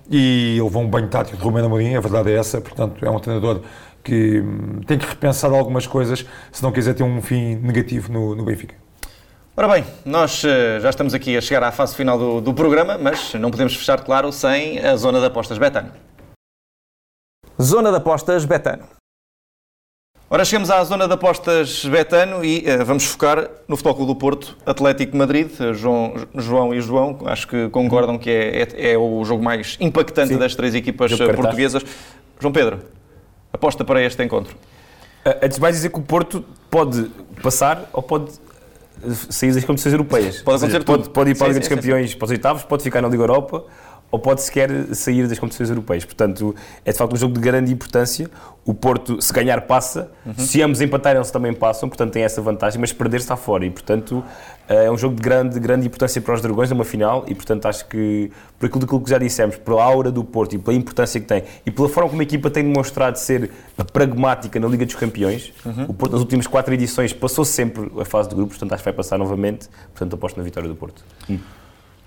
e 0.09 0.53
ele 0.53 0.61
levou 0.61 0.81
um 0.83 0.87
banho 0.87 1.07
tático 1.07 1.37
de 1.37 1.43
Romero 1.43 1.65
Amorim, 1.65 1.95
a 1.95 2.01
verdade 2.01 2.31
é 2.31 2.37
essa, 2.37 2.61
portanto 2.61 3.03
é 3.03 3.09
um 3.09 3.19
treinador 3.19 3.61
que 4.03 4.39
hum, 4.39 4.81
tem 4.85 4.97
que 4.97 5.05
repensar 5.05 5.51
algumas 5.51 5.87
coisas 5.87 6.25
se 6.51 6.61
não 6.61 6.71
quiser 6.71 6.93
ter 6.93 7.03
um 7.03 7.21
fim 7.21 7.55
negativo 7.55 8.11
no, 8.11 8.35
no 8.35 8.45
Benfica. 8.45 8.75
Ora 9.57 9.69
bem, 9.69 9.85
nós 10.05 10.43
uh, 10.43 10.81
já 10.81 10.89
estamos 10.89 11.13
aqui 11.13 11.35
a 11.37 11.41
chegar 11.41 11.63
à 11.63 11.71
fase 11.71 11.95
final 11.95 12.19
do, 12.19 12.41
do 12.41 12.53
programa, 12.53 12.97
mas 12.97 13.33
não 13.35 13.49
podemos 13.49 13.75
fechar, 13.75 14.03
claro, 14.03 14.31
sem 14.31 14.79
a 14.79 14.95
zona 14.95 15.19
de 15.19 15.25
apostas 15.25 15.57
Betano. 15.57 15.91
Zona 17.59 17.89
de 17.89 17.97
apostas 17.97 18.43
Betano. 18.43 18.83
Ora, 20.35 20.43
chegamos 20.43 20.69
à 20.69 20.83
zona 20.83 21.07
de 21.07 21.13
apostas 21.13 21.85
Betano 21.85 22.43
e 22.43 22.65
uh, 22.67 22.83
vamos 22.83 23.05
focar 23.05 23.49
no 23.69 23.77
Futebol 23.77 23.95
Clube 23.95 24.11
do 24.11 24.15
Porto, 24.17 24.57
Atlético 24.65 25.15
Madrid. 25.15 25.49
Uh, 25.57 25.73
João, 25.73 26.13
João 26.35 26.73
e 26.73 26.81
João, 26.81 27.19
acho 27.27 27.47
que 27.47 27.69
concordam 27.69 28.17
que 28.17 28.29
é, 28.29 28.63
é, 28.63 28.91
é 28.91 28.97
o 28.97 29.23
jogo 29.23 29.41
mais 29.41 29.77
impactante 29.79 30.33
Sim. 30.33 30.37
das 30.37 30.53
três 30.53 30.75
equipas 30.75 31.13
portuguesas. 31.13 31.83
João 32.37 32.51
Pedro, 32.51 32.81
aposta 33.53 33.85
para 33.85 34.03
este 34.03 34.21
encontro. 34.25 34.57
Antes 35.41 35.55
de 35.55 35.61
mais 35.61 35.73
dizer 35.73 35.89
que 35.89 35.99
o 35.99 36.01
Porto 36.01 36.43
pode 36.69 37.09
passar 37.41 37.89
ou 37.93 38.03
pode 38.03 38.33
sair 39.29 39.53
das 39.53 39.63
competições 39.63 39.93
europeias. 39.93 40.41
Pode 40.41 40.57
acontecer 40.57 40.71
seja, 40.71 40.83
pode, 40.83 41.09
pode, 41.11 41.31
ir 41.31 41.37
para 41.37 41.45
a 41.45 41.47
Liga 41.47 41.61
dos 41.61 41.69
Campeões 41.69 42.11
sim. 42.11 42.17
para 42.17 42.25
os 42.25 42.31
oitavos, 42.31 42.63
pode 42.63 42.83
ficar 42.83 43.01
na 43.01 43.07
Liga 43.07 43.23
Europa 43.23 43.63
ou 44.11 44.19
pode 44.19 44.41
sequer 44.41 44.69
sair 44.95 45.27
das 45.27 45.37
competições 45.37 45.69
europeias. 45.69 46.05
Portanto, 46.05 46.55
é 46.85 46.91
de 46.91 46.97
facto 46.97 47.13
um 47.13 47.17
jogo 47.17 47.33
de 47.33 47.39
grande 47.39 47.71
importância. 47.71 48.29
O 48.63 48.73
Porto, 48.73 49.21
se 49.21 49.31
ganhar, 49.33 49.61
passa. 49.61 50.09
Uhum. 50.25 50.33
Se 50.37 50.61
ambos 50.61 50.81
empatarem, 50.81 51.17
eles 51.17 51.31
também 51.31 51.53
passam. 51.53 51.89
Portanto, 51.89 52.13
tem 52.13 52.23
essa 52.23 52.41
vantagem. 52.41 52.79
Mas 52.79 52.93
perder 52.93 53.17
está 53.17 53.35
fora. 53.35 53.65
E, 53.65 53.69
portanto, 53.69 54.23
eh, 54.69 54.85
é 54.85 54.91
um 54.91 54.97
jogo 54.97 55.15
de 55.15 55.21
grande, 55.21 55.59
grande 55.59 55.85
importância 55.85 56.21
para 56.21 56.33
os 56.33 56.41
Dragões, 56.41 56.69
numa 56.69 56.85
final. 56.85 57.25
E, 57.27 57.35
portanto, 57.35 57.65
acho 57.65 57.85
que, 57.87 58.31
por 58.57 58.67
aquilo 58.67 59.01
que 59.01 59.09
já 59.09 59.17
dissemos, 59.17 59.57
pela 59.57 59.83
aura 59.83 60.11
do 60.11 60.23
Porto 60.23 60.55
e 60.55 60.57
pela 60.57 60.75
importância 60.75 61.19
que 61.19 61.27
tem 61.27 61.43
e 61.65 61.71
pela 61.71 61.89
forma 61.89 62.09
como 62.09 62.21
a 62.21 62.23
equipa 62.23 62.49
tem 62.49 62.63
demonstrado 62.63 63.17
ser 63.17 63.51
pragmática 63.91 64.59
na 64.59 64.67
Liga 64.67 64.85
dos 64.85 64.95
Campeões, 64.95 65.53
uhum. 65.65 65.85
o 65.89 65.93
Porto, 65.93 66.13
nas 66.13 66.21
últimas 66.21 66.47
quatro 66.47 66.73
edições, 66.73 67.11
passou 67.11 67.43
sempre 67.43 67.91
a 67.99 68.05
fase 68.05 68.29
de 68.29 68.35
grupos. 68.35 68.57
Portanto, 68.57 68.73
acho 68.73 68.83
que 68.83 68.89
vai 68.89 68.95
passar 68.95 69.17
novamente. 69.17 69.67
Portanto, 69.93 70.13
aposto 70.13 70.37
na 70.37 70.43
vitória 70.43 70.69
do 70.69 70.75
Porto. 70.75 71.03
Hum. 71.29 71.37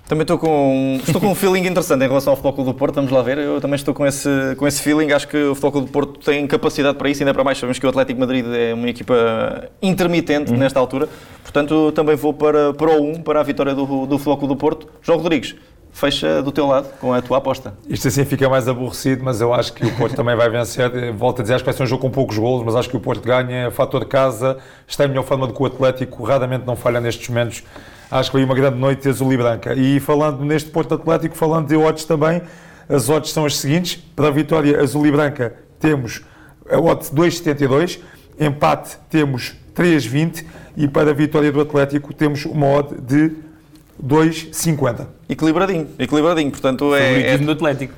Também 0.08 0.22
estou 0.22 0.38
com, 0.38 0.98
estou 1.06 1.20
com 1.20 1.26
um 1.28 1.34
feeling 1.34 1.66
interessante 1.66 2.02
em 2.02 2.08
relação 2.08 2.32
ao 2.32 2.36
Futebol 2.36 2.54
Clube 2.54 2.70
do 2.70 2.74
Porto, 2.74 2.94
vamos 2.94 3.10
lá 3.10 3.20
ver. 3.20 3.36
Eu 3.36 3.60
também 3.60 3.76
estou 3.76 3.92
com 3.92 4.06
esse, 4.06 4.30
com 4.56 4.66
esse 4.66 4.80
feeling. 4.80 5.12
Acho 5.12 5.28
que 5.28 5.36
o 5.36 5.54
Futebol 5.54 5.72
Clube 5.72 5.86
do 5.88 5.92
Porto 5.92 6.18
tem 6.24 6.46
capacidade 6.46 6.96
para 6.96 7.10
isso, 7.10 7.22
ainda 7.22 7.34
para 7.34 7.44
mais. 7.44 7.58
Sabemos 7.58 7.78
que 7.78 7.84
o 7.84 7.90
Atlético 7.90 8.18
Madrid 8.18 8.46
é 8.46 8.72
uma 8.72 8.88
equipa 8.88 9.68
intermitente 9.82 10.50
uhum. 10.50 10.56
nesta 10.56 10.80
altura. 10.80 11.10
Portanto, 11.42 11.92
também 11.92 12.16
vou 12.16 12.32
para, 12.32 12.72
para 12.72 12.90
o 12.90 13.04
1, 13.04 13.20
para 13.20 13.40
a 13.40 13.42
vitória 13.42 13.74
do, 13.74 14.06
do 14.06 14.16
Futebol 14.16 14.38
Clube 14.38 14.54
do 14.54 14.56
Porto. 14.56 14.88
João 15.02 15.18
Rodrigues, 15.18 15.56
fecha 15.92 16.42
do 16.42 16.52
teu 16.52 16.66
lado 16.66 16.88
com 16.98 17.12
a 17.12 17.20
tua 17.20 17.36
aposta. 17.36 17.74
Isto 17.86 18.08
assim 18.08 18.24
fica 18.24 18.48
mais 18.48 18.66
aborrecido, 18.66 19.22
mas 19.22 19.42
eu 19.42 19.52
acho 19.52 19.74
que 19.74 19.84
o 19.84 19.94
Porto 19.94 20.16
também 20.16 20.34
vai 20.34 20.48
vencer. 20.48 21.12
Volto 21.12 21.40
a 21.40 21.42
dizer, 21.42 21.56
acho 21.56 21.64
que 21.64 21.70
vai 21.70 21.76
ser 21.76 21.82
um 21.82 21.86
jogo 21.86 22.00
com 22.00 22.10
poucos 22.10 22.38
golos, 22.38 22.64
mas 22.64 22.74
acho 22.76 22.88
que 22.88 22.96
o 22.96 23.00
Porto 23.00 23.22
ganha, 23.22 23.70
fator 23.70 24.00
de 24.00 24.06
casa, 24.06 24.56
está 24.86 25.04
em 25.04 25.08
melhor 25.08 25.24
forma 25.24 25.46
do 25.46 25.52
que 25.52 25.62
o 25.62 25.66
Atlético, 25.66 26.22
raramente 26.24 26.64
não 26.64 26.76
falha 26.76 26.98
nestes 26.98 27.28
momentos. 27.28 27.62
Acho 28.10 28.30
que 28.30 28.36
foi 28.38 28.44
uma 28.44 28.54
grande 28.54 28.78
noite 28.78 29.08
azul 29.08 29.32
e 29.32 29.36
branca. 29.36 29.74
E 29.74 30.00
falando 30.00 30.44
neste 30.44 30.70
Porto 30.70 30.94
Atlético, 30.94 31.36
falando 31.36 31.68
de 31.68 31.76
odds 31.76 32.04
também, 32.04 32.40
as 32.88 33.08
odds 33.08 33.32
são 33.32 33.44
as 33.44 33.56
seguintes. 33.56 33.96
Para 34.16 34.28
a 34.28 34.30
vitória 34.30 34.80
azul 34.80 35.06
e 35.06 35.10
branca 35.10 35.54
temos 35.78 36.22
a 36.70 36.78
odds 36.78 37.10
2,72, 37.10 38.00
empate 38.40 38.96
temos 39.10 39.54
3,20 39.74 40.44
e 40.76 40.88
para 40.88 41.10
a 41.10 41.14
vitória 41.14 41.52
do 41.52 41.60
Atlético 41.60 42.12
temos 42.14 42.44
uma 42.44 42.66
odd 42.66 42.94
de 43.00 43.32
2,50. 44.02 45.06
Equilibradinho, 45.28 45.88
equilibradinho. 45.98 46.50
Portanto, 46.50 46.94
é, 46.94 47.34
é, 47.34 47.38
do 47.38 47.50
Atlético. 47.50 47.94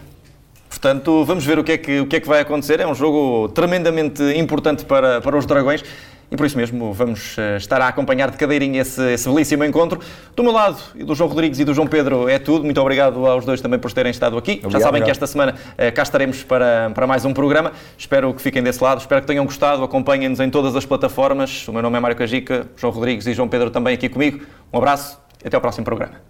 portanto, 0.68 1.24
vamos 1.24 1.45
ver 1.45 1.59
o 1.59 1.64
que, 1.64 1.72
é 1.72 1.78
que, 1.78 2.01
o 2.01 2.07
que 2.07 2.16
é 2.16 2.20
que 2.20 2.28
vai 2.28 2.41
acontecer. 2.41 2.80
É 2.80 2.87
um 2.87 2.95
jogo 2.95 3.49
tremendamente 3.51 4.22
importante 4.37 4.85
para, 4.85 5.20
para 5.20 5.37
os 5.37 5.47
Dragões. 5.47 5.85
E 6.31 6.37
por 6.37 6.47
isso 6.47 6.57
mesmo 6.57 6.93
vamos 6.93 7.37
eh, 7.37 7.57
estar 7.57 7.83
a 7.83 7.89
acompanhar 7.89 8.31
de 8.31 8.37
cadeirinha 8.37 8.83
esse, 8.83 9.03
esse 9.12 9.28
belíssimo 9.28 9.64
encontro. 9.64 10.01
Do 10.37 10.45
meu 10.45 10.53
lado 10.53 10.81
e 10.95 11.03
do 11.03 11.14
João 11.14 11.28
Rodrigues 11.28 11.59
e 11.59 11.64
do 11.64 11.74
João 11.74 11.89
Pedro 11.89 12.28
é 12.28 12.39
tudo. 12.39 12.64
Muito 12.64 12.81
obrigado 12.81 13.26
aos 13.26 13.45
dois 13.45 13.61
também 13.61 13.81
por 13.81 13.93
terem 13.93 14.11
estado 14.11 14.39
aqui. 14.39 14.61
Já 14.61 14.68
Obrigado, 14.68 14.83
sabem 14.83 15.03
que 15.03 15.11
esta 15.11 15.26
semana 15.26 15.57
eh, 15.76 15.91
cá 15.91 16.03
estaremos 16.03 16.45
para, 16.45 16.91
para 16.95 17.07
mais 17.07 17.24
um 17.24 17.35
programa. 17.35 17.72
Espero 17.99 18.33
que 18.33 18.41
fiquem 18.41 18.62
desse 18.62 18.83
lado. 18.83 19.01
Espero 19.01 19.20
que 19.20 19.26
tenham 19.26 19.45
gostado. 19.45 19.83
Acompanhem-nos 19.83 20.39
em 20.39 20.49
todas 20.49 20.76
as 20.76 20.87
plataformas. 20.87 21.66
O 21.66 21.72
meu 21.72 21.83
nome 21.83 21.97
é 21.97 22.01
Mário 22.01 22.16
Cajica, 22.16 22.68
João 22.76 22.93
Rodrigues 22.93 23.26
e 23.26 23.35
João 23.35 23.49
Pedro 23.49 23.70
também 23.70 23.95
aqui 23.95 24.09
comigo. 24.09 24.41
Um 24.72 24.78
abraço 24.78 25.20
e 25.45 25.49
até 25.49 25.57
ao 25.57 25.61
próximo 25.61 25.85
programa. 25.85 26.30